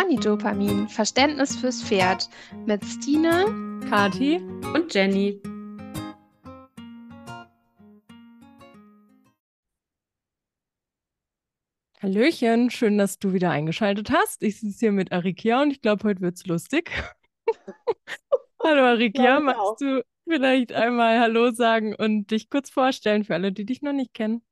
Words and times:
Ponydopamin, 0.00 0.88
Verständnis 0.88 1.56
fürs 1.56 1.82
Pferd 1.82 2.30
mit 2.64 2.82
Stine, 2.86 3.44
Kati 3.90 4.36
und 4.74 4.94
Jenny. 4.94 5.38
Hallöchen, 12.00 12.70
schön, 12.70 12.96
dass 12.96 13.18
du 13.18 13.34
wieder 13.34 13.50
eingeschaltet 13.50 14.10
hast. 14.10 14.42
Ich 14.42 14.60
sitze 14.60 14.78
hier 14.78 14.92
mit 14.92 15.12
Arikia 15.12 15.60
und 15.60 15.70
ich 15.70 15.82
glaube, 15.82 16.04
heute 16.04 16.22
wird 16.22 16.36
es 16.36 16.46
lustig. 16.46 16.90
Hallo 18.62 18.82
Arikia, 18.84 19.22
Ja, 19.22 19.40
magst 19.40 19.82
du 19.82 20.02
vielleicht 20.26 20.72
einmal 20.72 21.20
Hallo 21.20 21.50
sagen 21.50 21.94
und 21.94 22.30
dich 22.30 22.48
kurz 22.48 22.70
vorstellen 22.70 23.24
für 23.24 23.34
alle, 23.34 23.52
die 23.52 23.66
dich 23.66 23.82
noch 23.82 23.92
nicht 23.92 24.14
kennen? 24.14 24.42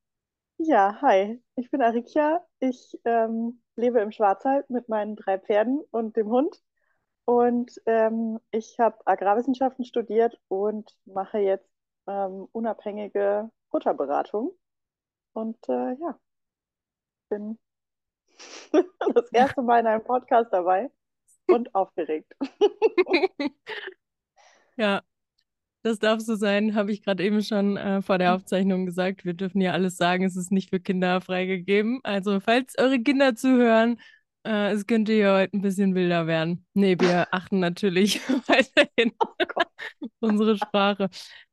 Ja, 0.59 1.01
hi, 1.01 1.41
ich 1.57 1.71
bin 1.71 1.81
Arikia. 1.81 2.45
Ich 2.61 2.99
ähm, 3.07 3.63
lebe 3.79 4.01
im 4.01 4.13
Schwarzwald 4.13 4.69
mit 4.69 4.89
meinen 4.89 5.17
drei 5.17 5.39
Pferden 5.39 5.81
und 5.91 6.17
dem 6.17 6.29
Hund. 6.29 6.63
Und 7.25 7.81
ähm, 7.87 8.41
ich 8.51 8.79
habe 8.79 8.99
Agrarwissenschaften 9.07 9.85
studiert 9.85 10.39
und 10.49 10.95
mache 11.05 11.39
jetzt 11.39 11.71
ähm, 12.07 12.49
unabhängige 12.53 13.51
Futterberatung. 13.71 14.53
Und 15.33 15.57
äh, 15.69 15.95
ja, 15.95 16.19
bin 17.29 17.59
das 19.15 19.33
erste 19.33 19.63
Mal 19.63 19.81
in 19.81 19.87
einem 19.87 20.05
Podcast 20.05 20.53
dabei 20.53 20.91
und 21.47 21.75
aufgeregt. 21.75 22.35
Ja, 24.79 25.03
das 25.89 25.99
darf 25.99 26.21
so 26.21 26.37
sein, 26.37 26.75
habe 26.75 26.93
ich 26.93 27.03
gerade 27.03 27.25
eben 27.25 27.43
schon 27.43 27.77
äh, 27.77 28.03
vor 28.03 28.19
der 28.19 28.35
Aufzeichnung 28.35 28.87
gesagt. 28.87 29.25
Wir 29.25 29.35
dürfen 29.35 29.61
ja 29.61 29.73
alles 29.73 29.97
sagen, 29.97 30.25
es 30.25 30.37
ist 30.37 30.53
nicht 30.53 30.71
für 30.71 30.81
Kinder 30.81 31.21
freigegeben. 31.21 32.01
Also, 32.05 32.41
falls 32.41 32.77
eure 32.79 33.01
Kinder 33.01 33.35
zuhören, 33.35 33.99
äh, 34.47 34.73
es 34.73 34.87
könnte 34.87 35.13
hier 35.13 35.33
heute 35.35 35.57
ein 35.57 35.63
bisschen 35.63 35.95
wilder 35.95 36.27
werden. 36.27 36.67
Nee, 36.75 36.97
wir 36.99 37.29
achten 37.35 37.61
natürlich 37.61 38.21
weiterhin 38.49 39.13
unsere 40.21 40.57
Sprache. 40.57 41.09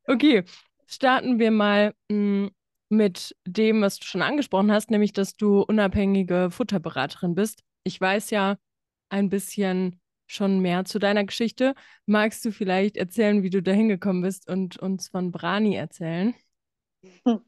Okay, 0.08 0.44
starten 0.88 1.40
wir 1.40 1.52
mal 1.52 1.94
mh, 2.12 2.50
mit 2.90 3.36
dem, 3.48 3.82
was 3.82 4.00
du 4.00 4.06
schon 4.06 4.22
angesprochen 4.22 4.72
hast, 4.72 4.92
nämlich, 4.92 5.14
dass 5.14 5.36
du 5.36 5.62
unabhängige 5.62 6.50
Futterberaterin 6.52 7.36
bist. 7.36 7.64
Ich 7.84 8.00
weiß 8.00 8.30
ja 8.32 8.58
ein 9.10 9.30
bisschen 9.30 10.00
schon 10.28 10.60
mehr 10.60 10.86
zu 10.86 11.00
deiner 11.00 11.24
Geschichte. 11.26 11.76
Magst 12.06 12.44
du 12.46 12.52
vielleicht 12.52 12.98
erzählen, 12.98 13.44
wie 13.44 13.50
du 13.50 13.62
da 13.62 13.72
hingekommen 13.72 14.22
bist 14.22 14.50
und 14.50 14.78
uns 14.78 15.10
von 15.10 15.32
Brani 15.32 15.76
erzählen? 15.76 16.34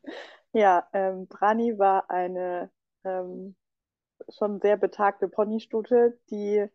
Ja, 0.54 0.88
ähm, 0.94 1.28
Brani 1.28 1.78
war 1.78 2.10
eine 2.10 2.72
ähm, 3.04 3.56
schon 4.30 4.60
sehr 4.62 4.78
betagte 4.78 5.30
Ponystute, 5.30 6.20
die 6.32 6.68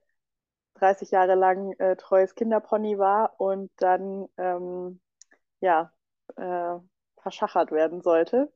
30 0.75 1.11
Jahre 1.13 1.35
lang 1.37 1.73
äh, 1.79 1.97
treues 1.97 2.35
Kinderpony 2.35 2.99
war 2.99 3.41
und 3.41 3.71
dann 3.79 4.29
ähm, 4.39 5.01
ja, 5.61 5.93
äh, 6.37 6.79
verschachert 7.23 7.73
werden 7.73 8.03
sollte. 8.03 8.53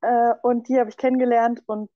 Äh, 0.00 0.34
und 0.42 0.68
die 0.68 0.78
habe 0.78 0.90
ich 0.90 0.96
kennengelernt 0.96 1.62
und 1.66 1.90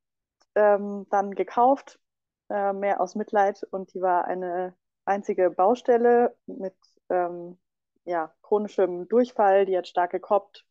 ähm, 0.55 1.06
dann 1.11 1.33
gekauft, 1.33 2.00
äh, 2.48 2.72
mehr 2.72 3.00
aus 3.00 3.14
Mitleid. 3.14 3.62
Und 3.70 3.94
die 3.94 4.00
war 4.00 4.25
eine 4.27 4.75
einzige 5.05 5.50
Baustelle 5.50 6.36
mit 6.47 6.77
ähm, 7.08 7.58
ja, 8.05 8.34
chronischem 8.42 9.08
Durchfall. 9.08 9.66
Die 9.66 9.77
hat 9.77 9.89
stark 9.89 10.12
gekoppt, 10.12 10.67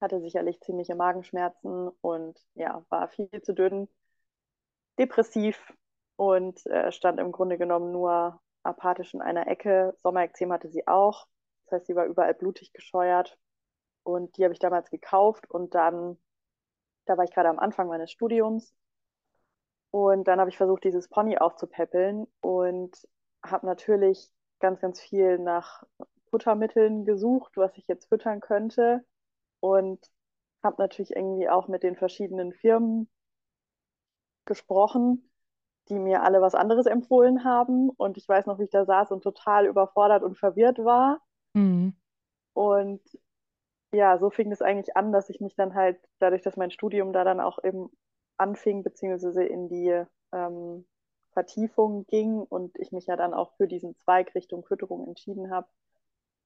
hatte 0.00 0.20
sicherlich 0.20 0.60
ziemliche 0.60 0.94
Magenschmerzen 0.94 1.88
und 2.00 2.38
ja, 2.54 2.84
war 2.88 3.08
viel 3.08 3.28
zu 3.42 3.54
dünn, 3.54 3.88
depressiv 4.98 5.72
und 6.16 6.64
äh, 6.66 6.92
stand 6.92 7.20
im 7.20 7.32
Grunde 7.32 7.58
genommen 7.58 7.92
nur 7.92 8.40
apathisch 8.62 9.14
in 9.14 9.22
einer 9.22 9.46
Ecke. 9.46 9.94
Sommerekzem 10.02 10.52
hatte 10.52 10.68
sie 10.68 10.86
auch. 10.86 11.26
Das 11.66 11.80
heißt, 11.80 11.86
sie 11.86 11.96
war 11.96 12.06
überall 12.06 12.34
blutig 12.34 12.72
gescheuert. 12.72 13.38
Und 14.02 14.36
die 14.36 14.44
habe 14.44 14.52
ich 14.52 14.60
damals 14.60 14.90
gekauft 14.90 15.50
und 15.50 15.74
dann, 15.74 16.16
da 17.06 17.16
war 17.16 17.24
ich 17.24 17.32
gerade 17.32 17.48
am 17.48 17.58
Anfang 17.58 17.88
meines 17.88 18.12
Studiums. 18.12 18.72
Und 19.96 20.28
dann 20.28 20.40
habe 20.40 20.50
ich 20.50 20.58
versucht, 20.58 20.84
dieses 20.84 21.08
Pony 21.08 21.38
aufzupäppeln 21.38 22.26
und 22.42 23.08
habe 23.42 23.64
natürlich 23.64 24.30
ganz, 24.60 24.78
ganz 24.78 25.00
viel 25.00 25.38
nach 25.38 25.84
Futtermitteln 26.28 27.06
gesucht, 27.06 27.56
was 27.56 27.74
ich 27.78 27.88
jetzt 27.88 28.10
füttern 28.10 28.40
könnte. 28.40 29.06
Und 29.60 30.06
habe 30.62 30.82
natürlich 30.82 31.16
irgendwie 31.16 31.48
auch 31.48 31.66
mit 31.68 31.82
den 31.82 31.96
verschiedenen 31.96 32.52
Firmen 32.52 33.08
gesprochen, 34.44 35.30
die 35.88 35.98
mir 35.98 36.22
alle 36.24 36.42
was 36.42 36.54
anderes 36.54 36.84
empfohlen 36.84 37.42
haben. 37.42 37.88
Und 37.88 38.18
ich 38.18 38.28
weiß 38.28 38.44
noch, 38.44 38.58
wie 38.58 38.64
ich 38.64 38.70
da 38.70 38.84
saß 38.84 39.12
und 39.12 39.22
total 39.22 39.64
überfordert 39.64 40.22
und 40.22 40.36
verwirrt 40.36 40.76
war. 40.76 41.22
Mhm. 41.54 41.96
Und 42.52 43.00
ja, 43.94 44.18
so 44.18 44.28
fing 44.28 44.52
es 44.52 44.60
eigentlich 44.60 44.94
an, 44.94 45.10
dass 45.10 45.30
ich 45.30 45.40
mich 45.40 45.54
dann 45.54 45.74
halt, 45.74 45.98
dadurch, 46.18 46.42
dass 46.42 46.58
mein 46.58 46.70
Studium 46.70 47.14
da 47.14 47.24
dann 47.24 47.40
auch 47.40 47.64
eben 47.64 47.88
anfing, 48.38 48.82
beziehungsweise 48.82 49.44
in 49.44 49.68
die 49.68 50.04
ähm, 50.32 50.86
Vertiefung 51.32 52.06
ging 52.06 52.38
und 52.38 52.78
ich 52.78 52.92
mich 52.92 53.06
ja 53.06 53.16
dann 53.16 53.34
auch 53.34 53.54
für 53.56 53.68
diesen 53.68 53.96
Zweig 53.96 54.34
Richtung 54.34 54.64
Fütterung 54.64 55.06
entschieden 55.06 55.50
habe, 55.50 55.68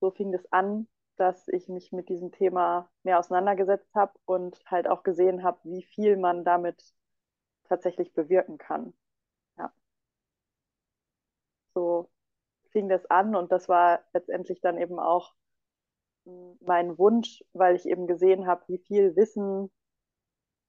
so 0.00 0.10
fing 0.10 0.34
es 0.34 0.50
an, 0.52 0.88
dass 1.16 1.48
ich 1.48 1.68
mich 1.68 1.92
mit 1.92 2.08
diesem 2.08 2.32
Thema 2.32 2.90
mehr 3.02 3.18
auseinandergesetzt 3.18 3.94
habe 3.94 4.12
und 4.24 4.58
halt 4.66 4.88
auch 4.88 5.02
gesehen 5.02 5.42
habe, 5.42 5.58
wie 5.64 5.82
viel 5.82 6.16
man 6.16 6.44
damit 6.44 6.82
tatsächlich 7.64 8.12
bewirken 8.14 8.58
kann. 8.58 8.94
Ja. 9.58 9.72
So 11.74 12.10
fing 12.70 12.88
das 12.88 13.06
an 13.06 13.36
und 13.36 13.52
das 13.52 13.68
war 13.68 14.00
letztendlich 14.12 14.60
dann 14.60 14.78
eben 14.78 14.98
auch 14.98 15.34
mein 16.60 16.98
Wunsch, 16.98 17.44
weil 17.52 17.76
ich 17.76 17.86
eben 17.86 18.06
gesehen 18.06 18.46
habe, 18.46 18.62
wie 18.68 18.78
viel 18.78 19.16
Wissen 19.16 19.70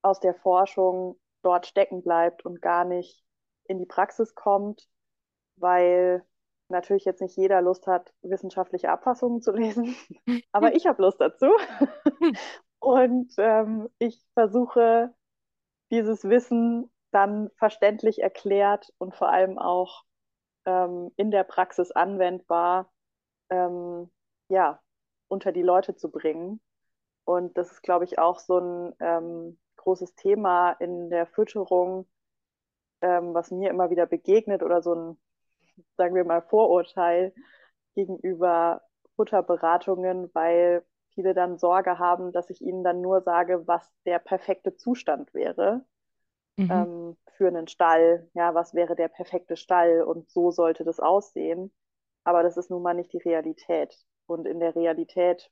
aus 0.01 0.19
der 0.19 0.33
Forschung 0.35 1.19
dort 1.43 1.65
stecken 1.65 2.01
bleibt 2.01 2.45
und 2.45 2.61
gar 2.61 2.85
nicht 2.85 3.23
in 3.65 3.79
die 3.79 3.85
Praxis 3.85 4.35
kommt, 4.35 4.87
weil 5.55 6.25
natürlich 6.69 7.05
jetzt 7.05 7.21
nicht 7.21 7.37
jeder 7.37 7.61
Lust 7.61 7.87
hat, 7.87 8.13
wissenschaftliche 8.21 8.89
Abfassungen 8.89 9.41
zu 9.41 9.51
lesen, 9.51 9.95
aber 10.51 10.73
ich 10.75 10.85
habe 10.87 11.01
Lust 11.01 11.19
dazu. 11.19 11.47
Und 12.79 13.31
ähm, 13.37 13.89
ich 13.99 14.25
versuche, 14.33 15.13
dieses 15.91 16.23
Wissen 16.23 16.91
dann 17.11 17.51
verständlich 17.57 18.23
erklärt 18.23 18.91
und 18.97 19.15
vor 19.15 19.29
allem 19.29 19.59
auch 19.59 20.03
ähm, 20.65 21.11
in 21.15 21.29
der 21.29 21.43
Praxis 21.43 21.91
anwendbar, 21.91 22.91
ähm, 23.51 24.09
ja, 24.49 24.81
unter 25.27 25.51
die 25.51 25.61
Leute 25.61 25.95
zu 25.95 26.09
bringen. 26.09 26.59
Und 27.23 27.55
das 27.57 27.71
ist, 27.71 27.83
glaube 27.83 28.05
ich, 28.05 28.17
auch 28.17 28.39
so 28.39 28.57
ein 28.57 28.95
ähm, 28.99 29.59
großes 29.81 30.15
Thema 30.15 30.73
in 30.73 31.09
der 31.11 31.27
Fütterung, 31.27 32.07
ähm, 33.01 33.33
was 33.33 33.51
mir 33.51 33.69
immer 33.69 33.89
wieder 33.89 34.05
begegnet 34.05 34.63
oder 34.63 34.81
so 34.81 34.95
ein, 34.95 35.17
sagen 35.97 36.15
wir 36.15 36.25
mal, 36.25 36.41
Vorurteil 36.43 37.33
gegenüber 37.95 38.81
Futterberatungen, 39.15 40.31
weil 40.33 40.85
viele 41.13 41.33
dann 41.33 41.57
Sorge 41.59 41.99
haben, 41.99 42.31
dass 42.33 42.49
ich 42.49 42.61
ihnen 42.61 42.83
dann 42.83 43.01
nur 43.01 43.21
sage, 43.21 43.67
was 43.67 43.91
der 44.05 44.19
perfekte 44.19 44.75
Zustand 44.77 45.33
wäre 45.33 45.85
Mhm. 46.57 46.87
ähm, 46.87 47.17
für 47.37 47.47
einen 47.47 47.67
Stall. 47.67 48.29
Ja, 48.33 48.53
was 48.55 48.73
wäre 48.73 48.95
der 48.95 49.09
perfekte 49.09 49.55
Stall 49.57 50.03
und 50.03 50.29
so 50.31 50.51
sollte 50.51 50.83
das 50.83 50.99
aussehen. 50.99 51.71
Aber 52.23 52.43
das 52.43 52.57
ist 52.57 52.69
nun 52.71 52.83
mal 52.83 52.93
nicht 52.93 53.13
die 53.13 53.17
Realität. 53.19 53.97
Und 54.27 54.47
in 54.47 54.59
der 54.59 54.75
Realität 54.75 55.51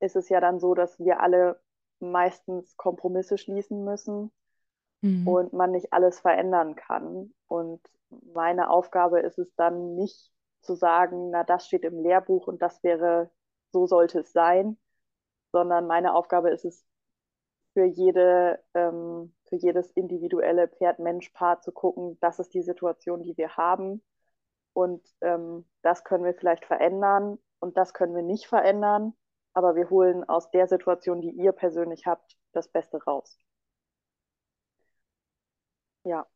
ist 0.00 0.16
es 0.16 0.28
ja 0.28 0.40
dann 0.40 0.58
so, 0.60 0.74
dass 0.74 0.98
wir 0.98 1.20
alle 1.20 1.60
meistens 2.00 2.76
Kompromisse 2.76 3.38
schließen 3.38 3.84
müssen 3.84 4.32
Mhm. 5.02 5.24
und 5.24 5.52
man 5.52 5.72
nicht 5.72 5.92
alles 5.92 6.20
verändern 6.20 6.74
kann. 6.76 7.34
Und 7.48 7.80
meine 8.34 8.70
Aufgabe 8.70 9.20
ist 9.20 9.38
es 9.38 9.54
dann 9.56 9.94
nicht 9.94 10.32
zu 10.62 10.74
sagen, 10.74 11.30
na, 11.30 11.44
das 11.44 11.66
steht 11.66 11.84
im 11.84 12.00
Lehrbuch 12.02 12.46
und 12.46 12.62
das 12.62 12.82
wäre, 12.82 13.30
so 13.72 13.86
sollte 13.86 14.20
es 14.20 14.32
sein, 14.32 14.78
sondern 15.52 15.86
meine 15.86 16.14
Aufgabe 16.14 16.50
ist 16.50 16.64
es, 16.64 16.86
für 17.74 17.84
jede, 17.84 18.62
ähm, 18.74 19.34
für 19.44 19.56
jedes 19.56 19.90
individuelle 19.92 20.68
Pferd-Mensch-Paar 20.68 21.60
zu 21.60 21.72
gucken, 21.72 22.18
das 22.20 22.38
ist 22.38 22.54
die 22.54 22.62
Situation, 22.62 23.22
die 23.22 23.36
wir 23.36 23.56
haben. 23.56 24.02
Und 24.74 25.02
ähm, 25.22 25.66
das 25.82 26.04
können 26.04 26.24
wir 26.24 26.34
vielleicht 26.34 26.64
verändern 26.66 27.38
und 27.60 27.76
das 27.76 27.94
können 27.94 28.14
wir 28.16 28.22
nicht 28.22 28.46
verändern, 28.46 29.14
aber 29.54 29.76
wir 29.76 29.90
holen 29.90 30.24
aus 30.28 30.50
der 30.50 30.66
Situation, 30.68 31.20
die 31.20 31.30
ihr 31.30 31.52
persönlich 31.52 32.06
habt, 32.06 32.36
das 32.52 32.68
Beste 32.68 33.02
raus. 33.04 33.38
Ja, 36.04 36.26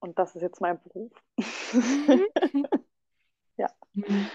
und 0.00 0.18
das 0.18 0.36
ist 0.36 0.42
jetzt 0.42 0.60
mein 0.60 0.80
Beruf. 0.82 1.12
Ja, 3.56 3.68
Mhm. 3.94 4.30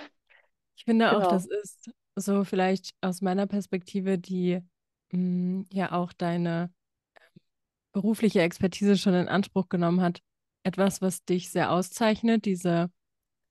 Ich 0.77 0.85
finde 0.85 1.13
auch, 1.13 1.23
genau. 1.23 1.29
das 1.29 1.45
ist 1.47 1.91
so 2.15 2.43
vielleicht 2.43 2.95
aus 3.01 3.21
meiner 3.21 3.47
Perspektive, 3.47 4.17
die 4.17 4.61
mh, 5.11 5.65
ja 5.71 5.91
auch 5.91 6.13
deine 6.13 6.71
berufliche 7.93 8.41
Expertise 8.41 8.97
schon 8.97 9.13
in 9.13 9.27
Anspruch 9.27 9.69
genommen 9.69 10.01
hat, 10.01 10.21
etwas, 10.63 11.01
was 11.01 11.23
dich 11.25 11.49
sehr 11.49 11.71
auszeichnet, 11.71 12.45
diese, 12.45 12.91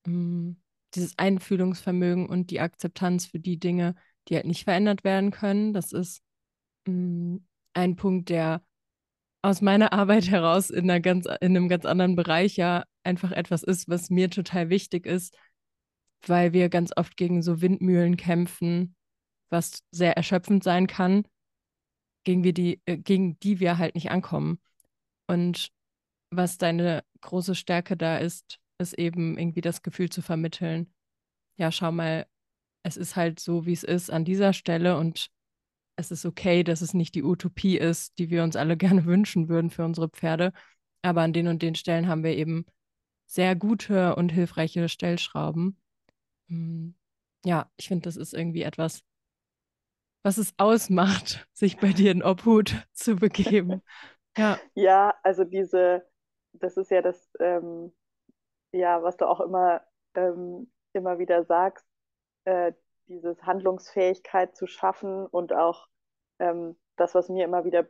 mm, 0.06 0.52
dieses 0.94 1.18
Einfühlungsvermögen 1.18 2.28
und 2.28 2.50
die 2.50 2.60
Akzeptanz 2.60 3.26
für 3.26 3.40
die 3.40 3.58
Dinge, 3.58 3.94
die 4.28 4.36
halt 4.36 4.46
nicht 4.46 4.64
verändert 4.64 5.04
werden 5.04 5.30
können. 5.30 5.72
Das 5.72 5.92
ist 5.92 6.22
mm, 6.86 7.36
ein 7.74 7.96
Punkt, 7.96 8.28
der 8.28 8.62
aus 9.42 9.60
meiner 9.60 9.92
Arbeit 9.92 10.30
heraus 10.30 10.70
in, 10.70 10.90
einer 10.90 11.00
ganz, 11.00 11.26
in 11.26 11.56
einem 11.56 11.68
ganz 11.68 11.84
anderen 11.84 12.16
Bereich 12.16 12.56
ja 12.56 12.84
einfach 13.04 13.32
etwas 13.32 13.62
ist, 13.62 13.88
was 13.88 14.10
mir 14.10 14.30
total 14.30 14.68
wichtig 14.68 15.06
ist, 15.06 15.36
weil 16.26 16.52
wir 16.52 16.68
ganz 16.68 16.92
oft 16.96 17.16
gegen 17.16 17.42
so 17.42 17.60
Windmühlen 17.60 18.16
kämpfen, 18.16 18.96
was 19.48 19.84
sehr 19.92 20.16
erschöpfend 20.16 20.64
sein 20.64 20.86
kann, 20.86 21.26
gegen, 22.24 22.42
wir 22.42 22.52
die, 22.52 22.80
äh, 22.86 22.96
gegen 22.96 23.38
die 23.38 23.60
wir 23.60 23.78
halt 23.78 23.94
nicht 23.94 24.10
ankommen. 24.10 24.60
Und 25.28 25.70
was 26.30 26.58
deine 26.58 27.04
große 27.20 27.54
Stärke 27.54 27.96
da 27.96 28.18
ist, 28.18 28.58
ist 28.78 28.94
eben 28.94 29.38
irgendwie 29.38 29.60
das 29.60 29.82
Gefühl 29.82 30.10
zu 30.10 30.22
vermitteln. 30.22 30.92
Ja, 31.56 31.70
schau 31.70 31.92
mal, 31.92 32.26
es 32.86 32.96
ist 32.96 33.16
halt 33.16 33.40
so, 33.40 33.66
wie 33.66 33.72
es 33.72 33.82
ist 33.82 34.10
an 34.12 34.24
dieser 34.24 34.52
Stelle 34.52 34.96
und 34.96 35.28
es 35.96 36.12
ist 36.12 36.24
okay, 36.24 36.62
dass 36.62 36.82
es 36.82 36.94
nicht 36.94 37.16
die 37.16 37.24
Utopie 37.24 37.76
ist, 37.76 38.16
die 38.18 38.30
wir 38.30 38.44
uns 38.44 38.54
alle 38.54 38.76
gerne 38.76 39.04
wünschen 39.06 39.48
würden 39.48 39.70
für 39.70 39.84
unsere 39.84 40.08
Pferde. 40.08 40.52
Aber 41.02 41.22
an 41.22 41.32
den 41.32 41.48
und 41.48 41.62
den 41.62 41.74
Stellen 41.74 42.06
haben 42.06 42.22
wir 42.22 42.36
eben 42.36 42.64
sehr 43.26 43.56
gute 43.56 44.14
und 44.14 44.28
hilfreiche 44.28 44.88
Stellschrauben. 44.88 45.76
Hm, 46.48 46.94
ja, 47.44 47.68
ich 47.76 47.88
finde, 47.88 48.04
das 48.04 48.16
ist 48.16 48.32
irgendwie 48.32 48.62
etwas, 48.62 49.02
was 50.22 50.38
es 50.38 50.54
ausmacht, 50.56 51.48
sich 51.52 51.78
bei 51.78 51.92
dir 51.92 52.12
in 52.12 52.22
Obhut 52.22 52.86
zu 52.92 53.16
begeben. 53.16 53.82
Ja, 54.36 54.60
ja 54.74 55.12
also 55.24 55.42
diese, 55.42 56.06
das 56.52 56.76
ist 56.76 56.92
ja 56.92 57.02
das, 57.02 57.32
ähm, 57.40 57.92
ja, 58.70 59.02
was 59.02 59.16
du 59.16 59.28
auch 59.28 59.40
immer, 59.40 59.82
ähm, 60.14 60.70
immer 60.92 61.18
wieder 61.18 61.44
sagst, 61.44 61.84
äh, 62.46 62.72
dieses 63.08 63.42
Handlungsfähigkeit 63.44 64.56
zu 64.56 64.66
schaffen 64.66 65.26
und 65.26 65.52
auch 65.52 65.86
ähm, 66.38 66.76
das, 66.96 67.14
was 67.14 67.28
mir 67.28 67.44
immer 67.44 67.64
wieder, 67.64 67.86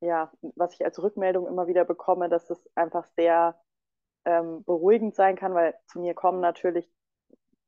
ja, 0.00 0.32
was 0.56 0.74
ich 0.74 0.84
als 0.84 1.02
Rückmeldung 1.02 1.46
immer 1.46 1.66
wieder 1.66 1.84
bekomme, 1.84 2.28
dass 2.28 2.50
es 2.50 2.68
einfach 2.74 3.06
sehr 3.16 3.58
ähm, 4.24 4.64
beruhigend 4.64 5.14
sein 5.14 5.36
kann, 5.36 5.54
weil 5.54 5.74
zu 5.86 6.00
mir 6.00 6.14
kommen 6.14 6.40
natürlich 6.40 6.90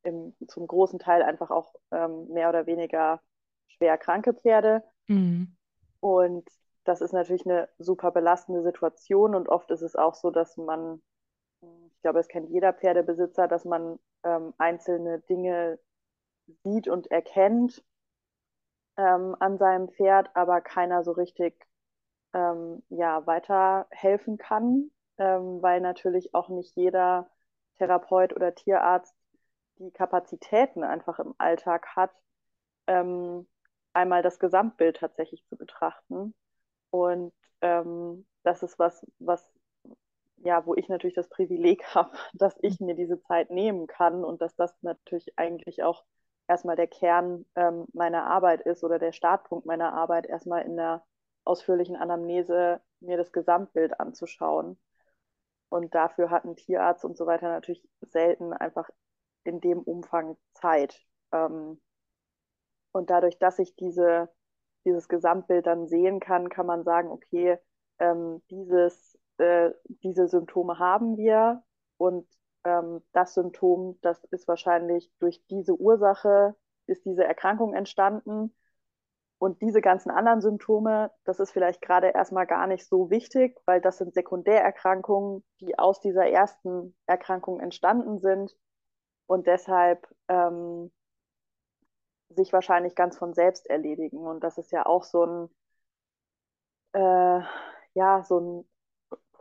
im, 0.03 0.35
zum 0.49 0.67
großen 0.67 0.99
Teil 0.99 1.23
einfach 1.23 1.51
auch 1.51 1.75
ähm, 1.91 2.29
mehr 2.29 2.49
oder 2.49 2.67
weniger 2.67 3.21
schwer 3.69 3.97
kranke 3.99 4.35
Pferde. 4.35 4.83
Mhm. 5.09 5.57
Und 6.01 6.49
das 6.85 7.01
ist 7.01 7.13
natürlich 7.13 7.47
eine 7.47 7.69
super 7.79 8.11
belastende 8.11 8.63
Situation 8.63 9.35
und 9.35 9.49
oft 9.49 9.71
ist 9.71 9.83
es 9.83 9.95
auch 9.95 10.15
so, 10.15 10.31
dass 10.31 10.57
man, 10.57 11.01
ich 11.61 12.01
glaube, 12.03 12.19
es 12.19 12.29
kennt 12.29 12.51
jeder 12.51 12.73
Pferdebesitzer, 12.73 13.47
dass 13.47 13.65
man 13.65 13.99
ähm, 14.25 14.55
einzelne 14.59 15.21
Dinge 15.21 15.79
sieht 16.65 16.89
und 16.89 17.11
erkennt 17.11 17.83
ähm, 18.97 19.37
an 19.41 19.59
seinem 19.59 19.89
Pferd, 19.89 20.31
aber 20.35 20.61
keiner 20.61 21.03
so 21.05 21.13
richtig 21.13 21.55
ähm, 22.35 22.83
ja, 22.89 23.27
weiterhelfen 23.27 24.39
kann, 24.39 24.91
ähm, 25.19 25.63
weil 25.63 25.81
natürlich 25.81 26.35
auch 26.35 26.49
nicht 26.49 26.77
jeder 26.77 27.31
Therapeut 27.79 28.35
oder 28.35 28.55
Tierarzt 28.55 29.15
die 29.79 29.91
Kapazitäten 29.91 30.85
einfach 30.85 31.19
im 31.19 31.35
Alltag 31.39 31.87
hat, 31.97 32.13
ähm, 32.87 33.47
einmal 33.93 34.23
das 34.23 34.39
Gesamtbild 34.39 34.99
tatsächlich 34.99 35.45
zu 35.47 35.57
betrachten. 35.57 36.35
Und 36.91 37.33
ähm, 37.61 38.27
das 38.43 38.63
ist 38.63 38.79
was, 38.79 39.07
was, 39.19 39.52
ja, 40.45 40.67
wo 40.67 40.75
ich 40.75 40.89
natürlich 40.89 41.15
das 41.15 41.29
Privileg 41.29 41.85
habe, 41.95 42.11
dass 42.35 42.57
ich 42.61 42.81
mir 42.81 42.95
diese 42.95 43.21
Zeit 43.23 43.51
nehmen 43.51 43.87
kann 43.87 44.25
und 44.25 44.43
dass 44.43 44.55
das 44.57 44.75
natürlich 44.83 45.39
eigentlich 45.39 45.83
auch 45.83 46.05
erstmal 46.49 46.77
der 46.77 46.89
Kern 46.89 47.47
ähm, 47.55 47.87
meiner 47.93 48.27
Arbeit 48.27 48.61
ist 48.63 48.85
oder 48.85 48.99
der 48.99 49.13
Startpunkt 49.13 49.67
meiner 49.67 49.93
Arbeit, 49.95 50.27
erstmal 50.27 50.63
in 50.63 50.77
der 50.77 51.05
ausführlichen 51.45 51.97
Anamnese 51.97 52.81
mir 53.01 53.17
das 53.17 53.33
Gesamtbild 53.33 53.99
anzuschauen. 54.01 54.79
Und 55.69 55.95
dafür 55.95 56.31
hat 56.31 56.45
ein 56.45 56.57
Tierarzt 56.57 57.05
und 57.05 57.17
so 57.17 57.27
weiter 57.27 57.49
natürlich 57.49 57.83
selten 58.03 58.53
einfach 58.53 58.91
in 59.45 59.61
dem 59.61 59.81
Umfang 59.81 60.37
Zeit. 60.55 61.01
Ähm, 61.33 61.81
und 62.93 63.09
dadurch, 63.11 63.39
dass 63.39 63.59
ich 63.59 63.75
diese, 63.77 64.29
dieses 64.85 65.09
Gesamtbild 65.09 65.67
dann 65.67 65.89
sehen 65.89 66.21
kann, 66.21 66.51
kann 66.51 66.67
man 66.67 66.85
sagen, 66.85 67.09
okay, 67.09 67.59
ähm, 67.99 68.43
dieses, 68.51 69.19
äh, 69.39 69.71
diese 69.87 70.29
Symptome 70.29 70.79
haben 70.79 71.17
wir 71.17 71.63
und 71.97 72.27
ähm, 72.65 73.03
das 73.13 73.35
Symptom, 73.35 73.99
das 74.03 74.23
ist 74.25 74.49
wahrscheinlich 74.49 75.11
durch 75.19 75.45
diese 75.49 75.75
Ursache, 75.75 76.55
ist 76.87 77.05
diese 77.05 77.25
Erkrankung 77.25 77.75
entstanden. 77.75 78.55
Und 79.39 79.61
diese 79.61 79.81
ganzen 79.81 80.11
anderen 80.13 80.41
Symptome, 80.41 81.11
das 81.25 81.41
ist 81.41 81.51
vielleicht 81.51 81.83
gerade 81.83 82.09
erstmal 82.11 82.47
gar 82.47 82.69
nicht 82.69 82.87
so 82.87 83.11
wichtig, 83.11 83.61
weil 83.67 83.81
das 83.81 83.99
sind 83.99 84.15
Sekundärerkrankungen, 84.15 85.43
die 85.61 85.77
aus 85.79 86.01
dieser 86.01 86.29
ersten 86.29 86.95
Erkrankung 87.07 87.59
entstanden 87.59 88.19
sind 88.21 88.57
und 89.27 89.49
deshalb 89.49 90.07
ähm, 90.29 90.93
sich 92.31 92.53
wahrscheinlich 92.53 92.95
ganz 92.95 93.19
von 93.19 93.35
selbst 93.35 93.67
erledigen. 93.69 94.19
Und 94.19 94.45
das 94.45 94.59
ist 94.59 94.71
ja 94.71 94.87
auch 94.87 95.03
so 95.05 95.25
ein, 95.25 95.49
äh, 96.93 97.41
ja, 97.95 98.23
so 98.23 98.39
ein 98.39 98.72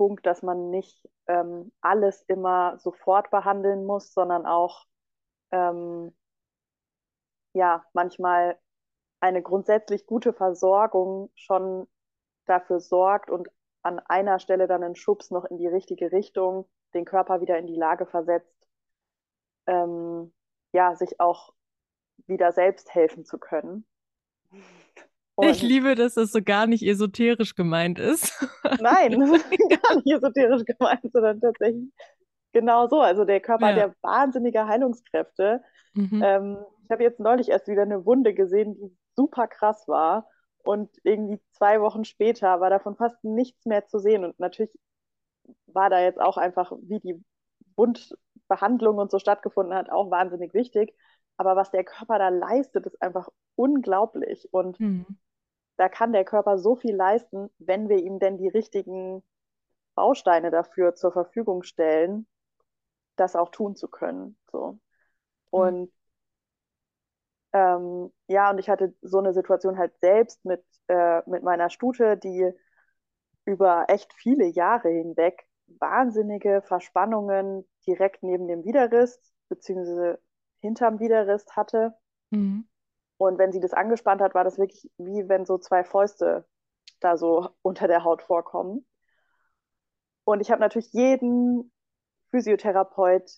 Punkt, 0.01 0.25
dass 0.25 0.41
man 0.41 0.71
nicht 0.71 1.07
ähm, 1.27 1.71
alles 1.79 2.23
immer 2.23 2.79
sofort 2.79 3.29
behandeln 3.29 3.85
muss, 3.85 4.15
sondern 4.15 4.47
auch 4.47 4.87
ähm, 5.51 6.11
ja 7.53 7.85
manchmal 7.93 8.57
eine 9.19 9.43
grundsätzlich 9.43 10.07
gute 10.07 10.33
Versorgung 10.33 11.29
schon 11.35 11.87
dafür 12.47 12.79
sorgt 12.79 13.29
und 13.29 13.47
an 13.83 13.99
einer 13.99 14.39
Stelle 14.39 14.65
dann 14.65 14.81
einen 14.83 14.95
Schubs 14.95 15.29
noch 15.29 15.45
in 15.45 15.59
die 15.59 15.67
richtige 15.67 16.11
Richtung 16.11 16.67
den 16.95 17.05
Körper 17.05 17.39
wieder 17.41 17.59
in 17.59 17.67
die 17.67 17.77
Lage 17.77 18.07
versetzt, 18.07 18.67
ähm, 19.67 20.33
ja, 20.73 20.95
sich 20.95 21.19
auch 21.19 21.53
wieder 22.25 22.53
selbst 22.53 22.95
helfen 22.95 23.23
zu 23.23 23.37
können. 23.37 23.85
Und 25.41 25.49
ich 25.49 25.61
liebe, 25.61 25.95
dass 25.95 26.15
das 26.15 26.31
so 26.31 26.41
gar 26.41 26.67
nicht 26.67 26.83
esoterisch 26.83 27.55
gemeint 27.55 27.99
ist. 27.99 28.33
Nein, 28.79 29.11
gar 29.19 29.95
nicht 29.95 30.07
esoterisch 30.07 30.63
gemeint, 30.65 31.11
sondern 31.11 31.39
tatsächlich 31.41 31.91
genau 32.51 32.87
so. 32.87 33.01
Also 33.01 33.25
der 33.25 33.39
Körper 33.39 33.69
ja. 33.69 33.75
hat 33.75 33.77
ja 33.77 33.93
wahnsinnige 34.01 34.67
Heilungskräfte. 34.67 35.61
Mhm. 35.93 36.21
Ähm, 36.23 36.57
ich 36.83 36.91
habe 36.91 37.03
jetzt 37.03 37.19
neulich 37.19 37.49
erst 37.49 37.67
wieder 37.67 37.83
eine 37.83 38.05
Wunde 38.05 38.33
gesehen, 38.33 38.75
die 38.75 38.97
super 39.15 39.47
krass 39.47 39.87
war. 39.87 40.27
Und 40.63 40.89
irgendwie 41.03 41.39
zwei 41.51 41.81
Wochen 41.81 42.05
später 42.05 42.59
war 42.59 42.69
davon 42.69 42.95
fast 42.95 43.23
nichts 43.23 43.65
mehr 43.65 43.87
zu 43.87 43.99
sehen. 43.99 44.23
Und 44.23 44.39
natürlich 44.39 44.71
war 45.67 45.89
da 45.89 46.01
jetzt 46.01 46.19
auch 46.19 46.37
einfach, 46.37 46.71
wie 46.83 46.99
die 46.99 47.23
Wundbehandlung 47.75 48.97
und 48.97 49.09
so 49.09 49.17
stattgefunden 49.17 49.73
hat, 49.73 49.89
auch 49.89 50.11
wahnsinnig 50.11 50.53
wichtig. 50.53 50.93
Aber 51.37 51.55
was 51.55 51.71
der 51.71 51.83
Körper 51.83 52.19
da 52.19 52.29
leistet, 52.29 52.85
ist 52.85 53.01
einfach 53.01 53.29
unglaublich. 53.55 54.47
Und 54.51 54.79
mhm. 54.79 55.05
Da 55.81 55.89
kann 55.89 56.13
der 56.13 56.25
Körper 56.25 56.59
so 56.59 56.75
viel 56.75 56.95
leisten, 56.95 57.49
wenn 57.57 57.89
wir 57.89 57.97
ihm 57.97 58.19
denn 58.19 58.37
die 58.37 58.49
richtigen 58.49 59.23
Bausteine 59.95 60.51
dafür 60.51 60.93
zur 60.93 61.11
Verfügung 61.11 61.63
stellen, 61.63 62.27
das 63.15 63.35
auch 63.35 63.49
tun 63.49 63.75
zu 63.75 63.87
können. 63.87 64.37
So. 64.51 64.77
Und 65.49 65.81
mhm. 65.81 65.91
ähm, 67.53 68.13
ja, 68.27 68.51
und 68.51 68.59
ich 68.59 68.69
hatte 68.69 68.93
so 69.01 69.17
eine 69.17 69.33
Situation 69.33 69.79
halt 69.79 69.97
selbst 69.97 70.45
mit, 70.45 70.63
äh, 70.87 71.27
mit 71.27 71.41
meiner 71.41 71.71
Stute, 71.71 72.15
die 72.15 72.51
über 73.45 73.85
echt 73.87 74.13
viele 74.13 74.45
Jahre 74.45 74.89
hinweg 74.89 75.47
wahnsinnige 75.65 76.61
Verspannungen 76.61 77.67
direkt 77.87 78.21
neben 78.21 78.47
dem 78.47 78.63
Widerriss, 78.65 79.19
beziehungsweise 79.49 80.21
hinterm 80.59 80.99
Widerrist 80.99 81.55
hatte. 81.55 81.95
Mhm. 82.29 82.67
Und 83.21 83.37
wenn 83.37 83.51
sie 83.51 83.59
das 83.59 83.73
angespannt 83.73 84.19
hat, 84.19 84.33
war 84.33 84.43
das 84.43 84.57
wirklich 84.57 84.89
wie 84.97 85.29
wenn 85.29 85.45
so 85.45 85.59
zwei 85.59 85.83
Fäuste 85.83 86.43
da 87.01 87.17
so 87.17 87.49
unter 87.61 87.87
der 87.87 88.03
Haut 88.03 88.23
vorkommen. 88.23 88.83
Und 90.23 90.41
ich 90.41 90.49
habe 90.49 90.59
natürlich 90.59 90.91
jeden 90.91 91.71
Physiotherapeut, 92.31 93.29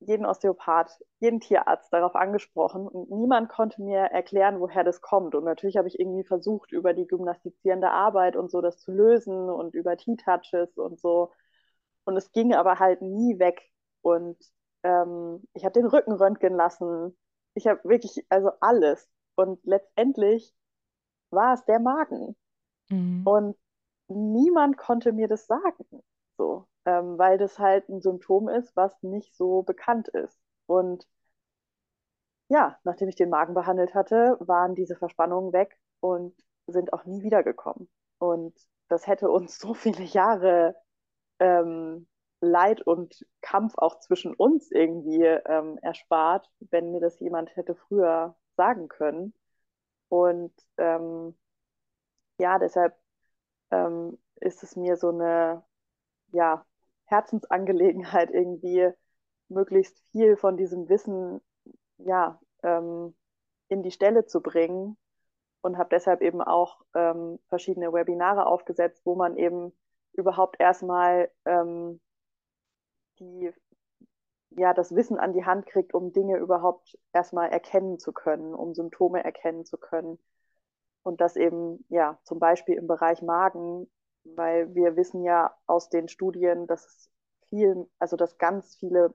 jeden 0.00 0.26
Osteopath, 0.26 0.98
jeden 1.20 1.38
Tierarzt 1.38 1.92
darauf 1.92 2.16
angesprochen 2.16 2.88
und 2.88 3.12
niemand 3.12 3.48
konnte 3.48 3.80
mir 3.80 4.00
erklären, 4.00 4.58
woher 4.58 4.82
das 4.82 5.00
kommt. 5.00 5.36
Und 5.36 5.44
natürlich 5.44 5.76
habe 5.76 5.86
ich 5.86 6.00
irgendwie 6.00 6.24
versucht, 6.24 6.72
über 6.72 6.92
die 6.92 7.06
gymnastizierende 7.06 7.92
Arbeit 7.92 8.34
und 8.34 8.50
so 8.50 8.60
das 8.60 8.78
zu 8.78 8.90
lösen 8.90 9.48
und 9.50 9.76
über 9.76 9.96
T-Touches 9.96 10.76
und 10.76 10.98
so. 10.98 11.30
Und 12.04 12.16
es 12.16 12.32
ging 12.32 12.54
aber 12.54 12.80
halt 12.80 13.02
nie 13.02 13.38
weg. 13.38 13.62
Und 14.00 14.36
ähm, 14.82 15.46
ich 15.54 15.64
habe 15.64 15.74
den 15.74 15.86
Rücken 15.86 16.12
röntgen 16.12 16.56
lassen. 16.56 17.16
Ich 17.54 17.66
habe 17.66 17.80
wirklich, 17.84 18.24
also 18.28 18.50
alles. 18.60 19.08
Und 19.34 19.60
letztendlich 19.64 20.54
war 21.30 21.54
es 21.54 21.64
der 21.64 21.80
Magen. 21.80 22.36
Mhm. 22.88 23.26
Und 23.26 23.56
niemand 24.08 24.76
konnte 24.76 25.12
mir 25.12 25.28
das 25.28 25.46
sagen. 25.46 25.84
So. 26.38 26.66
ähm, 26.84 27.18
weil 27.18 27.38
das 27.38 27.58
halt 27.58 27.88
ein 27.88 28.00
Symptom 28.00 28.48
ist, 28.48 28.74
was 28.76 29.00
nicht 29.02 29.36
so 29.36 29.62
bekannt 29.62 30.08
ist. 30.08 30.38
Und 30.66 31.06
ja, 32.48 32.78
nachdem 32.84 33.08
ich 33.08 33.16
den 33.16 33.30
Magen 33.30 33.54
behandelt 33.54 33.94
hatte, 33.94 34.36
waren 34.40 34.74
diese 34.74 34.96
Verspannungen 34.96 35.52
weg 35.52 35.78
und 36.00 36.34
sind 36.66 36.92
auch 36.92 37.04
nie 37.04 37.22
wiedergekommen. 37.22 37.88
Und 38.18 38.54
das 38.88 39.06
hätte 39.06 39.30
uns 39.30 39.58
so 39.60 39.74
viele 39.74 40.04
Jahre 40.04 40.76
ähm, 41.38 42.06
Leid 42.42 42.82
und 42.82 43.24
Kampf 43.40 43.74
auch 43.76 44.00
zwischen 44.00 44.34
uns 44.34 44.70
irgendwie 44.70 45.24
ähm, 45.24 45.78
erspart, 45.82 46.50
wenn 46.70 46.92
mir 46.92 47.00
das 47.00 47.18
jemand 47.20 47.54
hätte 47.56 47.74
früher 47.74 48.36
sagen 48.56 48.88
können. 48.88 49.32
Und 50.08 50.52
ähm, 50.76 51.36
ja, 52.38 52.58
deshalb 52.58 52.96
ähm, 53.70 54.18
ist 54.36 54.62
es 54.62 54.76
mir 54.76 54.96
so 54.96 55.10
eine 55.10 55.62
ja, 56.32 56.66
Herzensangelegenheit, 57.06 58.30
irgendwie 58.30 58.90
möglichst 59.48 59.98
viel 60.10 60.36
von 60.36 60.56
diesem 60.56 60.88
Wissen 60.88 61.40
ja, 61.98 62.40
ähm, 62.62 63.14
in 63.68 63.82
die 63.82 63.90
Stelle 63.92 64.26
zu 64.26 64.40
bringen 64.40 64.96
und 65.62 65.78
habe 65.78 65.90
deshalb 65.90 66.22
eben 66.22 66.42
auch 66.42 66.82
ähm, 66.94 67.38
verschiedene 67.48 67.92
Webinare 67.92 68.46
aufgesetzt, 68.46 69.02
wo 69.04 69.14
man 69.14 69.36
eben 69.36 69.72
überhaupt 70.12 70.60
erstmal 70.60 71.30
ähm, 71.44 72.00
die, 73.22 73.52
ja, 74.50 74.74
das 74.74 74.94
Wissen 74.94 75.18
an 75.18 75.32
die 75.32 75.44
Hand 75.44 75.66
kriegt, 75.66 75.94
um 75.94 76.12
Dinge 76.12 76.38
überhaupt 76.38 76.98
erstmal 77.12 77.50
erkennen 77.50 77.98
zu 77.98 78.12
können, 78.12 78.54
um 78.54 78.74
Symptome 78.74 79.24
erkennen 79.24 79.64
zu 79.64 79.78
können. 79.78 80.18
Und 81.02 81.20
das 81.20 81.36
eben, 81.36 81.84
ja, 81.88 82.18
zum 82.24 82.38
Beispiel 82.38 82.76
im 82.76 82.86
Bereich 82.86 83.22
Magen, 83.22 83.90
weil 84.24 84.74
wir 84.74 84.96
wissen 84.96 85.24
ja 85.24 85.54
aus 85.66 85.88
den 85.88 86.08
Studien, 86.08 86.66
dass 86.66 86.86
es 86.86 87.10
viel, 87.48 87.88
also 87.98 88.16
dass 88.16 88.38
ganz 88.38 88.76
viele 88.76 89.14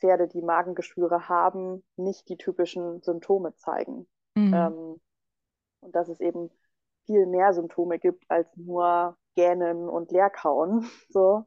Pferde, 0.00 0.28
die 0.28 0.42
Magengeschwüre 0.42 1.28
haben, 1.28 1.84
nicht 1.96 2.28
die 2.28 2.36
typischen 2.36 3.02
Symptome 3.02 3.54
zeigen. 3.56 4.06
Mhm. 4.34 4.54
Ähm, 4.54 5.00
und 5.80 5.94
dass 5.94 6.08
es 6.08 6.20
eben 6.20 6.50
viel 7.06 7.26
mehr 7.26 7.52
Symptome 7.52 7.98
gibt 7.98 8.24
als 8.28 8.48
nur 8.56 9.16
Gähnen 9.34 9.88
und 9.88 10.10
Leerkauen 10.12 10.88
so, 11.08 11.44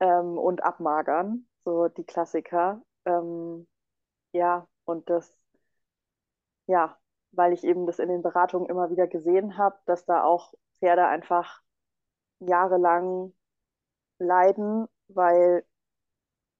ähm, 0.00 0.38
und 0.38 0.62
Abmagern, 0.62 1.46
so 1.64 1.88
die 1.88 2.04
Klassiker. 2.04 2.82
Ähm, 3.04 3.66
ja, 4.32 4.66
und 4.84 5.10
das, 5.10 5.36
ja, 6.66 6.98
weil 7.32 7.52
ich 7.52 7.64
eben 7.64 7.86
das 7.86 7.98
in 7.98 8.08
den 8.08 8.22
Beratungen 8.22 8.68
immer 8.68 8.90
wieder 8.90 9.06
gesehen 9.06 9.56
habe, 9.58 9.78
dass 9.86 10.04
da 10.04 10.24
auch 10.24 10.52
Pferde 10.78 11.06
einfach 11.06 11.60
jahrelang 12.40 13.34
leiden, 14.18 14.88
weil 15.08 15.64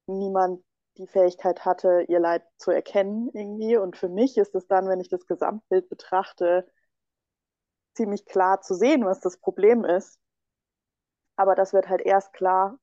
niemand 0.06 0.64
die 0.98 1.06
Fähigkeit 1.06 1.64
hatte, 1.64 2.04
ihr 2.08 2.20
Leid 2.20 2.44
zu 2.58 2.70
erkennen 2.70 3.30
irgendwie. 3.32 3.76
Und 3.76 3.96
für 3.96 4.08
mich 4.08 4.36
ist 4.36 4.54
es 4.54 4.66
dann, 4.66 4.88
wenn 4.88 5.00
ich 5.00 5.08
das 5.08 5.26
Gesamtbild 5.26 5.88
betrachte, 5.88 6.66
ziemlich 7.94 8.26
klar 8.26 8.60
zu 8.60 8.74
sehen, 8.74 9.04
was 9.04 9.20
das 9.20 9.38
Problem 9.38 9.84
ist. 9.84 10.18
Aber 11.36 11.54
das 11.54 11.72
wird 11.72 11.88
halt 11.88 12.02
erst 12.02 12.32
klar, 12.32 12.78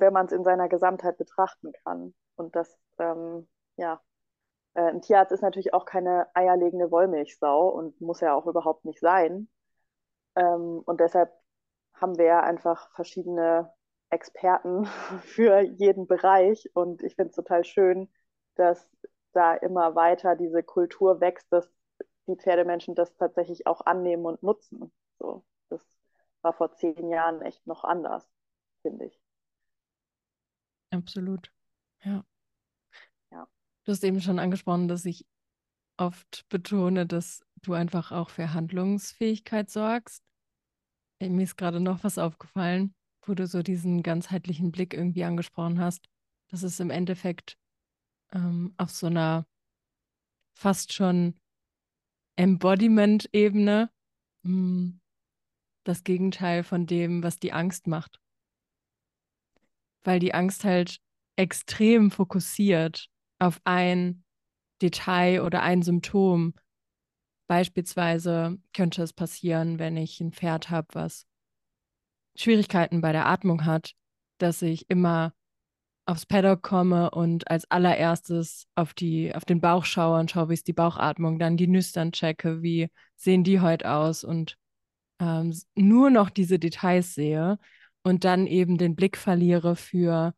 wenn 0.00 0.12
man 0.12 0.26
es 0.26 0.32
in 0.32 0.44
seiner 0.44 0.68
Gesamtheit 0.68 1.18
betrachten 1.18 1.72
kann. 1.84 2.14
Und 2.36 2.56
das, 2.56 2.78
ähm, 2.98 3.48
ja, 3.76 4.00
äh, 4.74 4.82
ein 4.82 5.02
Tierarzt 5.02 5.32
ist 5.32 5.42
natürlich 5.42 5.74
auch 5.74 5.84
keine 5.86 6.28
eierlegende 6.34 6.90
Wollmilchsau 6.90 7.68
und 7.68 8.00
muss 8.00 8.20
ja 8.20 8.34
auch 8.34 8.46
überhaupt 8.46 8.84
nicht 8.84 9.00
sein. 9.00 9.48
Ähm, 10.36 10.82
und 10.84 11.00
deshalb 11.00 11.32
haben 11.94 12.18
wir 12.18 12.26
ja 12.26 12.40
einfach 12.42 12.90
verschiedene 12.94 13.72
Experten 14.10 14.86
für 15.22 15.60
jeden 15.60 16.06
Bereich. 16.06 16.70
Und 16.74 17.02
ich 17.02 17.16
finde 17.16 17.30
es 17.30 17.36
total 17.36 17.64
schön, 17.64 18.10
dass 18.56 18.88
da 19.32 19.54
immer 19.54 19.94
weiter 19.94 20.36
diese 20.36 20.62
Kultur 20.62 21.20
wächst, 21.20 21.52
dass 21.52 21.70
die 22.26 22.36
Pferdemenschen 22.36 22.94
das 22.94 23.14
tatsächlich 23.16 23.66
auch 23.66 23.82
annehmen 23.86 24.26
und 24.26 24.42
nutzen. 24.42 24.92
So, 25.18 25.44
das 25.68 25.80
war 26.42 26.52
vor 26.52 26.72
zehn 26.72 27.10
Jahren 27.10 27.42
echt 27.42 27.66
noch 27.66 27.84
anders, 27.84 28.28
finde 28.82 29.06
ich. 29.06 29.25
Absolut. 30.96 31.52
Ja. 32.04 32.24
ja. 33.30 33.46
Du 33.84 33.92
hast 33.92 34.04
eben 34.04 34.20
schon 34.20 34.38
angesprochen, 34.38 34.88
dass 34.88 35.04
ich 35.04 35.26
oft 35.96 36.46
betone, 36.48 37.06
dass 37.06 37.44
du 37.62 37.72
einfach 37.72 38.12
auch 38.12 38.30
für 38.30 38.52
Handlungsfähigkeit 38.52 39.70
sorgst. 39.70 40.22
Mir 41.20 41.42
ist 41.42 41.56
gerade 41.56 41.80
noch 41.80 42.04
was 42.04 42.18
aufgefallen 42.18 42.94
wo 43.28 43.34
du 43.34 43.46
so 43.46 43.62
diesen 43.62 44.02
ganzheitlichen 44.02 44.72
Blick 44.72 44.94
irgendwie 44.94 45.24
angesprochen 45.24 45.80
hast, 45.80 46.08
dass 46.48 46.62
es 46.62 46.80
im 46.80 46.90
Endeffekt 46.90 47.58
ähm, 48.32 48.74
auf 48.76 48.90
so 48.90 49.06
einer 49.06 49.46
fast 50.54 50.92
schon 50.92 51.38
Embodiment-Ebene 52.36 53.90
hm, 54.44 55.00
das 55.84 56.04
Gegenteil 56.04 56.62
von 56.64 56.86
dem, 56.86 57.22
was 57.22 57.38
die 57.38 57.52
Angst 57.52 57.86
macht. 57.86 58.20
Weil 60.06 60.20
die 60.20 60.34
Angst 60.34 60.64
halt 60.64 60.98
extrem 61.36 62.10
fokussiert 62.10 63.08
auf 63.38 63.60
ein 63.64 64.24
Detail 64.80 65.42
oder 65.42 65.62
ein 65.62 65.82
Symptom. 65.82 66.54
Beispielsweise 67.48 68.58
könnte 68.72 69.02
es 69.02 69.12
passieren, 69.12 69.78
wenn 69.78 69.96
ich 69.96 70.20
ein 70.20 70.32
Pferd 70.32 70.70
habe, 70.70 70.88
was 70.92 71.26
Schwierigkeiten 72.36 73.00
bei 73.00 73.12
der 73.12 73.26
Atmung 73.26 73.64
hat, 73.64 73.94
dass 74.38 74.62
ich 74.62 74.88
immer 74.90 75.32
aufs 76.06 76.26
Paddock 76.26 76.62
komme 76.62 77.10
und 77.10 77.50
als 77.50 77.68
allererstes 77.70 78.68
auf, 78.76 78.94
die, 78.94 79.34
auf 79.34 79.44
den 79.44 79.60
Bauch 79.60 79.84
schaue 79.84 80.20
und 80.20 80.30
schaue, 80.30 80.50
wie 80.50 80.54
ist 80.54 80.68
die 80.68 80.72
Bauchatmung, 80.72 81.38
dann 81.38 81.56
die 81.56 81.66
Nüstern 81.66 82.12
checke, 82.12 82.62
wie 82.62 82.90
sehen 83.16 83.42
die 83.42 83.60
heute 83.60 83.90
aus 83.90 84.22
und 84.22 84.56
ähm, 85.18 85.52
nur 85.74 86.10
noch 86.10 86.30
diese 86.30 86.58
Details 86.58 87.14
sehe 87.14 87.58
und 88.06 88.22
dann 88.22 88.46
eben 88.46 88.78
den 88.78 88.94
Blick 88.94 89.16
verliere 89.16 89.74
für, 89.74 90.32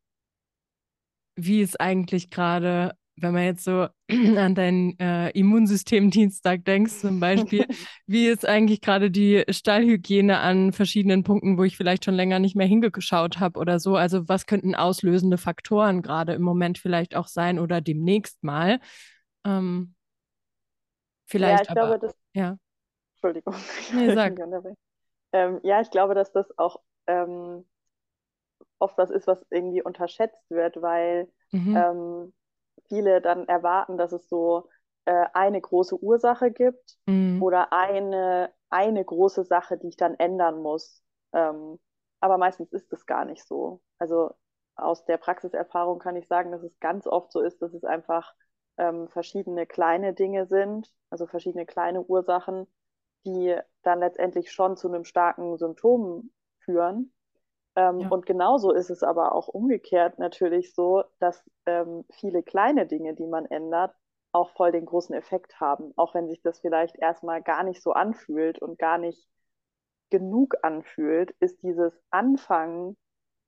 wie 1.37 1.61
ist 1.61 1.79
eigentlich 1.79 2.31
gerade 2.31 2.97
wenn 3.21 3.33
man 3.33 3.43
jetzt 3.43 3.65
so 3.65 3.89
an 4.37 4.55
deinen 4.55 4.99
äh, 4.99 5.31
Immunsystemdienstag 5.31 6.65
denkst, 6.65 7.01
zum 7.01 7.21
Beispiel, 7.21 7.67
wie 8.07 8.27
ist 8.29 8.47
eigentlich 8.47 8.81
gerade 8.81 9.11
die 9.11 9.45
Stallhygiene 9.51 10.39
an 10.39 10.73
verschiedenen 10.73 11.25
Punkten, 11.25 11.59
wo 11.59 11.65
ich 11.65 11.77
vielleicht 11.77 12.05
schon 12.05 12.15
länger 12.15 12.39
nicht 12.39 12.57
mehr 12.57 12.69
hingeschaut 12.69 13.41
habe 13.41 13.59
oder 13.59 13.81
so? 13.81 13.97
Also 13.97 14.29
was 14.29 14.47
könnten 14.47 14.77
auslösende 14.77 15.37
Faktoren 15.37 16.01
gerade 16.01 16.33
im 16.33 16.43
Moment 16.43 16.79
vielleicht 16.79 17.17
auch 17.17 17.27
sein 17.27 17.59
oder 17.59 17.81
demnächst 17.81 18.43
mal? 18.45 18.79
Ähm, 19.45 19.95
vielleicht 21.27 21.59
ja, 21.59 21.63
ich 21.63 21.71
aber, 21.71 21.89
glaube, 21.89 22.07
das. 22.07 22.15
Ja. 22.33 22.57
Entschuldigung. 23.15 23.55
Nee, 23.93 24.15
sag. 24.15 24.39
Ähm, 25.33 25.61
ja, 25.63 25.81
ich 25.81 25.91
glaube, 25.91 26.15
dass 26.15 26.33
das 26.33 26.47
auch 26.57 26.81
ähm, 27.09 27.65
oft 28.79 28.97
was 28.97 29.11
ist, 29.11 29.27
was 29.27 29.45
irgendwie 29.51 29.83
unterschätzt 29.83 30.49
wird, 30.51 30.81
weil 30.81 31.29
mhm. 31.51 31.77
ähm, 31.77 32.33
viele 32.89 33.21
dann 33.21 33.49
erwarten, 33.49 33.99
dass 33.99 34.13
es 34.13 34.29
so 34.29 34.69
äh, 35.05 35.27
eine 35.33 35.61
große 35.61 35.97
Ursache 36.01 36.51
gibt 36.51 36.99
mhm. 37.07 37.43
oder 37.43 37.73
eine, 37.73 38.53
eine 38.71 39.05
große 39.05 39.45
Sache, 39.45 39.79
die 39.79 39.89
ich 39.89 39.97
dann 39.97 40.15
ändern 40.15 40.63
muss. 40.63 41.03
Ähm, 41.33 41.79
aber 42.21 42.39
meistens 42.39 42.73
ist 42.73 42.93
es 42.93 43.07
gar 43.07 43.25
nicht 43.25 43.47
so. 43.47 43.81
Also 43.99 44.35
aus 44.77 45.05
der 45.05 45.17
Praxiserfahrung 45.17 45.99
kann 45.99 46.17
ich 46.17 46.29
sagen, 46.29 46.53
dass 46.53 46.63
es 46.63 46.79
ganz 46.79 47.07
oft 47.07 47.33
so 47.33 47.41
ist, 47.41 47.61
dass 47.63 47.75
es 47.75 47.85
einfach 47.85 48.33
ähm, 48.77 49.09
verschiedene 49.09 49.67
kleine 49.67 50.15
Dinge 50.15 50.47
sind, 50.47 50.93
also 51.11 51.27
verschiedene 51.27 51.67
kleine 51.67 52.03
Ursachen, 52.03 52.67
die 53.25 53.57
dann 53.83 53.99
letztendlich 53.99 54.53
schon 54.53 54.77
zu 54.77 54.89
einem 54.89 55.05
starken 55.05 55.59
Symptom 55.59 56.31
führen. 56.69 57.13
Ähm, 57.77 58.01
ja. 58.01 58.09
Und 58.09 58.27
genauso 58.27 58.73
ist 58.73 58.91
es 58.91 59.03
aber 59.03 59.35
auch 59.35 59.49
umgekehrt 59.49 60.19
natürlich 60.19 60.75
so, 60.75 61.05
dass 61.19 61.43
ähm, 61.65 62.05
viele 62.11 62.43
kleine 62.43 62.87
Dinge, 62.87 63.15
die 63.15 63.27
man 63.27 63.47
ändert, 63.47 63.95
auch 64.33 64.51
voll 64.51 64.73
den 64.73 64.85
großen 64.85 65.15
Effekt 65.15 65.59
haben, 65.61 65.95
auch 65.97 66.15
wenn 66.15 66.29
sich 66.29 66.43
das 66.43 66.61
vielleicht 66.61 66.97
erstmal 66.99 67.43
gar 67.43 67.63
nicht 67.63 67.83
so 67.83 67.93
anfühlt 67.93 68.61
und 68.61 68.79
gar 68.79 68.99
nicht 68.99 69.27
genug 70.11 70.57
anfühlt, 70.63 71.31
ist 71.41 71.63
dieses 71.63 71.99
Anfangen 72.11 72.97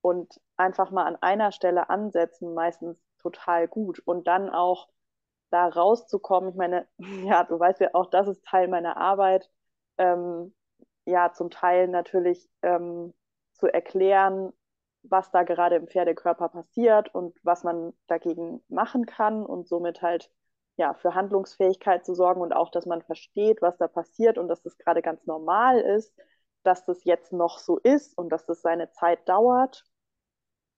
und 0.01 0.41
einfach 0.57 0.91
mal 0.91 1.05
an 1.05 1.17
einer 1.17 1.53
Stelle 1.53 1.91
ansetzen 1.91 2.55
meistens 2.55 3.03
total 3.19 3.69
gut 3.69 4.01
und 4.07 4.27
dann 4.27 4.49
auch 4.49 4.89
da 5.51 5.69
rauszukommen. 5.69 6.51
Ich 6.51 6.57
meine, 6.57 6.87
ja, 7.25 7.45
du 7.45 7.59
weißt 7.59 7.81
ja 7.81 7.91
auch, 7.93 8.07
das 8.07 8.29
ist 8.29 8.45
Teil 8.45 8.69
meiner 8.69 8.97
Arbeit. 8.97 9.51
Ähm, 9.99 10.55
ja, 11.11 11.33
zum 11.33 11.51
Teil 11.51 11.89
natürlich 11.89 12.49
ähm, 12.63 13.15
zu 13.55 13.69
erklären, 13.69 14.53
was 15.03 15.31
da 15.31 15.43
gerade 15.45 15.77
im 15.77 15.89
Pferdekörper 15.89 16.49
passiert 16.51 17.15
und 17.15 17.39
was 17.45 17.65
man 17.65 17.93
dagegen 18.09 18.63
machen 18.69 19.07
kann 19.07 19.45
und 19.47 19.69
somit 19.69 20.03
halt 20.03 20.31
ja 20.77 20.95
für 20.95 21.15
Handlungsfähigkeit 21.15 22.05
zu 22.07 22.15
sorgen 22.15 22.41
und 22.43 22.53
auch, 22.55 22.71
dass 22.71 22.87
man 22.87 23.03
versteht, 23.03 23.63
was 23.63 23.77
da 23.79 23.89
passiert 23.89 24.39
und 24.39 24.49
dass 24.49 24.63
das 24.63 24.79
gerade 24.79 25.03
ganz 25.03 25.27
normal 25.27 25.81
ist, 25.81 26.15
dass 26.63 26.85
das 26.87 27.05
jetzt 27.05 27.33
noch 27.33 27.59
so 27.59 27.79
ist 27.79 28.17
und 28.19 28.31
dass 28.31 28.47
das 28.47 28.63
seine 28.63 28.91
Zeit 28.93 29.29
dauert. 29.29 29.85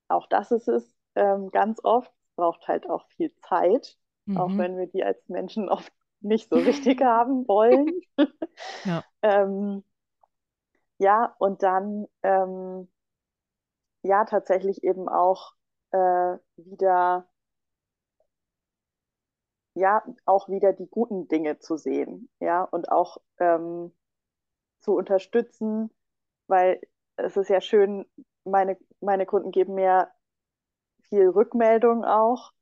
auch 0.08 0.26
das 0.28 0.50
ist 0.50 0.68
es 0.68 0.94
ähm, 1.14 1.50
ganz 1.50 1.80
oft. 1.84 2.12
Es 2.22 2.30
braucht 2.36 2.66
halt 2.68 2.88
auch 2.88 3.06
viel 3.10 3.34
Zeit, 3.36 3.96
Mhm. 4.26 4.36
auch 4.38 4.58
wenn 4.58 4.76
wir 4.78 4.86
die 4.86 5.04
als 5.04 5.28
Menschen 5.28 5.68
oft 5.68 5.92
nicht 6.20 6.48
so 6.48 6.58
richtig 6.58 7.00
haben 7.02 7.46
wollen. 7.48 8.00
Ja. 8.84 9.04
ähm, 9.22 9.84
ja, 11.02 11.34
und 11.38 11.62
dann 11.62 12.06
ähm, 12.22 12.88
ja 14.02 14.24
tatsächlich 14.24 14.82
eben 14.84 15.08
auch 15.08 15.54
äh, 15.90 16.38
wieder 16.56 17.28
ja 19.74 20.02
auch 20.26 20.48
wieder 20.48 20.72
die 20.72 20.86
guten 20.88 21.28
Dinge 21.28 21.58
zu 21.58 21.76
sehen, 21.76 22.28
ja, 22.40 22.62
und 22.64 22.90
auch 22.90 23.18
ähm, 23.38 23.92
zu 24.80 24.94
unterstützen, 24.96 25.90
weil 26.48 26.80
es 27.16 27.36
ist 27.36 27.50
ja 27.50 27.60
schön, 27.60 28.06
meine, 28.44 28.78
meine 29.00 29.26
Kunden 29.26 29.50
geben 29.52 29.74
mir 29.74 30.10
viel 31.08 31.28
Rückmeldung 31.28 32.04
auch 32.04 32.52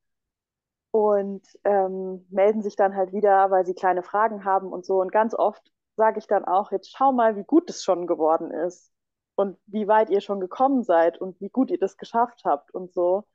und 0.93 1.43
ähm, 1.65 2.27
melden 2.31 2.63
sich 2.63 2.77
dann 2.77 2.97
halt 2.97 3.13
wieder, 3.13 3.51
weil 3.51 3.65
sie 3.67 3.75
kleine 3.75 4.03
Fragen 4.03 4.45
haben 4.45 4.73
und 4.73 4.85
so. 4.85 5.01
Und 5.01 5.13
ganz 5.13 5.35
oft 5.35 5.73
sage 6.01 6.19
ich 6.19 6.27
dann 6.27 6.47
auch, 6.47 6.73
jetzt 6.73 6.91
schau 6.97 7.13
mal, 7.13 7.37
wie 7.37 7.45
gut 7.45 7.69
es 7.69 7.85
schon 7.85 8.07
geworden 8.07 8.51
ist 8.51 8.91
und 9.35 9.59
wie 9.67 9.87
weit 9.87 10.09
ihr 10.09 10.23
schon 10.23 10.41
gekommen 10.41 10.83
seid 10.83 11.19
und 11.21 11.39
wie 11.43 11.51
gut 11.51 11.71
ihr 11.71 11.79
das 11.79 11.99
geschafft 11.99 12.43
habt 12.45 12.73
und 12.75 12.93
so. 12.95 13.27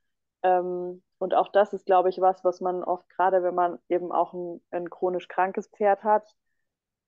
Ähm, 0.44 1.04
und 1.20 1.36
auch 1.36 1.50
das 1.50 1.74
ist, 1.74 1.86
glaube 1.86 2.10
ich, 2.10 2.20
was, 2.22 2.44
was 2.44 2.62
man 2.62 2.84
oft, 2.84 3.08
gerade 3.10 3.44
wenn 3.44 3.54
man 3.56 3.78
eben 3.88 4.12
auch 4.12 4.34
ein, 4.34 4.62
ein 4.72 4.90
chronisch 4.90 5.28
krankes 5.28 5.68
Pferd 5.70 6.04
hat, 6.04 6.36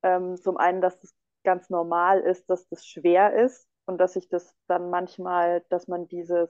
ähm, 0.04 0.38
zum 0.38 0.58
einen, 0.58 0.80
dass 0.82 1.04
es 1.04 1.16
ganz 1.44 1.70
normal 1.72 2.20
ist, 2.22 2.50
dass 2.52 2.68
das 2.70 2.86
schwer 2.86 3.34
ist 3.34 3.68
und 3.88 3.98
dass 3.98 4.14
sich 4.14 4.30
das 4.30 4.56
dann 4.68 4.92
manchmal, 4.92 5.66
dass 5.70 5.88
man 5.88 6.08
dieses, 6.08 6.50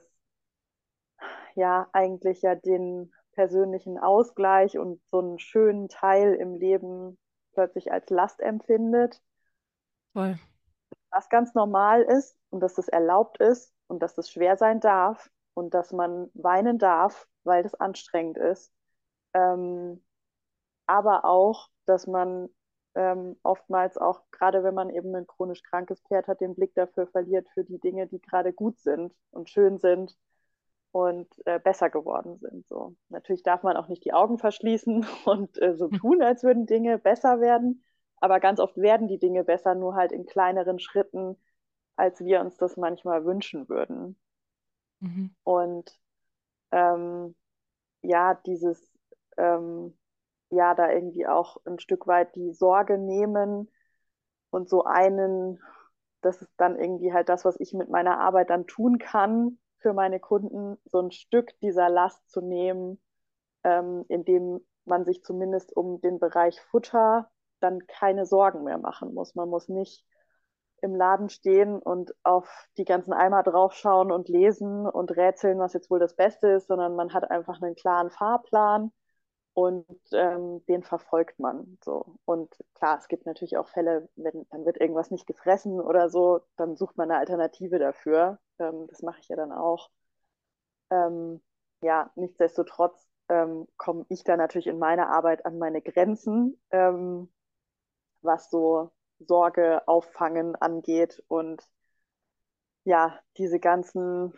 ja, 1.54 1.88
eigentlich 1.92 2.42
ja 2.42 2.54
den 2.54 3.10
persönlichen 3.32 3.98
Ausgleich 3.98 4.78
und 4.78 5.00
so 5.10 5.20
einen 5.20 5.38
schönen 5.38 5.88
Teil 5.88 6.34
im 6.34 6.56
Leben 6.56 7.16
plötzlich 7.58 7.90
als 7.90 8.08
Last 8.08 8.40
empfindet. 8.40 9.20
Voll. 10.12 10.38
Was 11.10 11.28
ganz 11.28 11.54
normal 11.54 12.02
ist 12.02 12.38
und 12.50 12.60
dass 12.60 12.74
das 12.74 12.86
erlaubt 12.86 13.40
ist 13.40 13.74
und 13.88 14.00
dass 14.00 14.14
das 14.14 14.30
schwer 14.30 14.56
sein 14.56 14.78
darf 14.78 15.28
und 15.54 15.74
dass 15.74 15.92
man 15.92 16.30
weinen 16.34 16.78
darf, 16.78 17.26
weil 17.42 17.64
das 17.64 17.74
anstrengend 17.74 18.38
ist. 18.38 18.72
Ähm, 19.34 20.04
aber 20.86 21.24
auch, 21.24 21.68
dass 21.84 22.06
man 22.06 22.48
ähm, 22.94 23.36
oftmals 23.42 23.98
auch, 23.98 24.22
gerade 24.30 24.62
wenn 24.62 24.74
man 24.74 24.88
eben 24.88 25.12
ein 25.16 25.26
chronisch 25.26 25.64
krankes 25.64 26.00
Pferd 26.02 26.28
hat, 26.28 26.40
den 26.40 26.54
Blick 26.54 26.76
dafür 26.76 27.08
verliert 27.08 27.48
für 27.54 27.64
die 27.64 27.80
Dinge, 27.80 28.06
die 28.06 28.20
gerade 28.20 28.52
gut 28.52 28.78
sind 28.78 29.12
und 29.32 29.50
schön 29.50 29.78
sind 29.78 30.16
und 30.92 31.28
äh, 31.46 31.58
besser 31.58 31.90
geworden 31.90 32.38
sind. 32.38 32.66
So. 32.66 32.96
Natürlich 33.08 33.42
darf 33.42 33.62
man 33.62 33.76
auch 33.76 33.88
nicht 33.88 34.04
die 34.04 34.12
Augen 34.12 34.38
verschließen 34.38 35.06
und 35.26 35.60
äh, 35.60 35.76
so 35.76 35.88
tun, 35.88 36.22
als 36.22 36.42
würden 36.42 36.66
Dinge 36.66 36.98
besser 36.98 37.40
werden. 37.40 37.84
Aber 38.20 38.40
ganz 38.40 38.58
oft 38.58 38.76
werden 38.76 39.06
die 39.06 39.18
Dinge 39.18 39.44
besser, 39.44 39.74
nur 39.74 39.94
halt 39.94 40.12
in 40.12 40.26
kleineren 40.26 40.80
Schritten, 40.80 41.36
als 41.96 42.20
wir 42.20 42.40
uns 42.40 42.56
das 42.56 42.76
manchmal 42.76 43.24
wünschen 43.24 43.68
würden. 43.68 44.18
Mhm. 45.00 45.34
Und 45.44 45.98
ähm, 46.72 47.34
ja, 48.02 48.34
dieses, 48.46 48.92
ähm, 49.36 49.96
ja, 50.50 50.74
da 50.74 50.90
irgendwie 50.90 51.26
auch 51.26 51.58
ein 51.64 51.78
Stück 51.78 52.06
weit 52.06 52.34
die 52.34 52.52
Sorge 52.52 52.98
nehmen 52.98 53.70
und 54.50 54.68
so 54.68 54.84
einen, 54.84 55.60
das 56.22 56.42
ist 56.42 56.52
dann 56.56 56.78
irgendwie 56.78 57.12
halt 57.12 57.28
das, 57.28 57.44
was 57.44 57.60
ich 57.60 57.72
mit 57.74 57.88
meiner 57.88 58.18
Arbeit 58.18 58.50
dann 58.50 58.66
tun 58.66 58.98
kann, 58.98 59.58
für 59.78 59.92
meine 59.92 60.20
Kunden, 60.20 60.76
so 60.84 61.00
ein 61.00 61.10
Stück 61.10 61.58
dieser 61.60 61.88
Last 61.88 62.30
zu 62.30 62.40
nehmen, 62.40 63.00
ähm, 63.64 64.04
indem 64.08 64.60
man 64.84 65.04
sich 65.04 65.22
zumindest 65.22 65.76
um 65.76 66.00
den 66.00 66.18
Bereich 66.18 66.60
Futter 66.60 67.30
dann 67.60 67.86
keine 67.86 68.26
Sorgen 68.26 68.64
mehr 68.64 68.78
machen 68.78 69.14
muss. 69.14 69.34
Man 69.34 69.48
muss 69.48 69.68
nicht 69.68 70.04
im 70.80 70.94
Laden 70.94 71.28
stehen 71.28 71.78
und 71.78 72.14
auf 72.22 72.48
die 72.76 72.84
ganzen 72.84 73.12
Eimer 73.12 73.42
draufschauen 73.42 74.12
und 74.12 74.28
lesen 74.28 74.86
und 74.86 75.16
rätseln, 75.16 75.58
was 75.58 75.72
jetzt 75.72 75.90
wohl 75.90 75.98
das 75.98 76.14
Beste 76.14 76.48
ist, 76.48 76.68
sondern 76.68 76.94
man 76.94 77.12
hat 77.12 77.30
einfach 77.30 77.60
einen 77.60 77.74
klaren 77.74 78.10
Fahrplan 78.10 78.92
und 79.54 79.86
ähm, 80.12 80.64
den 80.66 80.84
verfolgt 80.84 81.40
man 81.40 81.78
so. 81.84 82.14
Und 82.24 82.54
klar, 82.74 82.98
es 82.98 83.08
gibt 83.08 83.26
natürlich 83.26 83.56
auch 83.56 83.68
Fälle, 83.68 84.08
wenn 84.14 84.46
dann 84.50 84.64
wird 84.64 84.80
irgendwas 84.80 85.10
nicht 85.10 85.26
gefressen 85.26 85.80
oder 85.80 86.10
so, 86.10 86.40
dann 86.56 86.76
sucht 86.76 86.96
man 86.96 87.10
eine 87.10 87.18
Alternative 87.18 87.78
dafür. 87.80 88.38
Ähm, 88.58 88.86
das 88.88 89.02
mache 89.02 89.20
ich 89.20 89.28
ja 89.28 89.36
dann 89.36 89.52
auch. 89.52 89.90
Ähm, 90.90 91.40
ja, 91.82 92.10
nichtsdestotrotz 92.16 93.08
ähm, 93.28 93.68
komme 93.76 94.06
ich 94.08 94.24
da 94.24 94.36
natürlich 94.36 94.66
in 94.66 94.78
meiner 94.78 95.10
Arbeit 95.10 95.44
an 95.46 95.58
meine 95.58 95.82
Grenzen, 95.82 96.60
ähm, 96.70 97.28
was 98.22 98.50
so 98.50 98.90
Sorge 99.20 99.86
auffangen 99.86 100.56
angeht 100.56 101.22
und 101.28 101.62
ja, 102.84 103.18
diese 103.36 103.60
ganzen, 103.60 104.32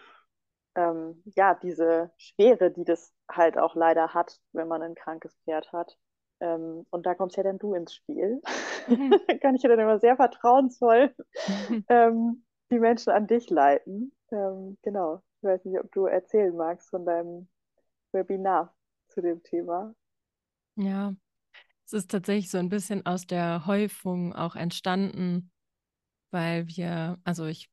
ähm, 0.75 1.23
ja, 1.37 1.55
diese 1.55 2.11
Schwere, 2.17 2.71
die 2.71 2.85
das 2.85 3.15
halt 3.31 3.57
auch 3.59 3.77
leider 3.77 4.13
hat, 4.13 4.41
wenn 4.53 4.67
man 4.67 4.83
ein 4.83 4.95
krankes 4.95 5.37
Pferd 5.45 5.73
hat. 5.73 5.97
Ähm, 6.41 6.87
und 6.91 7.07
da 7.07 7.15
kommst 7.15 7.37
ja 7.37 7.43
dann 7.43 7.59
du 7.59 7.75
ins 7.75 7.95
Spiel. 7.95 8.41
Mhm. 8.89 9.13
Kann 9.41 9.55
ich 9.55 9.63
ja 9.63 9.69
dann 9.69 9.79
immer 9.79 10.01
sehr 10.01 10.17
vertrauensvoll 10.17 11.15
ähm, 11.89 12.45
die 12.71 12.79
Menschen 12.79 13.11
an 13.11 13.27
dich 13.27 13.51
leiten. 13.51 14.13
Ähm, 14.33 14.79
genau. 14.83 15.23
Ich 15.39 15.45
weiß 15.45 15.65
nicht, 15.65 15.81
ob 15.81 15.91
du 15.93 16.07
erzählen 16.07 16.55
magst 16.57 16.91
von 16.91 17.05
deinem 17.05 17.49
Webinar 18.13 18.75
zu 19.09 19.21
dem 19.23 19.43
Thema. 19.43 19.95
Ja, 20.77 21.15
es 21.87 21.93
ist 21.95 22.11
tatsächlich 22.11 22.51
so 22.51 22.59
ein 22.59 22.69
bisschen 22.69 23.07
aus 23.07 23.27
der 23.27 23.67
Häufung 23.67 24.35
auch 24.35 24.57
entstanden, 24.57 25.51
weil 26.31 26.69
wir, 26.69 27.19
also 27.25 27.47
ich 27.47 27.71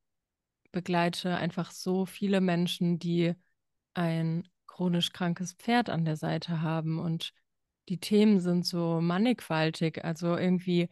begleite 0.72 1.36
einfach 1.38 1.72
so 1.72 2.06
viele 2.06 2.42
Menschen, 2.42 3.00
die 3.00 3.36
ein 3.94 4.48
chronisch 4.68 5.14
krankes 5.14 5.54
Pferd 5.54 5.90
an 5.90 6.06
der 6.06 6.18
Seite 6.18 6.62
haben 6.62 7.00
und 7.00 7.34
die 7.90 8.00
Themen 8.00 8.40
sind 8.40 8.66
so 8.66 9.02
mannigfaltig, 9.02 10.04
also 10.04 10.38
irgendwie 10.38 10.90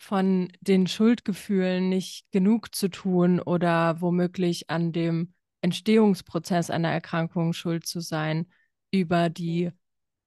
von 0.00 0.50
den 0.60 0.86
Schuldgefühlen 0.86 1.90
nicht 1.90 2.24
genug 2.32 2.74
zu 2.74 2.88
tun 2.88 3.38
oder 3.38 4.00
womöglich 4.00 4.70
an 4.70 4.92
dem 4.92 5.34
Entstehungsprozess 5.60 6.70
einer 6.70 6.90
Erkrankung 6.90 7.52
schuld 7.52 7.86
zu 7.86 8.00
sein, 8.00 8.46
über 8.90 9.28
die 9.28 9.70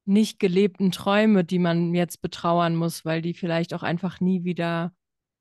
nicht 0.06 0.40
gelebten 0.40 0.92
Träume, 0.92 1.44
die 1.44 1.58
man 1.58 1.96
jetzt 1.96 2.22
betrauern 2.22 2.76
muss, 2.76 3.04
weil 3.04 3.24
die 3.24 3.34
vielleicht 3.34 3.74
auch 3.74 3.82
einfach 3.82 4.20
nie 4.20 4.44
wieder 4.44 4.94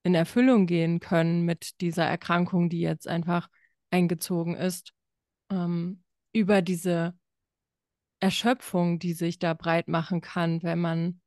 in 0.03 0.15
Erfüllung 0.15 0.67
gehen 0.67 0.99
können 0.99 1.43
mit 1.45 1.81
dieser 1.83 2.07
Erkrankung, 2.07 2.71
die 2.71 2.81
jetzt 2.81 3.07
einfach 3.07 3.49
eingezogen 3.91 4.55
ist, 4.55 4.95
ähm, 5.51 6.03
über 6.33 6.63
diese 6.63 7.15
Erschöpfung, 8.19 8.99
die 8.99 9.13
sich 9.13 9.39
da 9.39 9.53
breit 9.53 9.89
machen 9.89 10.23
kann, 10.23 10.63
wenn 10.63 10.81
man 10.81 11.21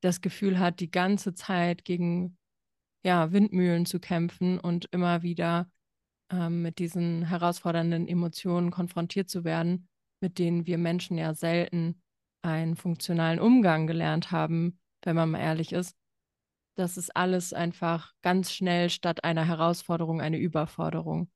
das 0.00 0.20
Gefühl 0.20 0.58
hat, 0.58 0.80
die 0.80 0.90
ganze 0.90 1.34
Zeit 1.34 1.84
gegen 1.84 2.38
ja, 3.04 3.32
Windmühlen 3.32 3.86
zu 3.86 4.00
kämpfen 4.00 4.58
und 4.58 4.86
immer 4.92 5.22
wieder 5.22 5.70
ähm, 6.30 6.62
mit 6.62 6.78
diesen 6.78 7.24
herausfordernden 7.24 8.08
Emotionen 8.08 8.70
konfrontiert 8.70 9.28
zu 9.28 9.44
werden, 9.44 9.88
mit 10.20 10.38
denen 10.38 10.66
wir 10.66 10.78
Menschen 10.78 11.18
ja 11.18 11.34
selten 11.34 12.02
einen 12.42 12.76
funktionalen 12.76 13.40
Umgang 13.40 13.86
gelernt 13.86 14.30
haben, 14.30 14.78
wenn 15.04 15.16
man 15.16 15.30
mal 15.30 15.40
ehrlich 15.40 15.72
ist. 15.72 15.96
Das 16.76 16.96
ist 16.96 17.14
alles 17.14 17.52
einfach 17.52 18.14
ganz 18.22 18.52
schnell 18.52 18.90
statt 18.90 19.24
einer 19.24 19.44
Herausforderung 19.44 20.20
eine 20.20 20.38
Überforderung. 20.38 21.30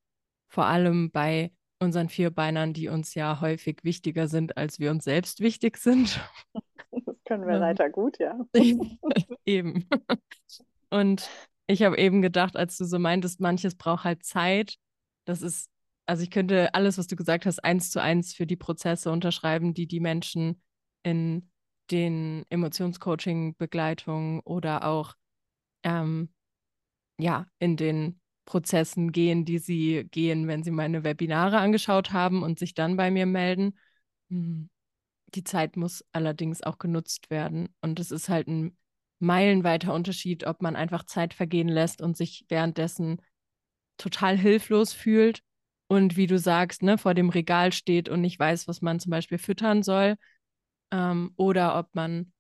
Vor 0.49 0.67
allem 0.67 1.11
bei 1.11 1.53
unseren 1.81 2.09
Vierbeinern, 2.09 2.73
die 2.73 2.89
uns 2.89 3.15
ja 3.15 3.41
häufig 3.41 3.81
wichtiger 3.83 4.29
sind, 4.29 4.57
als 4.57 4.79
wir 4.79 4.91
uns 4.91 5.05
selbst 5.05 5.41
wichtig 5.41 5.77
sind. 5.77 6.21
Können 7.25 7.47
wir 7.47 7.55
Ja. 7.55 7.61
leider 7.61 7.89
gut, 7.91 8.19
ja. 8.19 8.39
eben. 9.47 9.87
Und 10.91 11.29
ich 11.67 11.83
habe 11.83 11.99
eben 11.99 12.23
gedacht, 12.23 12.57
als 12.57 12.77
du 12.77 12.85
so 12.85 12.99
meintest, 12.99 13.41
manches 13.41 13.75
braucht 13.75 14.05
halt 14.05 14.25
Zeit. 14.25 14.77
Das 15.25 15.43
ist, 15.43 15.71
also 16.07 16.23
ich 16.23 16.31
könnte 16.31 16.75
alles, 16.75 16.99
was 16.99 17.07
du 17.07 17.17
gesagt 17.17 17.47
hast, 17.47 17.65
eins 17.65 17.91
zu 17.91 18.01
eins 18.01 18.35
für 18.35 18.47
die 18.47 18.57
Prozesse 18.57 19.11
unterschreiben, 19.11 19.75
die 19.75 19.87
die 19.87 20.01
Menschen 20.01 20.63
in 21.03 21.51
den 21.91 22.45
Emotionscoaching-Begleitungen 22.51 24.41
oder 24.41 24.85
auch 24.87 25.15
ähm, 25.83 26.31
ja, 27.19 27.47
in 27.59 27.77
den 27.77 28.21
Prozessen 28.47 29.13
gehen, 29.13 29.45
die 29.45 29.59
sie 29.59 30.07
gehen, 30.11 30.49
wenn 30.49 30.63
sie 30.63 30.71
meine 30.71 31.05
Webinare 31.05 31.59
angeschaut 31.59 32.13
haben 32.13 32.43
und 32.43 32.59
sich 32.59 32.75
dann 32.75 32.97
bei 32.97 33.11
mir 33.11 33.27
melden. 33.27 33.79
Hm. 34.31 34.69
Die 35.35 35.45
Zeit 35.45 35.77
muss 35.77 36.05
allerdings 36.13 36.63
auch 36.63 36.79
genutzt 36.79 37.31
werden. 37.31 37.75
Und 37.81 37.99
es 37.99 38.11
ist 38.11 38.29
halt 38.29 38.49
ein 38.49 38.77
meilenweiter 39.19 39.93
Unterschied, 39.93 40.47
ob 40.47 40.63
man 40.63 40.77
einfach 40.77 41.05
Zeit 41.05 41.35
vergehen 41.35 41.69
lässt 41.69 42.03
und 42.03 42.17
sich 42.17 42.45
währenddessen 42.49 43.21
total 43.97 44.37
hilflos 44.37 44.93
fühlt 44.93 45.43
und 45.87 46.17
wie 46.17 46.27
du 46.27 46.39
sagst, 46.39 46.83
ne, 46.83 46.99
vor 46.99 47.15
dem 47.15 47.31
Regal 47.31 47.73
steht 47.73 48.09
und 48.09 48.21
nicht 48.21 48.39
weiß, 48.39 48.69
was 48.69 48.83
man 48.83 49.01
zum 49.01 49.11
Beispiel 49.11 49.39
füttern 49.39 49.83
soll. 49.83 50.17
Ähm, 50.91 51.33
oder 51.37 51.79
ob 51.79 51.95
man 51.95 52.33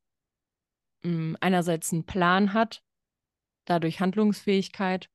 mh, 1.02 1.10
mm, 1.10 1.36
einerseits 1.40 1.92
einen 1.92 2.06
Plan 2.06 2.52
hat, 2.52 2.82
dadurch 3.64 4.00
Handlungsfähigkeit 4.00 5.08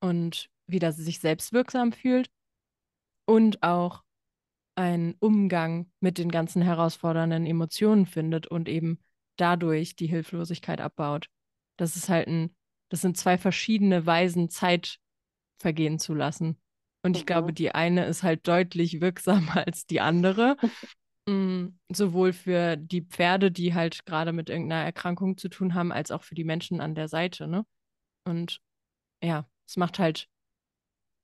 und 0.00 0.48
wieder 0.66 0.92
sich 0.92 1.20
selbst 1.20 1.52
wirksam 1.52 1.92
fühlt 1.92 2.30
und 3.24 3.62
auch 3.62 4.02
einen 4.76 5.14
Umgang 5.18 5.90
mit 6.00 6.18
den 6.18 6.30
ganzen 6.30 6.62
herausfordernden 6.62 7.46
Emotionen 7.46 8.06
findet 8.06 8.46
und 8.46 8.68
eben 8.68 8.98
dadurch 9.36 9.96
die 9.96 10.06
Hilflosigkeit 10.06 10.80
abbaut. 10.80 11.28
Das 11.78 11.96
ist 11.96 12.08
halt 12.08 12.28
ein, 12.28 12.54
das 12.90 13.00
sind 13.00 13.16
zwei 13.16 13.38
verschiedene 13.38 14.06
Weisen, 14.06 14.48
Zeit 14.48 14.98
vergehen 15.60 15.98
zu 15.98 16.14
lassen. 16.14 16.58
Und 17.02 17.16
ich 17.16 17.22
mhm. 17.22 17.26
glaube, 17.26 17.52
die 17.52 17.74
eine 17.74 18.04
ist 18.06 18.22
halt 18.22 18.46
deutlich 18.46 19.00
wirksamer 19.00 19.56
als 19.66 19.86
die 19.86 20.00
andere. 20.00 20.56
Mhm, 21.28 21.80
sowohl 21.88 22.32
für 22.32 22.76
die 22.76 23.02
Pferde, 23.02 23.50
die 23.50 23.74
halt 23.74 24.06
gerade 24.06 24.32
mit 24.32 24.48
irgendeiner 24.48 24.84
Erkrankung 24.84 25.36
zu 25.36 25.48
tun 25.48 25.74
haben, 25.74 25.90
als 25.90 26.12
auch 26.12 26.22
für 26.22 26.36
die 26.36 26.44
Menschen 26.44 26.80
an 26.80 26.94
der 26.94 27.08
Seite, 27.08 27.48
ne? 27.48 27.66
Und 28.24 28.60
ja, 29.20 29.44
es 29.66 29.76
macht 29.76 29.98
halt 29.98 30.28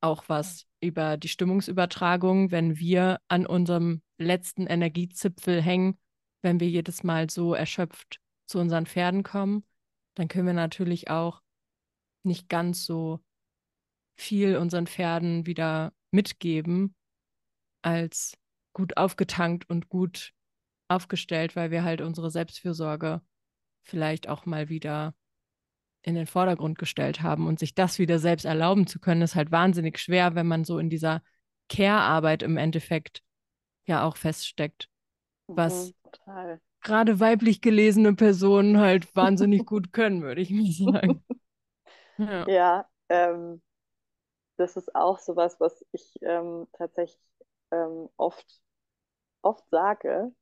auch 0.01 0.25
was 0.29 0.67
über 0.83 1.17
die 1.17 1.29
Stimmungsübertragung, 1.29 2.51
wenn 2.51 2.79
wir 2.79 3.21
an 3.29 3.47
unserem 3.47 4.03
letzten 4.19 4.67
Energiezipfel 4.67 5.63
hängen, 5.63 5.99
wenn 6.43 6.61
wir 6.61 6.69
jedes 6.69 7.05
Mal 7.05 7.31
so 7.31 7.55
erschöpft 7.55 8.21
zu 8.47 8.59
unseren 8.59 8.87
Pferden 8.87 9.23
kommen, 9.23 9.65
dann 10.15 10.29
können 10.29 10.47
wir 10.47 10.55
natürlich 10.55 11.09
auch 11.09 11.41
nicht 12.25 12.49
ganz 12.49 12.85
so 12.85 13.21
viel 14.17 14.57
unseren 14.57 14.87
Pferden 14.87 15.47
wieder 15.47 15.93
mitgeben, 16.11 16.95
als 17.83 18.37
gut 18.73 18.97
aufgetankt 18.97 19.69
und 19.69 19.89
gut 19.89 20.33
aufgestellt, 20.89 21.57
weil 21.57 21.71
wir 21.71 21.85
halt 21.85 22.01
unsere 22.01 22.31
Selbstfürsorge 22.31 23.23
vielleicht 23.83 24.29
auch 24.29 24.47
mal 24.47 24.69
wieder 24.69 25.15
in 26.03 26.15
den 26.15 26.27
Vordergrund 26.27 26.79
gestellt 26.79 27.23
haben 27.23 27.47
und 27.47 27.59
sich 27.59 27.75
das 27.75 27.99
wieder 27.99 28.19
selbst 28.19 28.45
erlauben 28.45 28.87
zu 28.87 28.99
können, 29.01 29.23
ist 29.23 29.35
halt 29.37 29.53
wahnsinnig 29.53 29.99
schwer, 29.99 30.35
wenn 30.35 30.47
man 30.47 30.65
so 30.65 30.79
in 30.79 30.91
dieser 30.91 31.23
Care-Arbeit 31.69 32.43
im 32.43 32.57
Endeffekt 32.57 33.23
ja 33.87 34.05
auch 34.05 34.17
feststeckt, 34.17 34.89
was 35.55 35.93
mhm, 36.27 36.61
gerade 36.83 37.21
weiblich 37.21 37.61
gelesene 37.61 38.15
Personen 38.15 38.79
halt 38.81 39.15
wahnsinnig 39.17 39.67
gut 39.67 39.93
können, 39.93 40.23
würde 40.23 40.41
ich 40.43 40.51
mal 40.51 40.73
sagen. 40.73 41.25
Ja, 42.19 42.47
ja 42.47 42.89
ähm, 43.09 43.63
das 44.57 44.77
ist 44.77 44.95
auch 44.95 45.19
sowas, 45.19 45.61
was 45.61 45.85
ich 45.93 46.15
ähm, 46.23 46.69
tatsächlich 46.73 47.21
ähm, 47.73 48.09
oft, 48.17 48.47
oft 49.43 49.65
sage, 49.71 50.33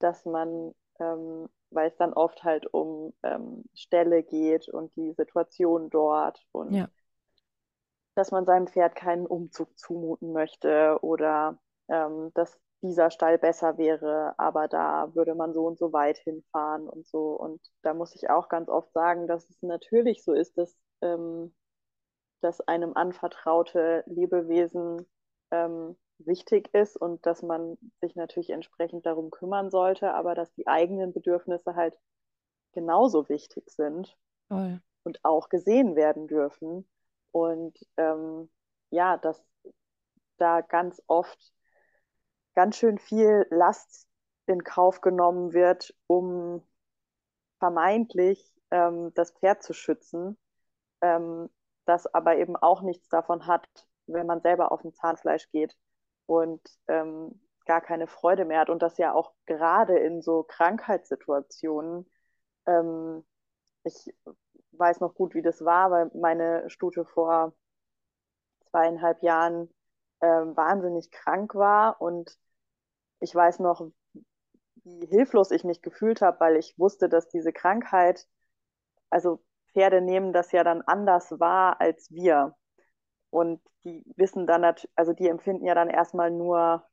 dass 0.00 0.24
man 0.26 0.74
ähm, 1.00 1.48
weil 1.70 1.88
es 1.88 1.96
dann 1.96 2.12
oft 2.12 2.44
halt 2.44 2.66
um 2.72 3.12
ähm, 3.22 3.64
Ställe 3.74 4.22
geht 4.22 4.68
und 4.68 4.94
die 4.96 5.12
Situation 5.12 5.90
dort 5.90 6.44
und 6.52 6.72
ja. 6.72 6.88
dass 8.14 8.30
man 8.30 8.46
seinem 8.46 8.66
Pferd 8.66 8.94
keinen 8.94 9.26
Umzug 9.26 9.76
zumuten 9.78 10.32
möchte 10.32 10.98
oder 11.02 11.58
ähm, 11.88 12.30
dass 12.34 12.58
dieser 12.84 13.10
Stall 13.10 13.38
besser 13.38 13.78
wäre, 13.78 14.34
aber 14.38 14.68
da 14.68 15.14
würde 15.14 15.34
man 15.34 15.54
so 15.54 15.66
und 15.66 15.78
so 15.78 15.92
weit 15.92 16.18
hinfahren 16.18 16.86
und 16.86 17.06
so. 17.06 17.30
Und 17.30 17.60
da 17.82 17.94
muss 17.94 18.14
ich 18.14 18.28
auch 18.28 18.48
ganz 18.48 18.68
oft 18.68 18.92
sagen, 18.92 19.26
dass 19.26 19.48
es 19.48 19.62
natürlich 19.62 20.22
so 20.22 20.34
ist, 20.34 20.58
dass, 20.58 20.76
ähm, 21.00 21.54
dass 22.42 22.60
einem 22.60 22.92
anvertraute 22.94 24.04
Lebewesen 24.06 25.06
ähm, 25.50 25.96
wichtig 26.18 26.72
ist 26.72 26.96
und 26.96 27.24
dass 27.26 27.42
man 27.42 27.76
sich 28.00 28.14
natürlich 28.16 28.50
entsprechend 28.50 29.06
darum 29.06 29.30
kümmern 29.30 29.70
sollte, 29.70 30.12
aber 30.14 30.34
dass 30.34 30.52
die 30.54 30.66
eigenen 30.66 31.12
Bedürfnisse 31.12 31.74
halt 31.74 31.98
genauso 32.72 33.28
wichtig 33.28 33.70
sind 33.70 34.16
Voll. 34.48 34.80
und 35.02 35.24
auch 35.24 35.48
gesehen 35.48 35.96
werden 35.96 36.26
dürfen. 36.26 36.88
Und 37.32 37.78
ähm, 37.96 38.48
ja, 38.90 39.16
dass 39.16 39.42
da 40.36 40.60
ganz 40.60 41.02
oft 41.06 41.52
ganz 42.54 42.76
schön 42.76 42.98
viel 42.98 43.46
Last 43.50 44.06
in 44.46 44.62
Kauf 44.62 45.00
genommen 45.00 45.52
wird, 45.52 45.94
um 46.06 46.62
vermeintlich 47.58 48.54
ähm, 48.70 49.12
das 49.14 49.32
Pferd 49.32 49.62
zu 49.62 49.72
schützen, 49.72 50.36
ähm, 51.00 51.48
das 51.86 52.06
aber 52.12 52.36
eben 52.36 52.56
auch 52.56 52.82
nichts 52.82 53.08
davon 53.08 53.46
hat, 53.46 53.66
wenn 54.06 54.26
man 54.26 54.40
selber 54.42 54.70
auf 54.70 54.82
dem 54.82 54.94
Zahnfleisch 54.94 55.50
geht 55.50 55.76
und 56.26 56.60
ähm, 56.88 57.40
gar 57.66 57.80
keine 57.80 58.06
Freude 58.06 58.44
mehr 58.44 58.60
hat. 58.60 58.70
Und 58.70 58.82
das 58.82 58.98
ja 58.98 59.12
auch 59.12 59.32
gerade 59.46 59.98
in 59.98 60.22
so 60.22 60.42
Krankheitssituationen. 60.44 62.10
Ähm, 62.66 63.24
ich 63.84 64.14
weiß 64.72 65.00
noch 65.00 65.14
gut, 65.14 65.34
wie 65.34 65.42
das 65.42 65.64
war, 65.64 65.90
weil 65.90 66.10
meine 66.14 66.68
Stute 66.70 67.04
vor 67.04 67.54
zweieinhalb 68.70 69.22
Jahren 69.22 69.70
ähm, 70.20 70.56
wahnsinnig 70.56 71.10
krank 71.10 71.54
war. 71.54 72.00
Und 72.00 72.36
ich 73.20 73.34
weiß 73.34 73.60
noch, 73.60 73.90
wie 74.84 75.06
hilflos 75.06 75.50
ich 75.50 75.64
mich 75.64 75.82
gefühlt 75.82 76.20
habe, 76.20 76.40
weil 76.40 76.56
ich 76.56 76.78
wusste, 76.78 77.08
dass 77.08 77.28
diese 77.28 77.52
Krankheit, 77.52 78.26
also 79.10 79.42
Pferde 79.72 80.00
nehmen 80.00 80.32
das 80.32 80.52
ja 80.52 80.64
dann 80.64 80.82
anders 80.82 81.38
wahr 81.40 81.80
als 81.80 82.10
wir. 82.10 82.54
Und 83.34 83.60
die 83.82 84.04
wissen 84.14 84.46
dann, 84.46 84.64
also 84.94 85.12
die 85.12 85.28
empfinden 85.28 85.66
ja 85.66 85.74
dann 85.74 85.90
erstmal 85.90 86.30
nur, 86.30 86.86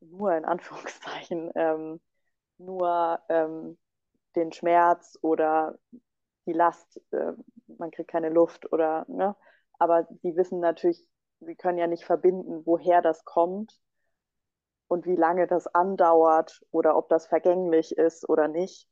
nur 0.00 0.34
in 0.34 0.44
Anführungszeichen, 0.44 1.52
ähm, 1.54 2.00
nur 2.58 3.20
ähm, 3.28 3.78
den 4.34 4.52
Schmerz 4.52 5.16
oder 5.22 5.78
die 6.46 6.54
Last, 6.54 7.00
äh, 7.12 7.34
man 7.68 7.92
kriegt 7.92 8.10
keine 8.10 8.30
Luft 8.30 8.72
oder, 8.72 9.04
ne? 9.06 9.36
Aber 9.78 10.08
die 10.24 10.34
wissen 10.34 10.58
natürlich, 10.58 11.06
sie 11.38 11.54
können 11.54 11.78
ja 11.78 11.86
nicht 11.86 12.04
verbinden, 12.04 12.66
woher 12.66 13.00
das 13.00 13.24
kommt 13.24 13.80
und 14.88 15.06
wie 15.06 15.14
lange 15.14 15.46
das 15.46 15.68
andauert 15.68 16.66
oder 16.72 16.96
ob 16.96 17.08
das 17.10 17.28
vergänglich 17.28 17.96
ist 17.96 18.28
oder 18.28 18.48
nicht, 18.48 18.88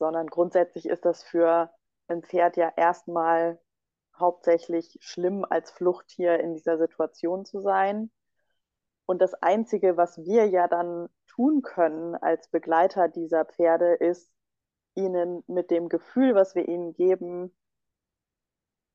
sondern 0.00 0.26
grundsätzlich 0.26 0.86
ist 0.86 1.04
das 1.04 1.22
für 1.22 1.70
ein 2.08 2.24
Pferd 2.24 2.56
ja 2.56 2.72
erstmal 2.76 3.60
hauptsächlich 4.20 4.98
schlimm 5.00 5.44
als 5.48 5.70
Fluchttier 5.70 6.40
in 6.40 6.54
dieser 6.54 6.78
Situation 6.78 7.44
zu 7.44 7.60
sein. 7.60 8.10
Und 9.06 9.20
das 9.20 9.34
Einzige, 9.34 9.96
was 9.96 10.18
wir 10.18 10.48
ja 10.48 10.68
dann 10.68 11.08
tun 11.26 11.62
können 11.62 12.14
als 12.14 12.48
Begleiter 12.48 13.08
dieser 13.08 13.44
Pferde, 13.44 13.94
ist, 13.94 14.30
ihnen 14.94 15.42
mit 15.46 15.70
dem 15.70 15.88
Gefühl, 15.88 16.34
was 16.34 16.54
wir 16.54 16.68
ihnen 16.68 16.92
geben, 16.92 17.54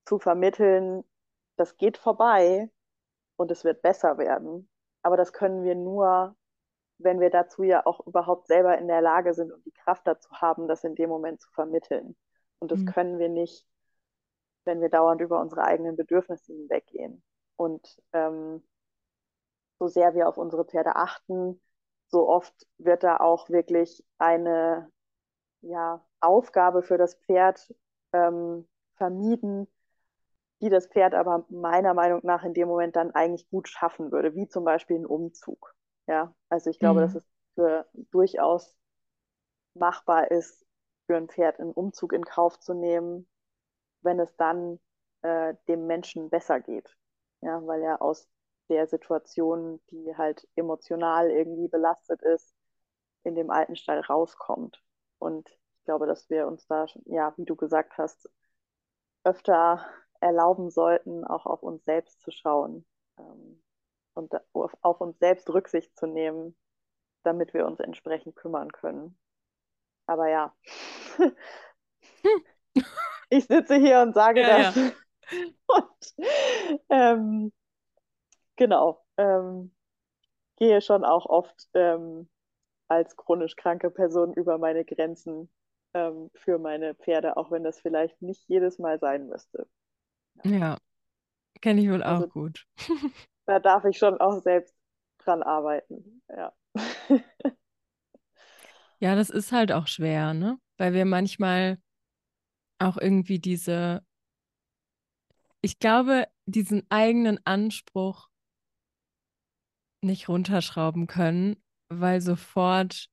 zu 0.06 0.20
vermitteln, 0.20 1.04
das 1.58 1.78
geht 1.78 1.98
vorbei 1.98 2.70
und 3.38 3.52
es 3.52 3.64
wird 3.64 3.82
besser 3.82 4.18
werden. 4.18 4.70
Aber 5.02 5.18
das 5.18 5.34
können 5.34 5.64
wir 5.64 5.76
nur, 5.76 6.36
wenn 6.98 7.20
wir 7.20 7.30
dazu 7.30 7.64
ja 7.64 7.86
auch 7.86 8.06
überhaupt 8.06 8.48
selber 8.48 8.78
in 8.78 8.88
der 8.88 9.02
Lage 9.02 9.34
sind 9.34 9.52
und 9.52 9.66
die 9.66 9.72
Kraft 9.72 10.08
dazu 10.08 10.30
haben, 10.32 10.68
das 10.68 10.84
in 10.84 10.96
dem 10.96 11.10
Moment 11.10 11.42
zu 11.42 11.50
vermitteln. 11.52 12.16
Und 12.60 12.72
das 12.72 12.80
mhm. 12.80 12.86
können 12.86 13.20
wir 13.20 13.30
nicht, 13.30 13.66
wenn 14.66 14.82
wir 14.82 14.90
dauernd 14.90 15.22
über 15.22 15.40
unsere 15.40 15.64
eigenen 15.64 15.96
Bedürfnisse 15.96 16.54
hinweggehen. 16.54 17.24
Und 17.56 18.02
ähm, 18.14 18.64
so 19.80 19.88
sehr 19.88 20.14
wir 20.16 20.28
auf 20.28 20.38
unsere 20.38 20.66
Pferde 20.66 20.96
achten, 20.96 21.62
so 22.08 22.28
oft 22.28 22.54
wird 22.78 23.04
da 23.04 23.18
auch 23.18 23.50
wirklich 23.50 24.04
eine 24.18 24.90
ja, 25.62 26.06
Aufgabe 26.20 26.84
für 26.84 26.98
das 26.98 27.16
Pferd 27.16 27.74
ähm, 28.14 28.68
vermieden, 28.96 29.68
die 30.62 30.70
das 30.70 30.88
Pferd 30.88 31.14
aber 31.14 31.46
meiner 31.50 31.94
Meinung 31.94 32.22
nach 32.24 32.44
in 32.44 32.54
dem 32.54 32.68
Moment 32.68 32.96
dann 32.96 33.12
eigentlich 33.12 33.50
gut 33.50 33.68
schaffen 33.68 34.12
würde, 34.12 34.36
wie 34.36 34.48
zum 34.48 34.64
Beispiel 34.64 34.98
ein 34.98 35.06
Umzug. 35.06 35.76
Ja, 36.08 36.34
also 36.50 36.70
ich 36.70 36.80
glaube, 36.80 37.02
mhm. 37.02 37.06
dass 37.06 37.16
es 37.16 37.28
für 37.56 37.88
durchaus 38.12 38.76
machbar 39.74 40.32
ist, 40.32 40.66
für 41.08 41.18
ein 41.18 41.28
Pferd 41.28 41.60
einen 41.60 41.72
Umzug 41.72 42.14
in 42.14 42.24
Kauf 42.24 42.60
zu 42.60 42.74
nehmen, 42.74 43.28
wenn 44.06 44.20
es 44.20 44.36
dann 44.38 44.80
äh, 45.22 45.56
dem 45.68 45.88
Menschen 45.88 46.30
besser 46.30 46.60
geht. 46.62 46.96
Ja, 47.42 47.66
weil 47.68 47.82
er 47.84 48.02
aus 48.02 48.30
der 48.70 48.88
Situation, 48.88 49.82
die 49.92 50.16
halt 50.18 50.48
emotional 50.56 51.30
irgendwie 51.30 51.68
belastet 51.68 52.22
ist, 52.22 52.56
in 53.24 53.36
dem 53.36 53.52
alten 53.52 53.76
Stall 53.76 54.02
rauskommt. 54.02 54.82
Und 55.20 55.50
ich 55.50 55.86
glaube, 55.86 56.08
dass 56.08 56.30
wir 56.30 56.48
uns 56.48 56.66
da, 56.68 56.86
ja, 57.06 57.34
wie 57.38 57.46
du 57.46 57.56
gesagt 57.56 57.98
hast, 57.98 58.30
öfter 59.24 59.86
erlauben 60.22 60.70
sollten, 60.70 61.26
auch 61.26 61.46
auf 61.46 61.64
uns 61.64 61.84
selbst 61.86 62.22
zu 62.22 62.32
schauen 62.32 62.86
ähm, 63.20 63.62
und 64.14 64.34
auf, 64.54 64.76
auf 64.82 65.02
uns 65.02 65.20
selbst 65.20 65.50
Rücksicht 65.50 65.96
zu 65.98 66.08
nehmen, 66.08 66.56
damit 67.24 67.54
wir 67.54 67.66
uns 67.68 67.80
entsprechend 67.80 68.36
kümmern 68.36 68.72
können. 68.72 69.18
Aber 70.08 70.30
ja. 70.30 70.56
ich 73.30 73.46
sitze 73.46 73.76
hier 73.76 74.02
und 74.02 74.14
sage 74.14 74.42
ja, 74.42 74.58
das. 74.58 74.76
Ja. 74.76 74.92
Und, 75.68 76.16
ähm, 76.90 77.52
genau. 78.56 79.04
Ähm, 79.18 79.72
gehe 80.58 80.82
schon 80.82 81.04
auch 81.04 81.26
oft 81.26 81.68
ähm, 81.74 82.30
als 82.88 83.16
chronisch 83.16 83.56
kranke 83.56 83.90
Person 83.90 84.34
über 84.34 84.58
meine 84.58 84.86
Grenzen 84.86 85.50
ähm, 85.94 86.30
für 86.36 86.60
meine 86.60 86.96
Pferde, 86.96 87.38
auch 87.38 87.52
wenn 87.52 87.64
das 87.64 87.80
vielleicht 87.80 88.22
nicht 88.22 88.48
jedes 88.48 88.80
Mal 88.80 89.00
sein 89.00 89.28
müsste. 89.28 89.68
Ja, 90.44 90.78
kenne 91.62 91.82
ich 91.82 91.90
wohl 91.90 92.04
Also 92.04 92.26
auch 92.26 92.30
gut. 92.30 92.66
da 93.46 93.60
darf 93.60 93.86
ich 93.86 93.98
schon 93.98 94.20
auch 94.20 94.42
selbst 94.42 94.76
dran 95.20 95.44
arbeiten. 95.44 96.22
Ja. 96.30 96.54
Ja, 99.00 99.14
das 99.16 99.30
ist 99.30 99.52
halt 99.52 99.72
auch 99.72 99.88
schwer, 99.88 100.34
ne? 100.34 100.58
Weil 100.78 100.94
wir 100.94 101.06
manchmal 101.06 101.78
auch 102.80 102.98
irgendwie 102.98 103.40
diese, 103.40 104.04
ich 105.62 105.80
glaube, 105.80 106.28
diesen 106.46 106.84
eigenen 106.90 107.40
Anspruch 107.46 108.30
nicht 110.02 110.30
runterschrauben 110.30 111.08
können, 111.08 111.58
weil 111.90 112.22
sofort 112.22 113.10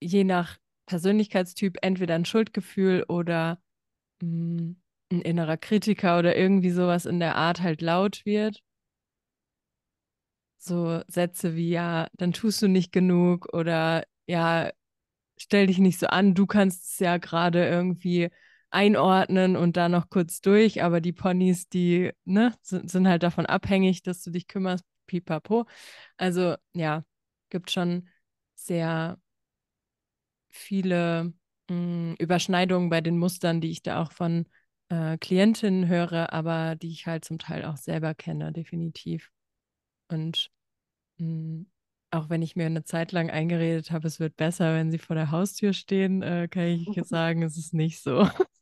je 0.00 0.24
nach 0.24 0.58
Persönlichkeitstyp 0.86 1.78
entweder 1.82 2.14
ein 2.14 2.24
Schuldgefühl 2.24 3.04
oder 3.08 3.60
mh, 4.22 4.76
ein 5.12 5.22
innerer 5.22 5.56
Kritiker 5.56 6.18
oder 6.18 6.36
irgendwie 6.36 6.70
sowas 6.70 7.06
in 7.06 7.20
der 7.20 7.36
Art 7.36 7.60
halt 7.62 7.82
laut 7.82 8.24
wird. 8.26 8.62
So 10.58 11.02
Sätze 11.08 11.56
wie, 11.56 11.70
ja, 11.70 12.08
dann 12.18 12.32
tust 12.32 12.60
du 12.62 12.68
nicht 12.68 12.92
genug 12.92 13.52
oder 13.54 14.04
ja, 14.26 14.70
stell 15.40 15.66
dich 15.66 15.78
nicht 15.78 15.98
so 15.98 16.06
an, 16.08 16.34
du 16.34 16.46
kannst 16.46 16.92
es 16.92 16.98
ja 16.98 17.16
gerade 17.18 17.66
irgendwie 17.68 18.30
einordnen 18.70 19.56
und 19.56 19.76
da 19.76 19.88
noch 19.88 20.10
kurz 20.10 20.40
durch, 20.40 20.82
aber 20.82 21.00
die 21.00 21.12
Ponys, 21.12 21.68
die, 21.68 22.12
ne, 22.24 22.54
sind, 22.62 22.90
sind 22.90 23.08
halt 23.08 23.22
davon 23.22 23.46
abhängig, 23.46 24.02
dass 24.02 24.22
du 24.22 24.30
dich 24.30 24.46
kümmerst, 24.46 24.84
pipapo. 25.06 25.66
Also 26.16 26.54
ja, 26.74 27.04
gibt 27.50 27.70
schon 27.70 28.08
sehr 28.54 29.18
viele 30.48 31.32
mh, 31.68 32.14
Überschneidungen 32.18 32.90
bei 32.90 33.00
den 33.00 33.18
Mustern, 33.18 33.60
die 33.60 33.70
ich 33.70 33.82
da 33.82 34.02
auch 34.02 34.12
von 34.12 34.46
äh, 34.88 35.18
Klientinnen 35.18 35.88
höre, 35.88 36.32
aber 36.32 36.76
die 36.76 36.90
ich 36.90 37.06
halt 37.06 37.24
zum 37.24 37.38
Teil 37.38 37.64
auch 37.64 37.76
selber 37.76 38.14
kenne, 38.14 38.52
definitiv. 38.52 39.30
Und 40.08 40.50
mh, 41.18 41.66
auch 42.10 42.28
wenn 42.28 42.42
ich 42.42 42.56
mir 42.56 42.66
eine 42.66 42.84
Zeit 42.84 43.12
lang 43.12 43.30
eingeredet 43.30 43.90
habe, 43.90 44.06
es 44.06 44.20
wird 44.20 44.36
besser, 44.36 44.74
wenn 44.74 44.90
sie 44.90 44.98
vor 44.98 45.16
der 45.16 45.30
Haustür 45.30 45.72
stehen, 45.72 46.22
äh, 46.22 46.48
kann 46.48 46.64
ich 46.64 46.86
jetzt 46.96 47.08
sagen, 47.10 47.42
es 47.42 47.56
ist 47.56 47.74
nicht 47.74 48.02
so. 48.02 48.26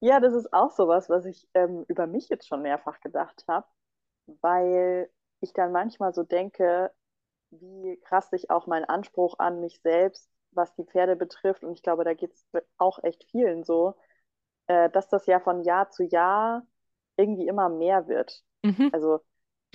Ja, 0.00 0.20
das 0.20 0.32
ist 0.32 0.52
auch 0.52 0.70
sowas, 0.70 1.08
was 1.08 1.24
ich 1.24 1.48
ähm, 1.54 1.84
über 1.88 2.06
mich 2.06 2.28
jetzt 2.28 2.46
schon 2.46 2.62
mehrfach 2.62 3.00
gedacht 3.00 3.44
habe, 3.48 3.66
weil 4.42 5.10
ich 5.40 5.52
dann 5.52 5.72
manchmal 5.72 6.14
so 6.14 6.22
denke, 6.22 6.92
wie 7.50 7.98
krass 8.04 8.30
sich 8.30 8.50
auch 8.50 8.66
mein 8.68 8.84
Anspruch 8.84 9.38
an 9.38 9.60
mich 9.60 9.80
selbst, 9.82 10.30
was 10.52 10.74
die 10.76 10.84
Pferde 10.84 11.16
betrifft, 11.16 11.64
und 11.64 11.72
ich 11.72 11.82
glaube, 11.82 12.04
da 12.04 12.14
geht 12.14 12.32
es 12.32 12.46
auch 12.78 13.02
echt 13.02 13.24
vielen 13.30 13.64
so, 13.64 13.96
äh, 14.68 14.90
dass 14.90 15.08
das 15.08 15.26
ja 15.26 15.40
von 15.40 15.62
Jahr 15.62 15.90
zu 15.90 16.04
Jahr 16.04 16.66
irgendwie 17.16 17.48
immer 17.48 17.68
mehr 17.68 18.08
wird. 18.08 18.44
Mhm. 18.62 18.90
Also 18.92 19.20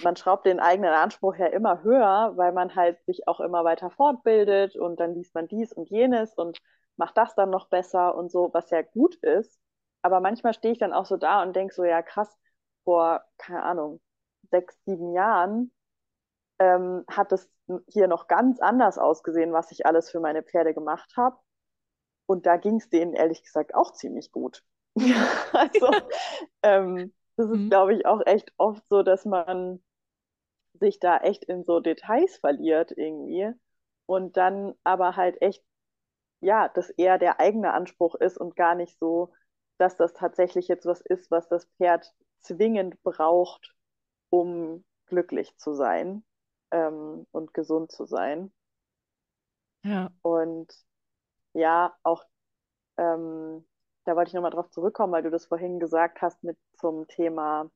man 0.02 0.16
schraubt 0.16 0.46
den 0.46 0.60
eigenen 0.60 0.94
Anspruch 0.94 1.36
ja 1.36 1.48
immer 1.48 1.84
höher, 1.84 2.34
weil 2.36 2.52
man 2.52 2.76
halt 2.76 3.04
sich 3.06 3.28
auch 3.28 3.40
immer 3.40 3.64
weiter 3.64 3.90
fortbildet 3.92 4.76
und 4.76 5.00
dann 5.00 5.14
liest 5.14 5.36
man 5.36 5.48
dies 5.48 5.72
und 5.74 5.90
jenes 5.90 6.34
und 6.34 6.60
macht 6.98 7.18
das 7.18 7.36
dann 7.36 7.50
noch 7.50 7.70
besser 7.70 8.16
und 8.16 8.32
so, 8.32 8.50
was 8.54 8.70
ja 8.70 8.82
gut 8.82 9.16
ist. 9.18 9.60
Aber 10.02 10.20
manchmal 10.20 10.54
stehe 10.54 10.74
ich 10.74 10.80
dann 10.80 10.94
auch 10.94 11.06
so 11.06 11.18
da 11.18 11.42
und 11.44 11.56
denke 11.56 11.74
so, 11.74 11.84
ja 11.84 12.02
krass, 12.02 12.36
vor, 12.84 13.24
keine 13.38 13.64
Ahnung, 13.64 14.02
sechs, 14.52 14.78
sieben 14.86 15.14
Jahren 15.14 15.72
ähm, 16.60 17.06
hat 17.10 17.32
es 17.32 17.50
hier 17.88 18.08
noch 18.08 18.28
ganz 18.28 18.60
anders 18.60 18.98
ausgesehen, 18.98 19.54
was 19.54 19.72
ich 19.72 19.86
alles 19.86 20.10
für 20.12 20.20
meine 20.20 20.44
Pferde 20.44 20.74
gemacht 20.74 21.14
habe. 21.18 21.38
Und 22.26 22.46
da 22.46 22.58
ging 22.58 22.78
es 22.78 22.90
denen 22.90 23.14
ehrlich 23.14 23.44
gesagt 23.44 23.76
auch 23.76 23.94
ziemlich 23.94 24.32
gut. 24.32 24.64
also 25.54 25.92
ähm, 26.64 27.14
das 27.38 27.50
ist, 27.52 27.68
Mhm. 27.68 27.70
glaube 27.70 27.96
ich, 27.96 28.06
auch 28.06 28.22
echt 28.26 28.54
oft 28.58 28.84
so, 28.90 29.04
dass 29.04 29.26
man 29.26 29.84
sich 30.80 31.00
da 31.00 31.18
echt 31.20 31.44
in 31.46 31.64
so 31.64 31.80
Details 31.80 32.38
verliert 32.38 32.92
irgendwie 32.96 33.52
und 34.06 34.38
dann 34.38 34.76
aber 34.84 35.16
halt 35.16 35.42
echt, 35.42 35.64
ja, 36.42 36.70
das 36.70 36.90
eher 36.92 37.18
der 37.20 37.40
eigene 37.40 37.74
Anspruch 37.74 38.16
ist 38.16 38.38
und 38.38 38.56
gar 38.56 38.76
nicht 38.76 38.98
so, 39.00 39.34
dass 39.78 39.98
das 39.98 40.14
tatsächlich 40.14 40.68
jetzt 40.68 40.86
was 40.86 41.02
ist, 41.02 41.32
was 41.32 41.48
das 41.50 41.66
Pferd 41.78 42.14
zwingend 42.42 43.02
braucht, 43.04 43.76
um 44.30 44.86
glücklich 45.08 45.58
zu 45.58 45.74
sein 45.74 46.26
ähm, 46.72 47.28
und 47.32 47.54
gesund 47.54 47.92
zu 47.92 48.06
sein. 48.06 48.54
Ja. 49.84 50.12
Und 50.22 50.74
ja, 51.54 51.96
auch 52.04 52.26
ähm, 52.98 53.66
da 54.06 54.16
wollte 54.16 54.30
ich 54.30 54.34
nochmal 54.34 54.52
drauf 54.52 54.70
zurückkommen, 54.72 55.14
weil 55.14 55.24
du 55.24 55.32
das 55.32 55.46
vorhin 55.48 55.80
gesagt 55.80 56.22
hast 56.22 56.44
mit 56.44 56.58
zum 56.76 57.08
Thema 57.08 57.70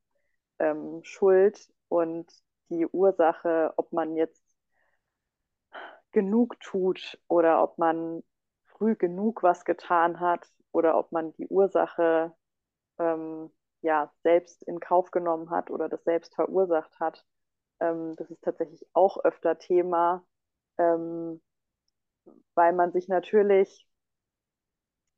ähm, 0.60 1.02
Schuld 1.04 1.70
und 1.90 2.32
die 2.70 2.88
Ursache, 2.88 3.74
ob 3.78 3.94
man 3.94 4.16
jetzt 4.16 4.44
genug 6.12 6.60
tut 6.60 7.20
oder 7.28 7.62
ob 7.64 7.78
man 7.78 8.24
früh 8.66 8.96
genug 8.96 9.44
was 9.44 9.66
getan 9.66 10.20
hat 10.20 10.48
oder 10.72 10.98
ob 10.98 11.12
man 11.12 11.34
die 11.34 11.48
Ursache 11.48 12.34
ähm, 13.00 13.52
ja 13.82 14.12
selbst 14.24 14.64
in 14.64 14.80
Kauf 14.80 15.12
genommen 15.12 15.50
hat 15.52 15.72
oder 15.72 15.90
das 15.90 16.04
selbst 16.06 16.36
verursacht 16.36 17.00
hat. 17.00 17.26
Ähm, 17.80 18.16
das 18.18 18.32
ist 18.32 18.44
tatsächlich 18.44 18.86
auch 18.94 19.24
öfter 19.24 19.60
Thema, 19.60 20.26
ähm, 20.78 21.42
weil 22.56 22.74
man 22.74 22.92
sich 22.92 23.08
natürlich 23.08 23.87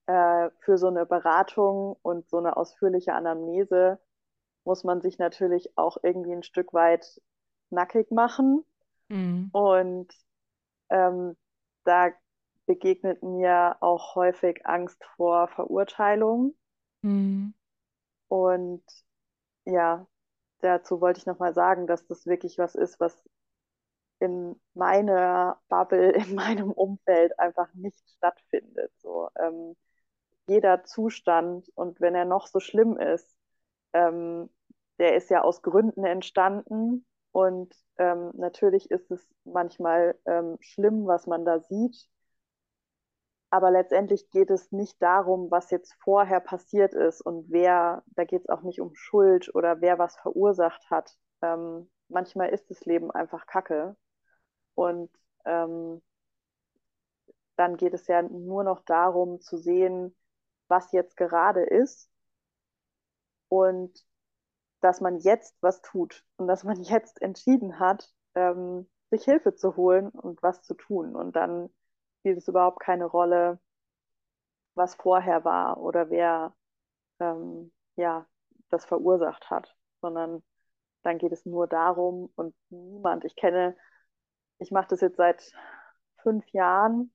äh, 0.09 0.49
für 0.61 0.79
so 0.79 0.87
eine 0.87 1.05
Beratung 1.05 1.95
und 2.01 2.27
so 2.29 2.37
eine 2.37 2.57
ausführliche 2.57 3.13
Anamnese 3.13 3.99
muss 4.63 4.83
man 4.83 5.01
sich 5.01 5.19
natürlich 5.19 5.77
auch 5.77 5.97
irgendwie 6.01 6.31
ein 6.31 6.41
Stück 6.41 6.73
weit 6.73 7.21
nackig 7.69 8.09
machen. 8.09 8.65
Mhm. 9.09 9.49
Und 9.51 10.11
ähm, 10.89 11.37
da 11.83 12.09
begegnet 12.65 13.21
mir 13.21 13.77
auch 13.81 14.15
häufig 14.15 14.65
Angst 14.65 14.99
vor 15.15 15.47
Verurteilung. 15.47 16.55
Mhm. 17.03 17.53
Und 18.29 18.83
ja, 19.65 20.07
dazu 20.61 21.01
wollte 21.01 21.19
ich 21.19 21.27
nochmal 21.27 21.53
sagen, 21.53 21.85
dass 21.85 22.07
das 22.07 22.25
wirklich 22.25 22.57
was 22.57 22.73
ist, 22.73 22.99
was 22.99 23.15
in 24.19 24.59
meiner 24.73 25.61
Bubble, 25.69 26.13
in 26.31 26.33
meinem 26.33 26.71
Umfeld 26.71 27.37
einfach 27.39 27.71
nicht 27.75 28.09
stattfindet. 28.09 28.91
So, 28.97 29.29
ähm, 29.39 29.75
jeder 30.49 30.83
Zustand 30.83 31.69
und 31.75 32.01
wenn 32.01 32.15
er 32.15 32.25
noch 32.25 32.47
so 32.47 32.59
schlimm 32.59 32.97
ist, 32.97 33.35
ähm, 33.93 34.49
der 34.99 35.15
ist 35.15 35.29
ja 35.29 35.41
aus 35.41 35.61
Gründen 35.61 36.05
entstanden 36.05 37.05
und 37.31 37.73
ähm, 37.97 38.31
natürlich 38.33 38.91
ist 38.91 39.11
es 39.11 39.27
manchmal 39.45 40.17
ähm, 40.25 40.57
schlimm, 40.61 41.05
was 41.07 41.27
man 41.27 41.45
da 41.45 41.59
sieht. 41.59 42.07
Aber 43.51 43.71
letztendlich 43.71 44.29
geht 44.29 44.51
es 44.51 44.71
nicht 44.71 45.01
darum, 45.01 45.49
was 45.49 45.71
jetzt 45.71 45.93
vorher 46.03 46.39
passiert 46.39 46.93
ist 46.93 47.21
und 47.21 47.49
wer, 47.49 48.03
da 48.07 48.23
geht 48.25 48.41
es 48.43 48.49
auch 48.49 48.61
nicht 48.61 48.79
um 48.81 48.93
Schuld 48.93 49.53
oder 49.55 49.81
wer 49.81 49.97
was 49.97 50.17
verursacht 50.17 50.89
hat. 50.91 51.17
Ähm, 51.41 51.89
manchmal 52.09 52.49
ist 52.49 52.69
das 52.69 52.85
Leben 52.85 53.09
einfach 53.11 53.47
Kacke. 53.47 53.95
Und 54.75 55.09
ähm, 55.45 56.01
dann 57.55 57.77
geht 57.77 57.93
es 57.93 58.07
ja 58.07 58.21
nur 58.21 58.63
noch 58.63 58.81
darum 58.85 59.41
zu 59.41 59.57
sehen, 59.57 60.15
was 60.69 60.91
jetzt 60.91 61.17
gerade 61.17 61.63
ist 61.63 62.09
und 63.49 64.05
dass 64.81 65.01
man 65.01 65.17
jetzt 65.19 65.57
was 65.61 65.81
tut 65.81 66.23
und 66.37 66.47
dass 66.47 66.63
man 66.63 66.81
jetzt 66.83 67.21
entschieden 67.21 67.79
hat, 67.79 68.11
ähm, 68.35 68.89
sich 69.11 69.23
Hilfe 69.25 69.55
zu 69.55 69.75
holen 69.75 70.09
und 70.09 70.41
was 70.43 70.61
zu 70.61 70.75
tun. 70.75 71.15
Und 71.15 71.35
dann 71.35 71.69
spielt 72.19 72.37
es 72.37 72.47
überhaupt 72.47 72.79
keine 72.79 73.05
Rolle, 73.05 73.59
was 74.75 74.95
vorher 74.95 75.43
war 75.43 75.77
oder 75.79 76.09
wer 76.09 76.55
ähm, 77.19 77.71
ja, 77.95 78.25
das 78.69 78.85
verursacht 78.85 79.49
hat, 79.49 79.75
sondern 80.01 80.43
dann 81.03 81.17
geht 81.17 81.31
es 81.31 81.45
nur 81.45 81.67
darum 81.67 82.31
und 82.35 82.55
niemand, 82.69 83.25
ich 83.25 83.35
kenne, 83.35 83.75
ich 84.59 84.71
mache 84.71 84.89
das 84.89 85.01
jetzt 85.01 85.17
seit 85.17 85.51
fünf 86.21 86.47
Jahren 86.51 87.11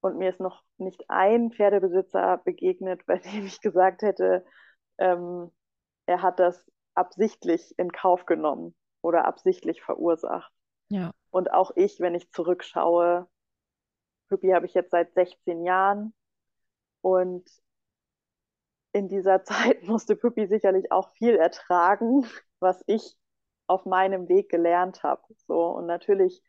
und 0.00 0.16
mir 0.18 0.30
ist 0.30 0.40
noch 0.40 0.62
nicht 0.80 1.04
ein 1.08 1.52
Pferdebesitzer 1.52 2.38
begegnet, 2.38 3.06
bei 3.06 3.18
dem 3.18 3.46
ich 3.46 3.60
gesagt 3.60 4.02
hätte, 4.02 4.44
ähm, 4.98 5.50
er 6.06 6.22
hat 6.22 6.40
das 6.40 6.70
absichtlich 6.94 7.78
in 7.78 7.92
Kauf 7.92 8.26
genommen 8.26 8.74
oder 9.02 9.24
absichtlich 9.24 9.82
verursacht. 9.82 10.52
Ja. 10.88 11.12
Und 11.30 11.52
auch 11.52 11.70
ich, 11.76 12.00
wenn 12.00 12.14
ich 12.14 12.30
zurückschaue, 12.32 13.28
Püppi 14.28 14.50
habe 14.50 14.66
ich 14.66 14.74
jetzt 14.74 14.90
seit 14.90 15.14
16 15.14 15.64
Jahren 15.64 16.14
und 17.00 17.48
in 18.92 19.08
dieser 19.08 19.44
Zeit 19.44 19.82
musste 19.84 20.16
Püppi 20.16 20.46
sicherlich 20.46 20.90
auch 20.92 21.12
viel 21.12 21.36
ertragen, 21.36 22.26
was 22.58 22.82
ich 22.86 23.16
auf 23.66 23.86
meinem 23.86 24.28
Weg 24.28 24.48
gelernt 24.48 25.02
habe. 25.02 25.22
So, 25.46 25.68
und 25.68 25.86
natürlich 25.86 26.42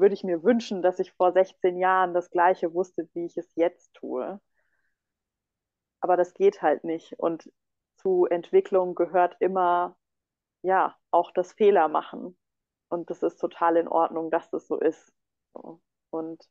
würde 0.00 0.14
ich 0.14 0.24
mir 0.24 0.42
wünschen, 0.42 0.82
dass 0.82 0.98
ich 0.98 1.12
vor 1.12 1.32
16 1.32 1.78
Jahren 1.78 2.14
das 2.14 2.30
Gleiche 2.30 2.74
wusste, 2.74 3.08
wie 3.14 3.26
ich 3.26 3.36
es 3.36 3.54
jetzt 3.54 3.94
tue. 3.94 4.40
Aber 6.00 6.16
das 6.16 6.34
geht 6.34 6.62
halt 6.62 6.84
nicht. 6.84 7.18
Und 7.18 7.50
zu 7.96 8.26
Entwicklung 8.26 8.94
gehört 8.94 9.36
immer, 9.40 9.96
ja, 10.62 10.96
auch 11.10 11.30
das 11.32 11.52
Fehler 11.52 11.88
machen. 11.88 12.36
Und 12.88 13.10
das 13.10 13.22
ist 13.22 13.38
total 13.38 13.76
in 13.76 13.88
Ordnung, 13.88 14.30
dass 14.30 14.50
das 14.50 14.66
so 14.66 14.78
ist. 14.78 15.12
Und 16.10 16.48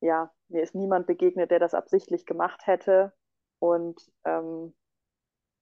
ja, 0.00 0.32
mir 0.48 0.62
ist 0.62 0.74
niemand 0.74 1.06
begegnet, 1.06 1.50
der 1.50 1.58
das 1.58 1.74
absichtlich 1.74 2.26
gemacht 2.26 2.66
hätte. 2.66 3.12
Und 3.58 4.12
ähm, 4.24 4.74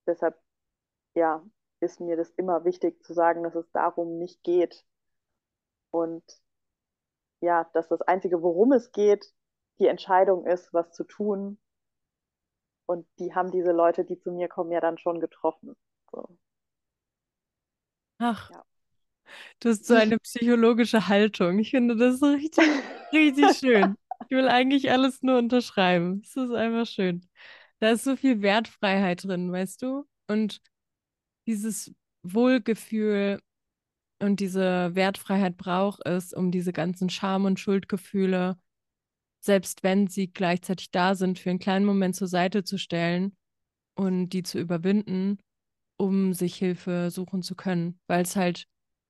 deshalb, 0.06 0.36
ja, 1.14 1.44
ist 1.80 2.00
mir 2.00 2.16
das 2.16 2.30
immer 2.30 2.64
wichtig 2.64 3.02
zu 3.04 3.14
sagen, 3.14 3.42
dass 3.42 3.54
es 3.54 3.70
darum 3.72 4.18
nicht 4.18 4.42
geht. 4.42 4.84
Und 5.90 6.24
ja, 7.42 7.68
dass 7.74 7.88
das 7.88 8.00
Einzige, 8.02 8.42
worum 8.42 8.72
es 8.72 8.92
geht, 8.92 9.32
die 9.78 9.86
Entscheidung 9.86 10.46
ist, 10.46 10.72
was 10.72 10.92
zu 10.92 11.04
tun. 11.04 11.58
Und 12.86 13.06
die 13.18 13.34
haben 13.34 13.50
diese 13.50 13.72
Leute, 13.72 14.04
die 14.04 14.18
zu 14.18 14.32
mir 14.32 14.48
kommen, 14.48 14.70
ja 14.70 14.80
dann 14.80 14.98
schon 14.98 15.20
getroffen. 15.20 15.76
So. 16.10 16.28
Ach, 18.18 18.50
ja. 18.50 18.64
du 19.60 19.70
hast 19.70 19.86
so 19.86 19.94
eine 19.94 20.18
psychologische 20.18 21.08
Haltung. 21.08 21.58
Ich 21.58 21.70
finde 21.70 21.96
das 21.96 22.20
so 22.20 22.26
richtig, 22.26 22.64
richtig 23.12 23.56
schön. 23.58 23.96
Ich 24.28 24.30
will 24.30 24.48
eigentlich 24.48 24.90
alles 24.90 25.22
nur 25.22 25.38
unterschreiben. 25.38 26.22
Es 26.24 26.36
ist 26.36 26.52
einfach 26.52 26.86
schön. 26.86 27.28
Da 27.80 27.90
ist 27.90 28.04
so 28.04 28.14
viel 28.14 28.42
Wertfreiheit 28.42 29.24
drin, 29.24 29.50
weißt 29.50 29.82
du? 29.82 30.06
Und 30.28 30.60
dieses 31.46 31.92
Wohlgefühl 32.22 33.40
und 34.22 34.40
diese 34.40 34.94
Wertfreiheit 34.94 35.56
braucht 35.56 36.06
es, 36.06 36.32
um 36.32 36.50
diese 36.50 36.72
ganzen 36.72 37.10
Scham- 37.10 37.44
und 37.44 37.58
Schuldgefühle, 37.58 38.56
selbst 39.40 39.82
wenn 39.82 40.06
sie 40.06 40.32
gleichzeitig 40.32 40.92
da 40.92 41.14
sind, 41.14 41.38
für 41.38 41.50
einen 41.50 41.58
kleinen 41.58 41.84
Moment 41.84 42.14
zur 42.14 42.28
Seite 42.28 42.62
zu 42.62 42.78
stellen 42.78 43.36
und 43.94 44.30
die 44.30 44.44
zu 44.44 44.60
überwinden, 44.60 45.38
um 45.96 46.34
sich 46.34 46.54
Hilfe 46.54 47.10
suchen 47.10 47.42
zu 47.42 47.56
können, 47.56 48.00
weil 48.06 48.22
es 48.22 48.36
halt 48.36 48.68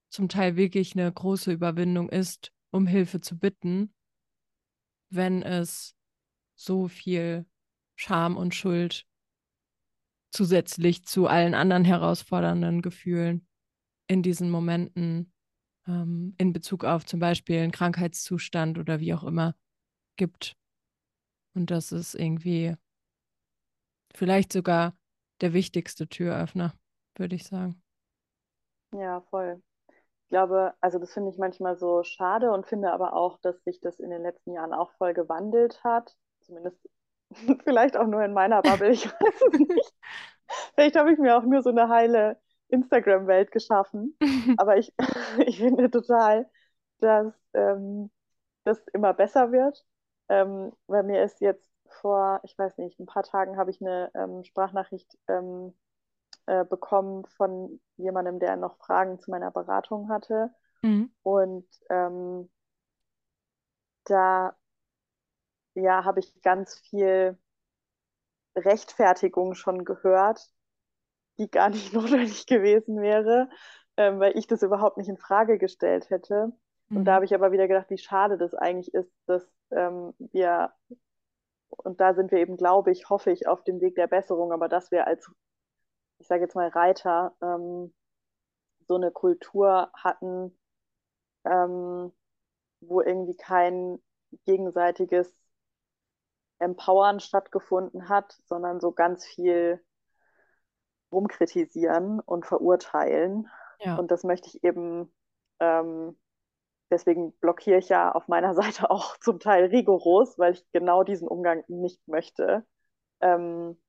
zum 0.08 0.28
Teil 0.28 0.56
wirklich 0.56 0.96
eine 0.96 1.12
große 1.12 1.52
Überwindung 1.52 2.08
ist, 2.08 2.50
um 2.70 2.86
Hilfe 2.86 3.20
zu 3.20 3.38
bitten, 3.38 3.94
wenn 5.10 5.42
es 5.42 5.94
so 6.54 6.88
viel 6.88 7.44
Scham 7.96 8.36
und 8.36 8.54
Schuld 8.54 9.06
zusätzlich 10.30 11.04
zu 11.04 11.26
allen 11.26 11.52
anderen 11.54 11.84
herausfordernden 11.84 12.80
Gefühlen 12.80 13.46
in 14.12 14.22
diesen 14.22 14.50
Momenten 14.50 15.32
ähm, 15.86 16.34
in 16.36 16.52
Bezug 16.52 16.84
auf 16.84 17.06
zum 17.06 17.18
Beispiel 17.18 17.60
einen 17.60 17.72
Krankheitszustand 17.72 18.78
oder 18.78 19.00
wie 19.00 19.14
auch 19.14 19.24
immer 19.24 19.54
gibt. 20.16 20.54
Und 21.54 21.70
das 21.70 21.92
ist 21.92 22.14
irgendwie 22.14 22.76
vielleicht 24.14 24.52
sogar 24.52 24.94
der 25.40 25.54
wichtigste 25.54 26.08
Türöffner, 26.08 26.74
würde 27.16 27.34
ich 27.36 27.44
sagen. 27.44 27.82
Ja, 28.92 29.22
voll. 29.30 29.62
Ich 29.88 30.28
glaube, 30.28 30.74
also 30.80 30.98
das 30.98 31.12
finde 31.12 31.30
ich 31.30 31.38
manchmal 31.38 31.76
so 31.76 32.02
schade 32.02 32.52
und 32.52 32.66
finde 32.66 32.92
aber 32.92 33.14
auch, 33.14 33.38
dass 33.40 33.62
sich 33.64 33.80
das 33.80 33.98
in 33.98 34.10
den 34.10 34.22
letzten 34.22 34.52
Jahren 34.52 34.74
auch 34.74 34.90
voll 34.92 35.14
gewandelt 35.14 35.82
hat. 35.82 36.14
Zumindest 36.40 36.78
vielleicht 37.64 37.96
auch 37.96 38.06
nur 38.06 38.22
in 38.22 38.34
meiner 38.34 38.60
Bubble, 38.60 38.90
ich 38.90 39.06
weiß 39.06 39.42
es 39.52 39.58
nicht. 39.58 39.94
Vielleicht 40.74 40.96
habe 40.96 41.10
ich 41.10 41.18
mir 41.18 41.38
auch 41.38 41.44
nur 41.44 41.62
so 41.62 41.70
eine 41.70 41.88
heile 41.88 42.38
Instagram-Welt 42.72 43.52
geschaffen. 43.52 44.16
Aber 44.58 44.76
ich, 44.76 44.92
ich 45.46 45.58
finde 45.58 45.90
total, 45.90 46.48
dass 46.98 47.34
ähm, 47.54 48.10
das 48.64 48.78
immer 48.92 49.14
besser 49.14 49.52
wird. 49.52 49.84
Ähm, 50.28 50.72
weil 50.86 51.02
mir 51.02 51.22
ist 51.22 51.40
jetzt 51.40 51.68
vor, 52.00 52.40
ich 52.44 52.56
weiß 52.56 52.78
nicht, 52.78 52.98
ein 52.98 53.06
paar 53.06 53.22
Tagen 53.22 53.56
habe 53.56 53.70
ich 53.70 53.80
eine 53.80 54.10
ähm, 54.14 54.44
Sprachnachricht 54.44 55.18
ähm, 55.28 55.74
äh, 56.46 56.64
bekommen 56.64 57.26
von 57.36 57.80
jemandem, 57.96 58.38
der 58.38 58.56
noch 58.56 58.76
Fragen 58.78 59.20
zu 59.20 59.30
meiner 59.30 59.50
Beratung 59.50 60.08
hatte. 60.08 60.50
Mhm. 60.82 61.12
Und 61.22 61.66
ähm, 61.90 62.48
da 64.04 64.56
ja, 65.74 66.04
habe 66.04 66.20
ich 66.20 66.42
ganz 66.42 66.78
viel 66.78 67.38
Rechtfertigung 68.56 69.54
schon 69.54 69.84
gehört, 69.84 70.50
die 71.38 71.50
gar 71.50 71.70
nicht 71.70 71.92
notwendig 71.94 72.46
gewesen 72.46 73.00
wäre, 73.00 73.48
ähm, 73.96 74.20
weil 74.20 74.36
ich 74.36 74.46
das 74.46 74.62
überhaupt 74.62 74.96
nicht 74.96 75.08
in 75.08 75.18
Frage 75.18 75.58
gestellt 75.58 76.10
hätte. 76.10 76.52
Mhm. 76.88 76.98
Und 76.98 77.04
da 77.04 77.12
mhm. 77.12 77.14
habe 77.16 77.24
ich 77.24 77.34
aber 77.34 77.52
wieder 77.52 77.68
gedacht, 77.68 77.90
wie 77.90 77.98
schade 77.98 78.38
das 78.38 78.54
eigentlich 78.54 78.92
ist, 78.94 79.12
dass 79.26 79.46
ähm, 79.70 80.14
wir, 80.18 80.72
und 81.68 82.00
da 82.00 82.14
sind 82.14 82.30
wir 82.30 82.38
eben, 82.38 82.56
glaube 82.56 82.90
ich, 82.90 83.08
hoffe 83.10 83.30
ich, 83.30 83.46
auf 83.46 83.64
dem 83.64 83.80
Weg 83.80 83.94
der 83.94 84.06
Besserung, 84.06 84.52
aber 84.52 84.68
dass 84.68 84.90
wir 84.90 85.06
als, 85.06 85.30
ich 86.18 86.26
sage 86.26 86.42
jetzt 86.42 86.54
mal, 86.54 86.68
Reiter 86.68 87.34
ähm, 87.42 87.92
so 88.88 88.96
eine 88.96 89.10
Kultur 89.10 89.90
hatten, 89.94 90.58
ähm, 91.44 92.12
wo 92.80 93.00
irgendwie 93.00 93.36
kein 93.36 93.98
gegenseitiges 94.44 95.32
Empowern 96.58 97.20
stattgefunden 97.20 98.08
hat, 98.08 98.32
sondern 98.46 98.80
so 98.80 98.92
ganz 98.92 99.24
viel 99.26 99.82
rumkritisieren 101.12 102.20
und 102.20 102.46
verurteilen. 102.46 103.48
Ja. 103.80 103.96
Und 103.96 104.10
das 104.10 104.24
möchte 104.24 104.48
ich 104.48 104.64
eben, 104.64 105.12
ähm, 105.60 106.16
deswegen 106.90 107.32
blockiere 107.38 107.78
ich 107.78 107.88
ja 107.88 108.12
auf 108.12 108.28
meiner 108.28 108.54
Seite 108.54 108.90
auch 108.90 109.16
zum 109.18 109.38
Teil 109.38 109.66
rigoros, 109.66 110.38
weil 110.38 110.54
ich 110.54 110.64
genau 110.72 111.04
diesen 111.04 111.28
Umgang 111.28 111.64
nicht 111.68 112.06
möchte. 112.08 112.64
Ähm, 113.20 113.80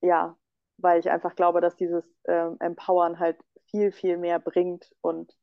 ja, 0.00 0.36
weil 0.78 1.00
ich 1.00 1.10
einfach 1.10 1.34
glaube, 1.34 1.60
dass 1.60 1.76
dieses 1.76 2.04
ähm, 2.26 2.56
Empowern 2.60 3.18
halt 3.18 3.38
viel, 3.70 3.92
viel 3.92 4.16
mehr 4.18 4.38
bringt 4.38 4.90
und 5.00 5.36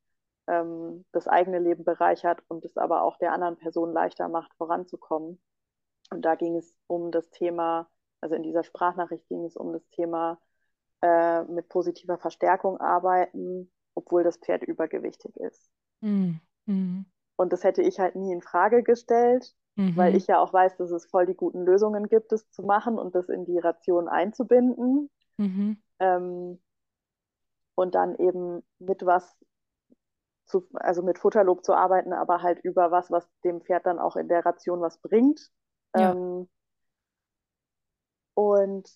ähm, 0.48 1.06
das 1.12 1.28
eigene 1.28 1.60
Leben 1.60 1.84
bereichert 1.84 2.42
und 2.48 2.66
es 2.66 2.78
aber 2.78 3.04
auch 3.04 3.18
der 3.18 3.34
anderen 3.34 3.58
Person 3.58 3.94
leichter 3.94 4.30
macht, 4.30 4.54
voranzukommen. 4.56 5.42
Und 6.12 6.24
da 6.24 6.36
ging 6.36 6.56
es 6.58 6.76
um 6.88 7.12
das 7.12 7.30
Thema, 7.32 7.90
also 8.22 8.36
in 8.36 8.44
dieser 8.44 8.64
Sprachnachricht 8.64 9.28
ging 9.30 9.46
es 9.46 9.56
um 9.56 9.74
das 9.74 9.88
Thema 9.90 10.40
äh, 11.04 11.44
mit 11.44 11.68
positiver 11.68 12.18
Verstärkung 12.18 12.80
arbeiten, 12.80 13.70
obwohl 13.94 14.24
das 14.24 14.38
Pferd 14.38 14.64
übergewichtig 14.64 15.36
ist. 15.36 15.70
Mhm. 16.00 16.40
Und 17.36 17.52
das 17.52 17.66
hätte 17.66 17.82
ich 17.82 18.00
halt 18.00 18.16
nie 18.16 18.32
in 18.32 18.42
Frage 18.42 18.84
gestellt, 18.84 19.54
mhm. 19.76 19.98
weil 19.98 20.16
ich 20.16 20.28
ja 20.28 20.40
auch 20.40 20.54
weiß, 20.54 20.78
dass 20.78 20.92
es 20.92 21.06
voll 21.06 21.26
die 21.26 21.36
guten 21.36 21.66
Lösungen 21.66 22.08
gibt, 22.08 22.32
das 22.32 22.50
zu 22.52 22.64
machen 22.64 22.98
und 22.98 23.16
das 23.16 23.28
in 23.28 23.44
die 23.44 23.60
Ration 23.60 24.08
einzubinden. 24.08 25.10
Mhm. 25.36 25.78
Ähm, 26.00 26.62
und 27.76 27.96
dann 27.96 28.16
eben 28.16 28.64
mit 28.80 29.06
was 29.06 29.36
zu, 30.46 30.66
also 30.76 31.02
mit 31.02 31.20
Futterlob 31.20 31.66
zu 31.66 31.74
arbeiten, 31.74 32.14
aber 32.14 32.42
halt 32.42 32.64
über 32.64 32.92
was, 32.92 33.12
was 33.12 33.28
dem 33.44 33.60
Pferd 33.60 33.86
dann 33.88 34.00
auch 34.00 34.16
in 34.16 34.30
der 34.30 34.46
Ration 34.46 34.80
was 34.80 35.00
bringt. 35.00 35.52
Ja. 35.98 36.14
Ähm, 36.14 36.48
und 38.36 38.90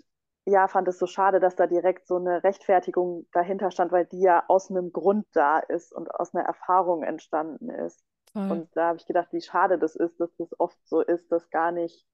ja, 0.47 0.67
fand 0.69 0.87
es 0.87 0.97
so 0.97 1.07
schade, 1.07 1.39
dass 1.41 1.55
da 1.57 1.67
direkt 1.67 2.07
so 2.07 2.15
eine 2.15 2.41
Rechtfertigung 2.43 3.27
dahinter 3.33 3.69
stand, 3.69 3.91
weil 3.91 4.05
die 4.05 4.21
ja 4.21 4.45
aus 4.47 4.71
einem 4.71 4.93
Grund 4.93 5.27
da 5.33 5.59
ist 5.59 5.93
und 5.93 6.09
aus 6.15 6.33
einer 6.33 6.45
Erfahrung 6.45 7.03
entstanden 7.03 7.69
ist. 7.69 8.01
Voll. 8.33 8.51
Und 8.51 8.69
da 8.75 8.87
habe 8.89 8.97
ich 8.97 9.05
gedacht, 9.05 9.27
wie 9.33 9.41
schade 9.41 9.77
das 9.77 9.95
ist, 9.97 10.19
dass 10.21 10.33
das 10.37 10.57
oft 10.59 10.77
so 10.87 11.01
ist, 11.01 11.29
dass 11.33 11.49
gar 11.49 11.71
nicht, 11.73 12.05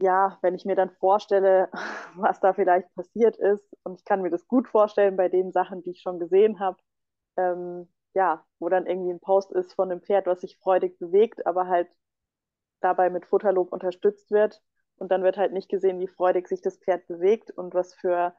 ja, 0.00 0.38
wenn 0.42 0.54
ich 0.54 0.64
mir 0.66 0.76
dann 0.76 0.90
vorstelle, 0.90 1.70
was 2.16 2.40
da 2.40 2.52
vielleicht 2.52 2.94
passiert 2.94 3.36
ist, 3.36 3.64
und 3.84 3.98
ich 4.00 4.04
kann 4.04 4.22
mir 4.22 4.30
das 4.30 4.46
gut 4.46 4.68
vorstellen 4.68 5.16
bei 5.16 5.28
den 5.28 5.52
Sachen, 5.52 5.82
die 5.82 5.90
ich 5.92 6.02
schon 6.02 6.18
gesehen 6.18 6.60
habe, 6.60 6.76
ähm, 7.36 7.88
ja, 8.14 8.44
wo 8.58 8.68
dann 8.68 8.86
irgendwie 8.86 9.12
ein 9.12 9.20
Post 9.20 9.52
ist 9.52 9.74
von 9.74 9.90
einem 9.90 10.02
Pferd, 10.02 10.26
was 10.26 10.42
sich 10.42 10.58
freudig 10.58 10.98
bewegt, 10.98 11.46
aber 11.46 11.68
halt 11.68 11.88
dabei 12.80 13.10
mit 13.10 13.26
Futterlob 13.26 13.72
unterstützt 13.72 14.30
wird. 14.30 14.62
Und 15.00 15.10
dann 15.10 15.22
wird 15.22 15.36
halt 15.36 15.52
nicht 15.52 15.68
gesehen, 15.68 16.00
wie 16.00 16.08
freudig 16.08 16.48
sich 16.48 16.60
das 16.60 16.78
Pferd 16.78 17.06
bewegt 17.06 17.50
und 17.50 17.74
was 17.74 17.94
für 17.94 18.34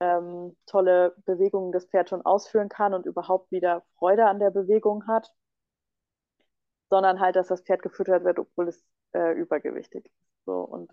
ähm, 0.00 0.56
tolle 0.66 1.14
Bewegungen 1.24 1.72
das 1.72 1.86
Pferd 1.86 2.08
schon 2.10 2.22
ausführen 2.24 2.68
kann 2.68 2.94
und 2.94 3.06
überhaupt 3.06 3.50
wieder 3.50 3.84
Freude 3.98 4.26
an 4.26 4.38
der 4.38 4.50
Bewegung 4.50 5.06
hat, 5.06 5.32
sondern 6.90 7.20
halt, 7.20 7.36
dass 7.36 7.48
das 7.48 7.62
Pferd 7.62 7.82
gefüttert 7.82 8.24
wird, 8.24 8.38
obwohl 8.38 8.68
es 8.68 8.84
äh, 9.12 9.32
übergewichtig 9.32 10.06
ist. 10.06 10.14
So 10.46 10.60
und 10.60 10.90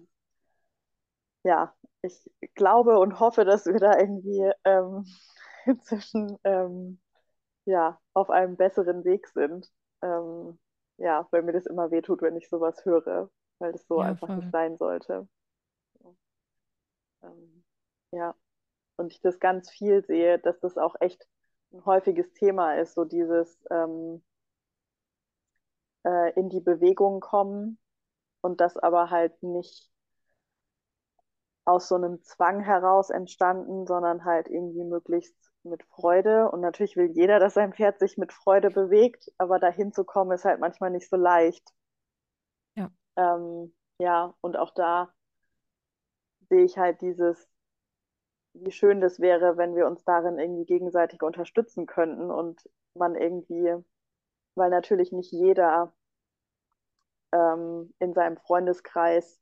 ja, 1.44 1.74
ich 2.02 2.30
glaube 2.56 3.00
und 3.00 3.20
hoffe, 3.20 3.46
dass 3.46 3.66
wir 3.66 3.80
da 3.80 3.98
irgendwie 3.98 4.52
ähm, 4.64 5.06
inzwischen 5.66 6.38
ähm, 6.44 7.00
ja 7.66 8.00
auf 8.14 8.30
einem 8.30 8.58
besseren 8.58 9.06
Weg 9.06 9.28
sind. 9.30 9.72
Ähm, 10.02 10.60
ja, 10.98 11.28
weil 11.32 11.44
mir 11.44 11.54
das 11.54 11.66
immer 11.66 11.92
wehtut, 11.92 12.22
wenn 12.22 12.38
ich 12.38 12.50
sowas 12.50 12.86
höre, 12.86 13.30
weil 13.60 13.72
das 13.72 13.86
so 13.88 14.02
ja, 14.02 14.08
einfach 14.08 14.28
voll. 14.28 14.38
nicht 14.38 14.52
sein 14.52 14.78
sollte. 14.78 15.28
Ähm, 17.24 17.64
ja, 18.12 18.36
und 18.98 19.12
ich 19.12 19.22
das 19.22 19.40
ganz 19.40 19.70
viel 19.70 20.06
sehe, 20.06 20.40
dass 20.40 20.60
das 20.60 20.78
auch 20.78 20.96
echt 21.00 21.28
ein 21.74 21.86
häufiges 21.86 22.32
Thema 22.34 22.76
ist, 22.76 22.94
so 22.94 23.06
dieses 23.06 23.60
ähm, 23.70 24.24
äh, 26.04 26.32
in 26.40 26.50
die 26.50 26.62
Bewegung 26.62 27.20
kommen 27.20 27.78
und 28.42 28.62
das 28.62 28.78
aber 28.78 29.10
halt 29.10 29.42
nicht 29.44 29.92
aus 31.66 31.88
so 31.88 31.96
einem 31.96 32.22
Zwang 32.22 32.60
heraus 32.60 33.10
entstanden, 33.10 33.88
sondern 33.88 34.24
halt 34.24 34.48
irgendwie 34.48 34.84
möglichst 34.84 35.36
mit 35.64 35.84
Freude. 35.84 36.50
Und 36.52 36.62
natürlich 36.62 36.96
will 36.96 37.12
jeder, 37.12 37.40
dass 37.40 37.56
sein 37.56 37.74
Pferd 37.74 38.00
sich 38.00 38.18
mit 38.18 38.32
Freude 38.32 38.70
bewegt, 38.70 39.32
aber 39.40 39.58
dahin 39.58 39.92
zu 39.92 40.04
kommen 40.04 40.32
ist 40.32 40.46
halt 40.46 40.60
manchmal 40.60 40.92
nicht 40.92 41.10
so 41.10 41.18
leicht. 41.18 41.68
Ähm, 43.18 43.74
ja, 44.00 44.34
und 44.42 44.58
auch 44.58 44.72
da 44.74 45.14
sehe 46.50 46.64
ich 46.66 46.78
halt 46.78 47.02
dieses, 47.02 47.50
wie 48.54 48.72
schön 48.72 49.02
das 49.02 49.20
wäre, 49.20 49.58
wenn 49.58 49.76
wir 49.76 49.88
uns 49.88 50.04
darin 50.04 50.40
irgendwie 50.40 50.66
gegenseitig 50.66 51.22
unterstützen 51.22 51.86
könnten 51.86 52.32
und 52.32 52.62
man 52.94 53.16
irgendwie, 53.16 53.76
weil 54.56 54.70
natürlich 54.70 55.12
nicht 55.12 55.32
jeder 55.32 55.94
ähm, 57.32 57.94
in 58.00 58.14
seinem 58.14 58.38
Freundeskreis 58.38 59.40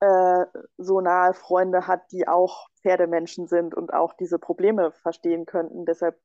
äh, 0.00 0.44
so 0.76 1.00
nahe 1.00 1.34
Freunde 1.34 1.86
hat, 1.86 2.10
die 2.12 2.28
auch 2.28 2.68
Pferdemenschen 2.82 3.48
sind 3.48 3.74
und 3.74 3.92
auch 3.92 4.14
diese 4.14 4.38
Probleme 4.38 4.92
verstehen 4.92 5.46
könnten. 5.46 5.84
Deshalb 5.86 6.20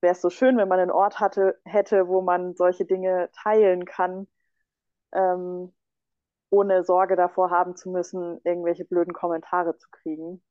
wäre 0.00 0.12
es 0.12 0.20
so 0.22 0.30
schön, 0.30 0.56
wenn 0.56 0.68
man 0.68 0.80
einen 0.80 0.90
Ort 0.90 1.20
hatte, 1.20 1.58
hätte, 1.64 2.08
wo 2.08 2.22
man 2.22 2.54
solche 2.54 2.86
Dinge 2.86 3.30
teilen 3.32 3.84
kann, 3.84 4.26
ähm, 5.12 5.74
ohne 6.50 6.84
Sorge 6.84 7.16
davor 7.16 7.50
haben 7.50 7.76
zu 7.76 7.90
müssen, 7.90 8.40
irgendwelche 8.44 8.84
blöden 8.84 9.12
Kommentare 9.12 9.76
zu 9.76 9.88
kriegen. 9.90 10.42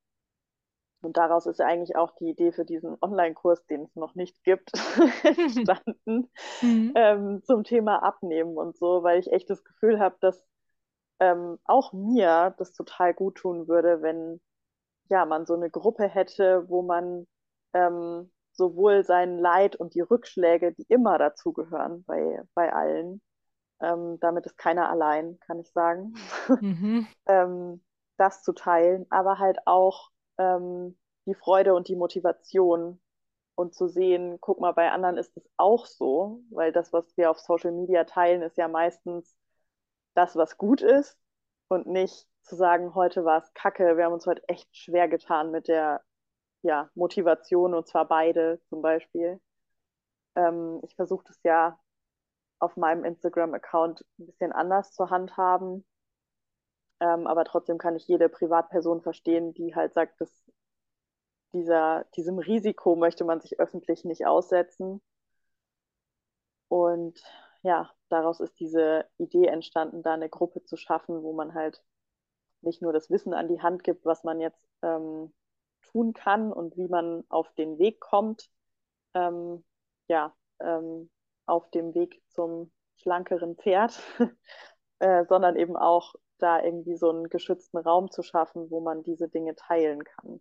Und 1.02 1.18
daraus 1.18 1.46
ist 1.46 1.62
eigentlich 1.62 1.96
auch 1.96 2.12
die 2.16 2.30
Idee 2.30 2.52
für 2.52 2.66
diesen 2.66 2.98
Online-Kurs, 3.02 3.66
den 3.68 3.84
es 3.84 3.96
noch 3.96 4.16
nicht 4.16 4.44
gibt, 4.44 4.72
entstanden, 5.24 6.30
mhm. 6.62 6.94
ähm, 6.96 7.44
zum 7.44 7.64
Thema 7.64 8.02
Abnehmen 8.04 8.58
und 8.58 8.78
so, 8.78 9.04
weil 9.04 9.20
ich 9.20 9.32
echt 9.32 9.50
das 9.50 9.64
Gefühl 9.64 10.00
habe, 10.00 10.18
dass 10.22 10.48
ähm, 11.20 11.60
auch 11.66 11.94
mir 11.94 12.56
das 12.58 12.74
total 12.74 13.14
gut 13.14 13.36
tun 13.36 13.68
würde, 13.68 14.02
wenn 14.02 14.42
ja, 15.10 15.26
man 15.26 15.46
so 15.46 15.54
eine 15.54 15.70
Gruppe 15.70 16.08
hätte, 16.08 16.68
wo 16.68 16.82
man 16.82 17.28
ähm, 17.74 18.32
sowohl 18.52 19.04
sein 19.04 19.38
Leid 19.38 19.76
und 19.76 19.94
die 19.94 20.02
Rückschläge, 20.02 20.74
die 20.74 20.86
immer 20.90 21.18
dazugehören 21.18 22.04
bei, 22.06 22.42
bei 22.56 22.74
allen, 22.74 23.22
ähm, 23.82 24.20
damit 24.20 24.46
ist 24.46 24.58
keiner 24.58 24.90
allein, 24.90 25.40
kann 25.40 25.60
ich 25.60 25.72
sagen, 25.72 26.16
mhm. 26.62 27.08
ähm, 27.28 27.84
das 28.18 28.44
zu 28.44 28.54
teilen, 28.54 29.06
aber 29.10 29.40
halt 29.40 29.60
auch 29.66 30.10
ähm, 30.38 30.98
die 31.26 31.36
Freude 31.36 31.76
und 31.76 31.88
die 31.88 31.96
Motivation 31.96 33.00
und 33.56 33.74
zu 33.74 33.88
sehen, 33.88 34.38
guck 34.40 34.60
mal, 34.60 34.72
bei 34.72 34.92
anderen 34.92 35.18
ist 35.18 35.36
es 35.36 35.50
auch 35.58 35.86
so, 35.86 36.42
weil 36.52 36.72
das, 36.72 36.94
was 36.94 37.06
wir 37.18 37.32
auf 37.32 37.40
Social 37.40 37.72
Media 37.72 38.04
teilen, 38.04 38.42
ist 38.42 38.58
ja 38.58 38.68
meistens 38.68 39.36
das, 40.14 40.36
was 40.36 40.58
gut 40.58 40.82
ist 40.82 41.18
und 41.68 41.88
nicht 41.88 42.28
zu 42.44 42.56
sagen, 42.56 42.96
heute 42.96 43.26
war 43.26 43.40
es 43.40 43.54
kacke, 43.54 43.98
wir 43.98 44.06
haben 44.06 44.14
uns 44.14 44.26
heute 44.26 44.48
echt 44.48 44.76
schwer 44.76 45.08
getan 45.08 45.52
mit 45.52 45.68
der 45.68 46.02
ja, 46.62 46.90
Motivation 46.96 47.74
und 47.74 47.88
zwar 47.88 48.08
beide 48.08 48.60
zum 48.70 48.82
Beispiel. 48.82 49.40
Ähm, 50.36 50.80
ich 50.84 50.96
versuche 50.96 51.26
das 51.28 51.40
ja 51.44 51.80
auf 52.60 52.78
meinem 52.78 53.04
Instagram-Account 53.04 54.06
ein 54.20 54.26
bisschen 54.26 54.52
anders 54.52 54.94
zu 54.94 55.10
handhaben. 55.10 55.86
Ähm, 57.00 57.28
aber 57.28 57.46
trotzdem 57.46 57.78
kann 57.78 57.96
ich 57.96 58.08
jede 58.08 58.30
Privatperson 58.30 59.02
verstehen, 59.02 59.54
die 59.54 59.76
halt 59.76 59.94
sagt, 59.94 60.20
dass 60.20 60.32
dieser, 61.54 62.06
diesem 62.16 62.40
Risiko 62.40 62.96
möchte 62.96 63.24
man 63.24 63.40
sich 63.40 63.60
öffentlich 63.60 64.04
nicht 64.04 64.26
aussetzen. 64.26 65.02
Und 66.70 67.22
ja, 67.62 67.92
daraus 68.10 68.40
ist 68.40 68.60
diese 68.60 69.06
Idee 69.18 69.48
entstanden, 69.48 70.02
da 70.04 70.14
eine 70.14 70.30
Gruppe 70.30 70.64
zu 70.64 70.78
schaffen, 70.78 71.24
wo 71.24 71.34
man 71.34 71.54
halt 71.54 71.84
nicht 72.62 72.82
nur 72.82 72.94
das 72.94 73.10
Wissen 73.10 73.34
an 73.34 73.48
die 73.48 73.62
Hand 73.62 73.84
gibt, 73.84 74.06
was 74.06 74.24
man 74.24 74.40
jetzt 74.40 74.68
ähm, 74.82 75.34
tun 75.82 76.14
kann 76.14 76.52
und 76.52 76.76
wie 76.78 76.88
man 76.88 77.24
auf 77.30 77.54
den 77.54 77.78
Weg 77.80 78.00
kommt, 78.00 78.50
ähm, 79.14 79.64
ja, 80.08 80.36
ähm, 80.60 81.10
auf 81.48 81.70
dem 81.72 81.96
Weg 81.96 82.22
zum 82.30 82.72
schlankeren 82.98 83.56
Pferd, 83.56 84.00
äh, 85.00 85.26
sondern 85.26 85.56
eben 85.56 85.76
auch 85.76 86.16
da 86.38 86.64
irgendwie 86.64 86.98
so 86.98 87.10
einen 87.10 87.30
geschützten 87.30 87.78
Raum 87.78 88.12
zu 88.12 88.22
schaffen, 88.22 88.70
wo 88.70 88.80
man 88.80 89.04
diese 89.04 89.28
Dinge 89.28 89.56
teilen 89.56 90.04
kann. 90.04 90.40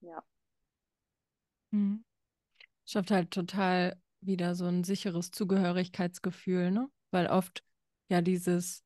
Ja. 0.00 0.22
Mhm. 1.70 2.04
Schafft 2.86 3.10
halt 3.10 3.30
total 3.30 4.00
wieder 4.20 4.54
so 4.54 4.66
ein 4.66 4.84
sicheres 4.84 5.30
Zugehörigkeitsgefühl, 5.30 6.70
ne? 6.70 6.90
Weil 7.10 7.28
oft 7.28 7.64
ja 8.08 8.20
dieses 8.20 8.84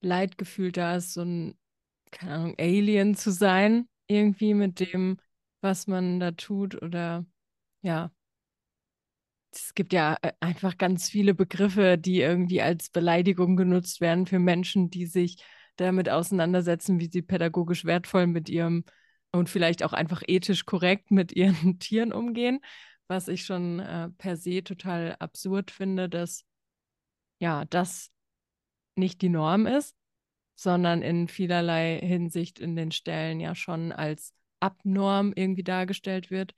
Leidgefühl 0.00 0.72
da 0.72 0.96
ist, 0.96 1.14
so 1.14 1.22
ein, 1.22 1.58
keine 2.10 2.34
Ahnung, 2.34 2.54
Alien 2.58 3.14
zu 3.14 3.32
sein, 3.32 3.88
irgendwie 4.06 4.54
mit 4.54 4.80
dem, 4.80 5.18
was 5.60 5.86
man 5.86 6.20
da 6.20 6.32
tut 6.32 6.80
oder 6.82 7.24
ja. 7.82 8.10
Es 9.74 9.76
gibt 9.76 9.92
ja 9.92 10.16
äh, 10.22 10.32
einfach 10.40 10.78
ganz 10.78 11.10
viele 11.10 11.34
Begriffe, 11.34 11.98
die 11.98 12.20
irgendwie 12.20 12.62
als 12.62 12.90
Beleidigung 12.90 13.56
genutzt 13.56 14.00
werden 14.00 14.26
für 14.26 14.38
Menschen, 14.38 14.90
die 14.90 15.06
sich 15.06 15.36
damit 15.76 16.08
auseinandersetzen, 16.08 17.00
wie 17.00 17.10
sie 17.10 17.22
pädagogisch 17.22 17.84
wertvoll 17.84 18.26
mit 18.26 18.48
ihrem 18.48 18.84
und 19.32 19.48
vielleicht 19.48 19.82
auch 19.82 19.92
einfach 19.92 20.22
ethisch 20.28 20.64
korrekt 20.64 21.10
mit 21.10 21.32
ihren 21.32 21.78
Tieren 21.80 22.12
umgehen 22.12 22.60
was 23.08 23.28
ich 23.28 23.44
schon 23.44 23.80
äh, 23.80 24.10
per 24.10 24.36
se 24.36 24.62
total 24.62 25.16
absurd 25.18 25.70
finde, 25.70 26.08
dass 26.08 26.44
ja, 27.38 27.64
das 27.66 28.10
nicht 28.96 29.22
die 29.22 29.28
Norm 29.28 29.66
ist, 29.66 29.96
sondern 30.54 31.02
in 31.02 31.28
vielerlei 31.28 31.98
Hinsicht 32.00 32.58
in 32.58 32.76
den 32.76 32.92
Stellen 32.92 33.40
ja 33.40 33.54
schon 33.54 33.92
als 33.92 34.32
Abnorm 34.60 35.32
irgendwie 35.34 35.64
dargestellt 35.64 36.30
wird. 36.30 36.54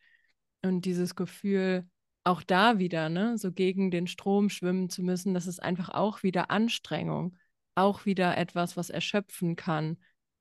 Und 0.62 0.85
dieses 0.85 1.14
Gefühl, 1.14 1.89
auch 2.27 2.43
da 2.43 2.79
wieder, 2.79 3.09
ne, 3.09 3.39
so 3.39 3.53
gegen 3.53 3.91
den 3.91 4.09
Strom 4.09 4.51
schwimmen 4.51 4.91
zu 4.91 5.03
müssen, 5.03 5.33
das 5.33 5.47
ist 5.47 5.62
einfach 5.62 5.91
auch 5.91 6.24
wieder 6.24 6.51
Anstrengung, 6.51 7.37
auch 7.77 8.05
wieder 8.05 8.37
etwas, 8.37 8.77
was 8.77 8.91
erschöpfen 8.91 9.55
kann, 9.55 9.99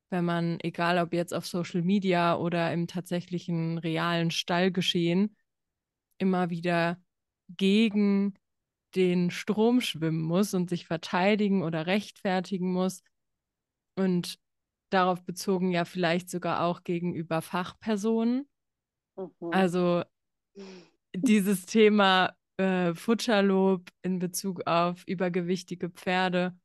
wenn 0.09 0.25
man, 0.25 0.59
egal 0.61 0.97
ob 0.97 1.13
jetzt 1.13 1.33
auf 1.33 1.45
Social 1.45 1.83
Media 1.83 2.37
oder 2.37 2.73
im 2.73 2.87
tatsächlichen 2.87 3.77
realen 3.77 4.31
Stallgeschehen, 4.31 5.35
immer 6.17 6.49
wieder 6.49 6.99
gegen 7.49 8.33
den 8.95 9.29
Strom 9.29 9.79
schwimmen 9.79 10.21
muss 10.21 10.55
und 10.55 10.69
sich 10.69 10.87
verteidigen 10.87 11.61
oder 11.61 11.85
rechtfertigen 11.85 12.71
muss. 12.71 13.03
Und 13.95 14.39
darauf 14.89 15.23
bezogen 15.23 15.69
ja 15.71 15.85
vielleicht 15.85 16.29
sogar 16.31 16.63
auch 16.63 16.83
gegenüber 16.83 17.43
Fachpersonen. 17.43 18.47
Mhm. 19.17 19.31
Also 19.51 20.03
dieses 21.17 21.65
Thema 21.65 22.35
äh, 22.57 22.93
Futterlob 22.93 23.89
in 24.01 24.19
Bezug 24.19 24.65
auf 24.67 25.03
übergewichtige 25.07 25.89
Pferde 25.89 26.57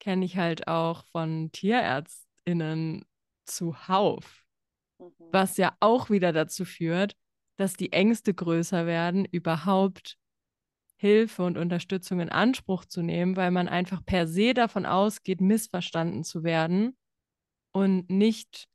kenne 0.00 0.24
ich 0.24 0.36
halt 0.36 0.68
auch 0.68 1.04
von 1.06 1.50
TierärztInnen 1.52 3.04
zuhauf. 3.44 4.44
Mhm. 4.98 5.12
Was 5.32 5.56
ja 5.56 5.76
auch 5.80 6.10
wieder 6.10 6.32
dazu 6.32 6.64
führt, 6.64 7.16
dass 7.56 7.74
die 7.74 7.92
Ängste 7.92 8.34
größer 8.34 8.86
werden, 8.86 9.24
überhaupt 9.24 10.18
Hilfe 10.98 11.42
und 11.42 11.58
Unterstützung 11.58 12.20
in 12.20 12.30
Anspruch 12.30 12.84
zu 12.84 13.02
nehmen, 13.02 13.36
weil 13.36 13.50
man 13.50 13.68
einfach 13.68 14.04
per 14.04 14.26
se 14.26 14.54
davon 14.54 14.86
ausgeht, 14.86 15.40
missverstanden 15.40 16.24
zu 16.24 16.42
werden 16.42 16.96
und 17.72 18.08
nicht, 18.08 18.68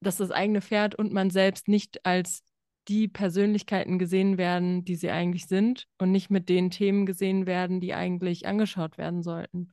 dass 0.00 0.16
das 0.16 0.30
eigene 0.30 0.62
Pferd 0.62 0.94
und 0.94 1.12
man 1.12 1.30
selbst 1.30 1.66
nicht 1.66 2.06
als 2.06 2.44
die 2.88 3.08
Persönlichkeiten 3.08 3.98
gesehen 3.98 4.38
werden, 4.38 4.84
die 4.84 4.96
sie 4.96 5.10
eigentlich 5.10 5.46
sind 5.46 5.86
und 5.98 6.10
nicht 6.10 6.30
mit 6.30 6.48
den 6.48 6.70
Themen 6.70 7.04
gesehen 7.06 7.46
werden, 7.46 7.80
die 7.80 7.94
eigentlich 7.94 8.46
angeschaut 8.46 8.96
werden 8.96 9.22
sollten. 9.22 9.72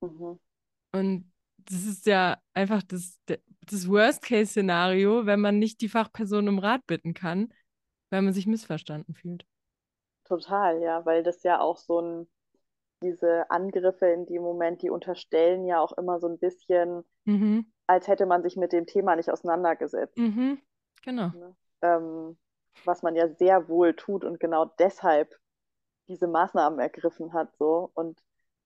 Mhm. 0.00 0.38
Und 0.92 1.32
das 1.56 1.84
ist 1.84 2.06
ja 2.06 2.38
einfach 2.54 2.82
das, 2.82 3.18
das 3.26 3.88
Worst-Case-Szenario, 3.88 5.26
wenn 5.26 5.40
man 5.40 5.58
nicht 5.58 5.80
die 5.80 5.88
Fachperson 5.88 6.48
um 6.48 6.58
Rat 6.58 6.86
bitten 6.86 7.14
kann, 7.14 7.52
weil 8.10 8.22
man 8.22 8.32
sich 8.32 8.46
missverstanden 8.46 9.14
fühlt. 9.14 9.46
Total, 10.24 10.80
ja, 10.80 11.04
weil 11.04 11.22
das 11.22 11.42
ja 11.42 11.60
auch 11.60 11.76
so 11.76 12.00
ein, 12.00 12.28
diese 13.02 13.50
Angriffe 13.50 14.06
in 14.06 14.24
dem 14.26 14.42
Moment, 14.42 14.82
die 14.82 14.90
unterstellen 14.90 15.66
ja 15.66 15.80
auch 15.80 15.92
immer 15.92 16.20
so 16.20 16.28
ein 16.28 16.38
bisschen, 16.38 17.04
mhm. 17.24 17.70
als 17.86 18.08
hätte 18.08 18.24
man 18.24 18.42
sich 18.42 18.56
mit 18.56 18.72
dem 18.72 18.86
Thema 18.86 19.16
nicht 19.16 19.30
auseinandergesetzt. 19.30 20.16
Mhm. 20.16 20.58
Genau. 21.02 21.28
Ne? 21.28 21.56
Ähm, 21.84 22.38
was 22.84 23.02
man 23.02 23.14
ja 23.14 23.28
sehr 23.28 23.68
wohl 23.68 23.94
tut 23.94 24.24
und 24.24 24.40
genau 24.40 24.64
deshalb 24.78 25.38
diese 26.08 26.26
Maßnahmen 26.26 26.78
ergriffen 26.80 27.32
hat, 27.32 27.54
so 27.58 27.90
und 27.94 28.20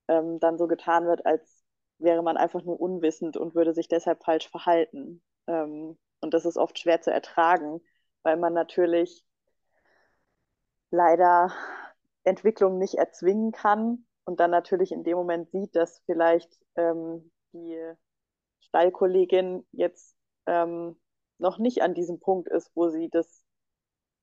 ähm, 0.09 0.41
dann 0.41 0.59
so 0.59 0.67
getan 0.69 1.07
wird, 1.07 1.27
als 1.27 1.65
wäre 1.99 2.23
man 2.23 2.37
einfach 2.37 2.63
nur 2.63 2.81
unwissend 2.81 3.37
und 3.37 3.55
würde 3.55 3.75
sich 3.75 3.89
deshalb 3.89 4.25
falsch 4.25 4.49
verhalten. 4.49 5.23
Ähm, 5.47 5.99
und 6.21 6.35
das 6.35 6.47
ist 6.47 6.57
oft 6.57 6.79
schwer 6.79 7.01
zu 7.01 7.13
ertragen, 7.13 7.81
weil 8.23 8.37
man 8.37 8.55
natürlich 8.55 9.25
leider 10.91 11.53
Entwicklung 12.25 12.79
nicht 12.79 12.95
erzwingen 12.95 13.53
kann 13.53 14.07
und 14.25 14.41
dann 14.41 14.51
natürlich 14.51 14.93
in 14.93 15.05
dem 15.05 15.17
Moment 15.17 15.51
sieht, 15.51 15.75
dass 15.77 16.01
vielleicht 16.07 16.59
ähm, 16.77 17.31
die 17.53 17.79
Stallkollegin 18.61 19.67
jetzt 19.73 20.17
ähm, 20.47 20.97
noch 21.39 21.59
nicht 21.59 21.83
an 21.83 21.95
diesem 21.95 22.21
Punkt 22.21 22.49
ist, 22.49 22.71
wo 22.75 22.89
sie 22.89 23.09
das 23.09 23.45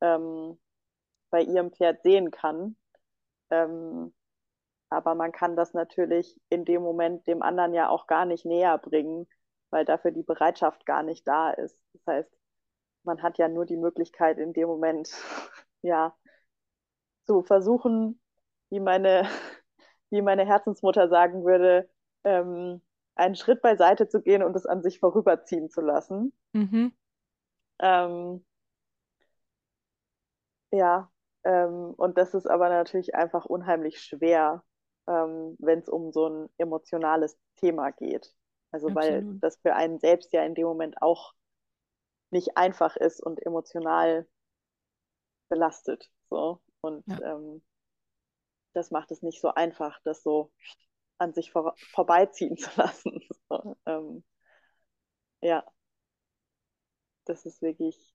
ähm, 0.02 0.60
bei 1.30 1.42
ihrem 1.42 1.72
Pferd 1.72 2.04
sehen 2.04 2.32
kann. 2.32 2.76
Ähm, 3.50 4.14
aber 4.90 5.16
man 5.16 5.32
kann 5.32 5.56
das 5.56 5.74
natürlich 5.74 6.40
in 6.50 6.66
dem 6.66 6.82
Moment 6.82 7.28
dem 7.28 7.42
anderen 7.42 7.74
ja 7.74 7.90
auch 7.90 8.08
gar 8.08 8.26
nicht 8.26 8.46
näher 8.46 8.78
bringen, 8.78 9.28
weil 9.70 9.86
dafür 9.86 10.12
die 10.12 10.24
Bereitschaft 10.24 10.86
gar 10.86 11.04
nicht 11.04 11.28
da 11.28 11.50
ist. 11.52 11.78
Das 11.94 12.08
heißt, 12.08 12.38
man 13.04 13.22
hat 13.22 13.38
ja 13.38 13.48
nur 13.48 13.66
die 13.66 13.78
Möglichkeit 13.78 14.38
in 14.38 14.54
dem 14.54 14.68
Moment, 14.68 15.10
ja, 15.82 16.16
zu 17.26 17.42
versuchen, 17.42 18.22
wie 18.70 18.80
meine, 18.80 19.28
wie 20.10 20.22
meine 20.22 20.46
Herzensmutter 20.46 21.10
sagen 21.10 21.44
würde, 21.44 21.90
ähm, 22.24 22.82
einen 23.16 23.36
Schritt 23.36 23.62
beiseite 23.62 24.08
zu 24.08 24.22
gehen 24.22 24.44
und 24.44 24.56
es 24.56 24.66
an 24.66 24.84
sich 24.84 25.00
vorüberziehen 25.00 25.70
zu 25.70 25.82
lassen. 25.82 26.34
Mhm. 26.54 26.94
Ähm, 27.80 28.46
ja, 30.72 31.12
ähm, 31.44 31.94
und 31.96 32.18
das 32.18 32.34
ist 32.34 32.48
aber 32.48 32.70
natürlich 32.70 33.16
einfach 33.16 33.46
unheimlich 33.46 34.00
schwer, 34.02 34.64
ähm, 35.08 35.56
wenn 35.60 35.80
es 35.80 35.90
um 35.90 36.12
so 36.12 36.28
ein 36.28 36.50
emotionales 36.58 37.38
Thema 37.56 37.92
geht. 37.92 38.34
Also 38.72 38.88
Absolut. 38.88 39.06
weil 39.06 39.40
das 39.40 39.58
für 39.62 39.76
einen 39.76 40.00
selbst 40.00 40.34
ja 40.34 40.44
in 40.44 40.56
dem 40.56 40.66
Moment 40.66 41.02
auch 41.02 41.34
nicht 42.32 42.58
einfach 42.58 42.96
ist 42.98 43.22
und 43.22 43.46
emotional 43.46 44.28
belastet. 45.50 46.10
So. 46.30 46.62
Und 46.82 47.06
ja. 47.08 47.36
ähm, 47.36 47.64
das 48.74 48.92
macht 48.92 49.12
es 49.12 49.22
nicht 49.22 49.40
so 49.40 49.54
einfach, 49.54 50.00
das 50.04 50.24
so 50.24 50.52
an 51.18 51.34
sich 51.34 51.52
vor 51.52 51.76
vorbeiziehen 51.78 52.58
zu 52.58 52.70
lassen. 52.76 53.22
So, 53.50 53.78
ähm, 53.86 54.24
ja, 55.42 55.64
das 57.26 57.46
ist 57.46 57.62
wirklich, 57.62 58.14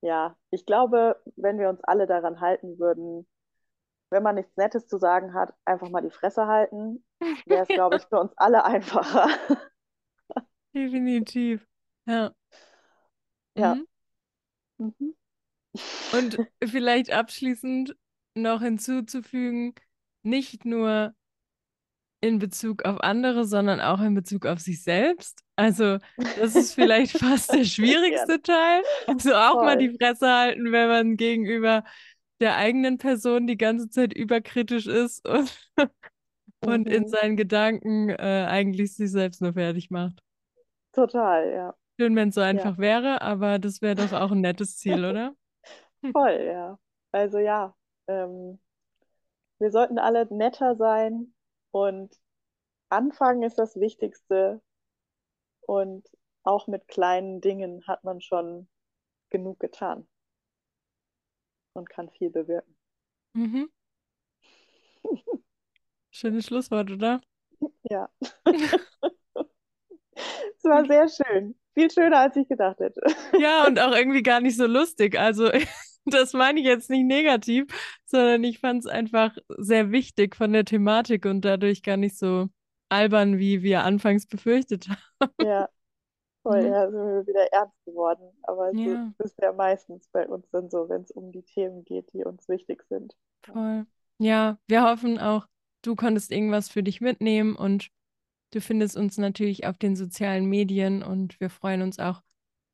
ja, 0.00 0.36
ich 0.50 0.66
glaube, 0.66 1.20
wenn 1.36 1.58
wir 1.58 1.68
uns 1.68 1.80
alle 1.84 2.06
daran 2.06 2.40
halten 2.40 2.78
würden, 2.78 3.26
wenn 4.10 4.22
man 4.22 4.36
nichts 4.36 4.56
Nettes 4.56 4.86
zu 4.88 4.98
sagen 4.98 5.34
hat, 5.34 5.54
einfach 5.64 5.90
mal 5.90 6.02
die 6.02 6.10
Fresse 6.10 6.46
halten, 6.46 7.04
wäre 7.46 7.64
es, 7.64 7.72
glaube 7.72 7.96
ich, 7.96 8.04
für 8.06 8.20
uns 8.20 8.32
alle 8.36 8.64
einfacher. 8.64 9.28
Definitiv, 10.74 11.66
ja. 12.06 12.32
Ja. 13.54 13.74
Mhm. 13.74 13.86
Mhm. 14.78 15.14
Und 16.10 16.38
vielleicht 16.64 17.10
abschließend 17.10 17.96
noch 18.34 18.60
hinzuzufügen, 18.62 19.74
nicht 20.22 20.64
nur 20.64 21.14
in 22.22 22.38
Bezug 22.38 22.84
auf 22.84 23.00
andere, 23.00 23.44
sondern 23.44 23.80
auch 23.80 24.00
in 24.00 24.14
Bezug 24.14 24.46
auf 24.46 24.60
sich 24.60 24.82
selbst. 24.82 25.42
Also, 25.56 25.98
das 26.38 26.54
ist 26.56 26.74
vielleicht 26.74 27.18
fast 27.18 27.52
der 27.52 27.64
schwierigste 27.64 28.40
Teil. 28.40 28.82
Also 29.06 29.34
auch 29.34 29.54
Voll. 29.54 29.64
mal 29.64 29.76
die 29.76 29.90
Fresse 29.90 30.28
halten, 30.28 30.72
wenn 30.72 30.88
man 30.88 31.16
gegenüber 31.16 31.84
der 32.40 32.56
eigenen 32.56 32.98
Person 32.98 33.46
die 33.46 33.58
ganze 33.58 33.90
Zeit 33.90 34.14
überkritisch 34.14 34.86
ist 34.86 35.28
und, 35.28 35.52
und 36.64 36.88
in 36.88 37.02
mhm. 37.02 37.08
seinen 37.08 37.36
Gedanken 37.36 38.08
äh, 38.10 38.46
eigentlich 38.48 38.94
sich 38.94 39.10
selbst 39.10 39.42
nur 39.42 39.54
fertig 39.54 39.90
macht. 39.90 40.20
Total, 40.92 41.50
ja. 41.50 41.74
Schön, 42.00 42.14
wenn 42.14 42.28
es 42.28 42.36
so 42.36 42.40
einfach 42.40 42.76
ja. 42.76 42.78
wäre, 42.78 43.22
aber 43.22 43.58
das 43.58 43.82
wäre 43.82 43.96
doch 43.96 44.12
auch 44.12 44.30
ein 44.30 44.40
nettes 44.40 44.76
Ziel, 44.78 45.04
oder? 45.04 45.34
Voll, 46.12 46.40
ja. 46.46 46.78
Also 47.10 47.38
ja, 47.38 47.74
ähm, 48.06 48.60
wir 49.58 49.70
sollten 49.70 49.98
alle 49.98 50.26
netter 50.32 50.76
sein 50.76 51.34
und 51.72 52.16
anfangen 52.90 53.42
ist 53.42 53.58
das 53.58 53.76
Wichtigste. 53.76 54.62
Und 55.66 56.08
auch 56.44 56.66
mit 56.66 56.86
kleinen 56.88 57.40
Dingen 57.40 57.86
hat 57.86 58.04
man 58.04 58.20
schon 58.20 58.68
genug 59.30 59.58
getan 59.60 60.06
und 61.74 61.88
kann 61.88 62.10
viel 62.10 62.30
bewirken. 62.30 62.76
Mhm. 63.34 63.68
Schönes 66.10 66.46
Schlusswort, 66.46 66.90
oder? 66.90 67.20
Ja. 67.90 68.08
Es 70.56 70.64
war 70.64 70.84
sehr 70.86 71.08
schön. 71.08 71.54
Viel 71.74 71.90
schöner, 71.90 72.18
als 72.18 72.36
ich 72.36 72.46
gedacht 72.48 72.78
hätte. 72.80 73.00
Ja, 73.38 73.66
und 73.66 73.80
auch 73.80 73.92
irgendwie 73.92 74.22
gar 74.22 74.40
nicht 74.40 74.56
so 74.56 74.66
lustig. 74.66 75.18
Also, 75.18 75.50
das 76.04 76.32
meine 76.32 76.60
ich 76.60 76.66
jetzt 76.66 76.90
nicht 76.90 77.04
negativ, 77.04 77.66
sondern 78.04 78.44
ich 78.44 78.58
fand 78.60 78.80
es 78.80 78.86
einfach 78.86 79.36
sehr 79.58 79.90
wichtig 79.90 80.36
von 80.36 80.52
der 80.52 80.64
Thematik 80.64 81.26
und 81.26 81.44
dadurch 81.44 81.82
gar 81.82 81.96
nicht 81.96 82.16
so 82.16 82.48
albern, 82.88 83.38
wie 83.38 83.62
wir 83.62 83.84
anfangs 83.84 84.26
befürchtet 84.26 84.88
haben. 84.88 85.32
Ja, 85.42 85.68
voll, 86.42 86.64
ja, 86.64 86.90
sind 86.90 86.98
wir 86.98 87.26
wieder 87.26 87.52
ernst 87.52 87.84
geworden. 87.84 88.30
Aber 88.42 88.74
ja. 88.74 89.12
so 89.18 89.24
ist 89.24 89.40
ja 89.40 89.52
meistens 89.52 90.08
bei 90.08 90.28
uns 90.28 90.48
dann 90.50 90.70
so, 90.70 90.88
wenn 90.88 91.02
es 91.02 91.10
um 91.10 91.32
die 91.32 91.42
Themen 91.42 91.84
geht, 91.84 92.12
die 92.12 92.24
uns 92.24 92.48
wichtig 92.48 92.84
sind. 92.88 93.14
Voll. 93.44 93.86
Ja, 94.18 94.58
wir 94.68 94.84
hoffen 94.84 95.18
auch, 95.18 95.46
du 95.82 95.96
konntest 95.96 96.30
irgendwas 96.30 96.68
für 96.68 96.82
dich 96.82 97.00
mitnehmen 97.00 97.56
und 97.56 97.90
Du 98.52 98.60
findest 98.60 98.98
uns 98.98 99.16
natürlich 99.16 99.66
auf 99.66 99.78
den 99.78 99.96
sozialen 99.96 100.44
Medien 100.44 101.02
und 101.02 101.40
wir 101.40 101.48
freuen 101.48 101.80
uns 101.80 101.98
auch 101.98 102.20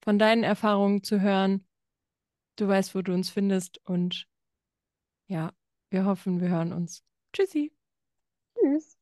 von 0.03 0.18
deinen 0.18 0.43
Erfahrungen 0.43 1.05
zu 1.05 1.20
hören. 1.20 1.64
Du 2.59 2.67
weißt, 2.67 2.97
wo 2.97 3.03
du 3.03 3.15
uns 3.15 3.31
findest 3.31 3.79
und 3.87 4.27
ja, 5.29 5.53
wir 5.91 6.05
hoffen, 6.05 6.41
wir 6.41 6.49
hören 6.49 6.73
uns. 6.73 7.05
Tschüssi. 7.33 7.73
Tschüss. 8.55 8.98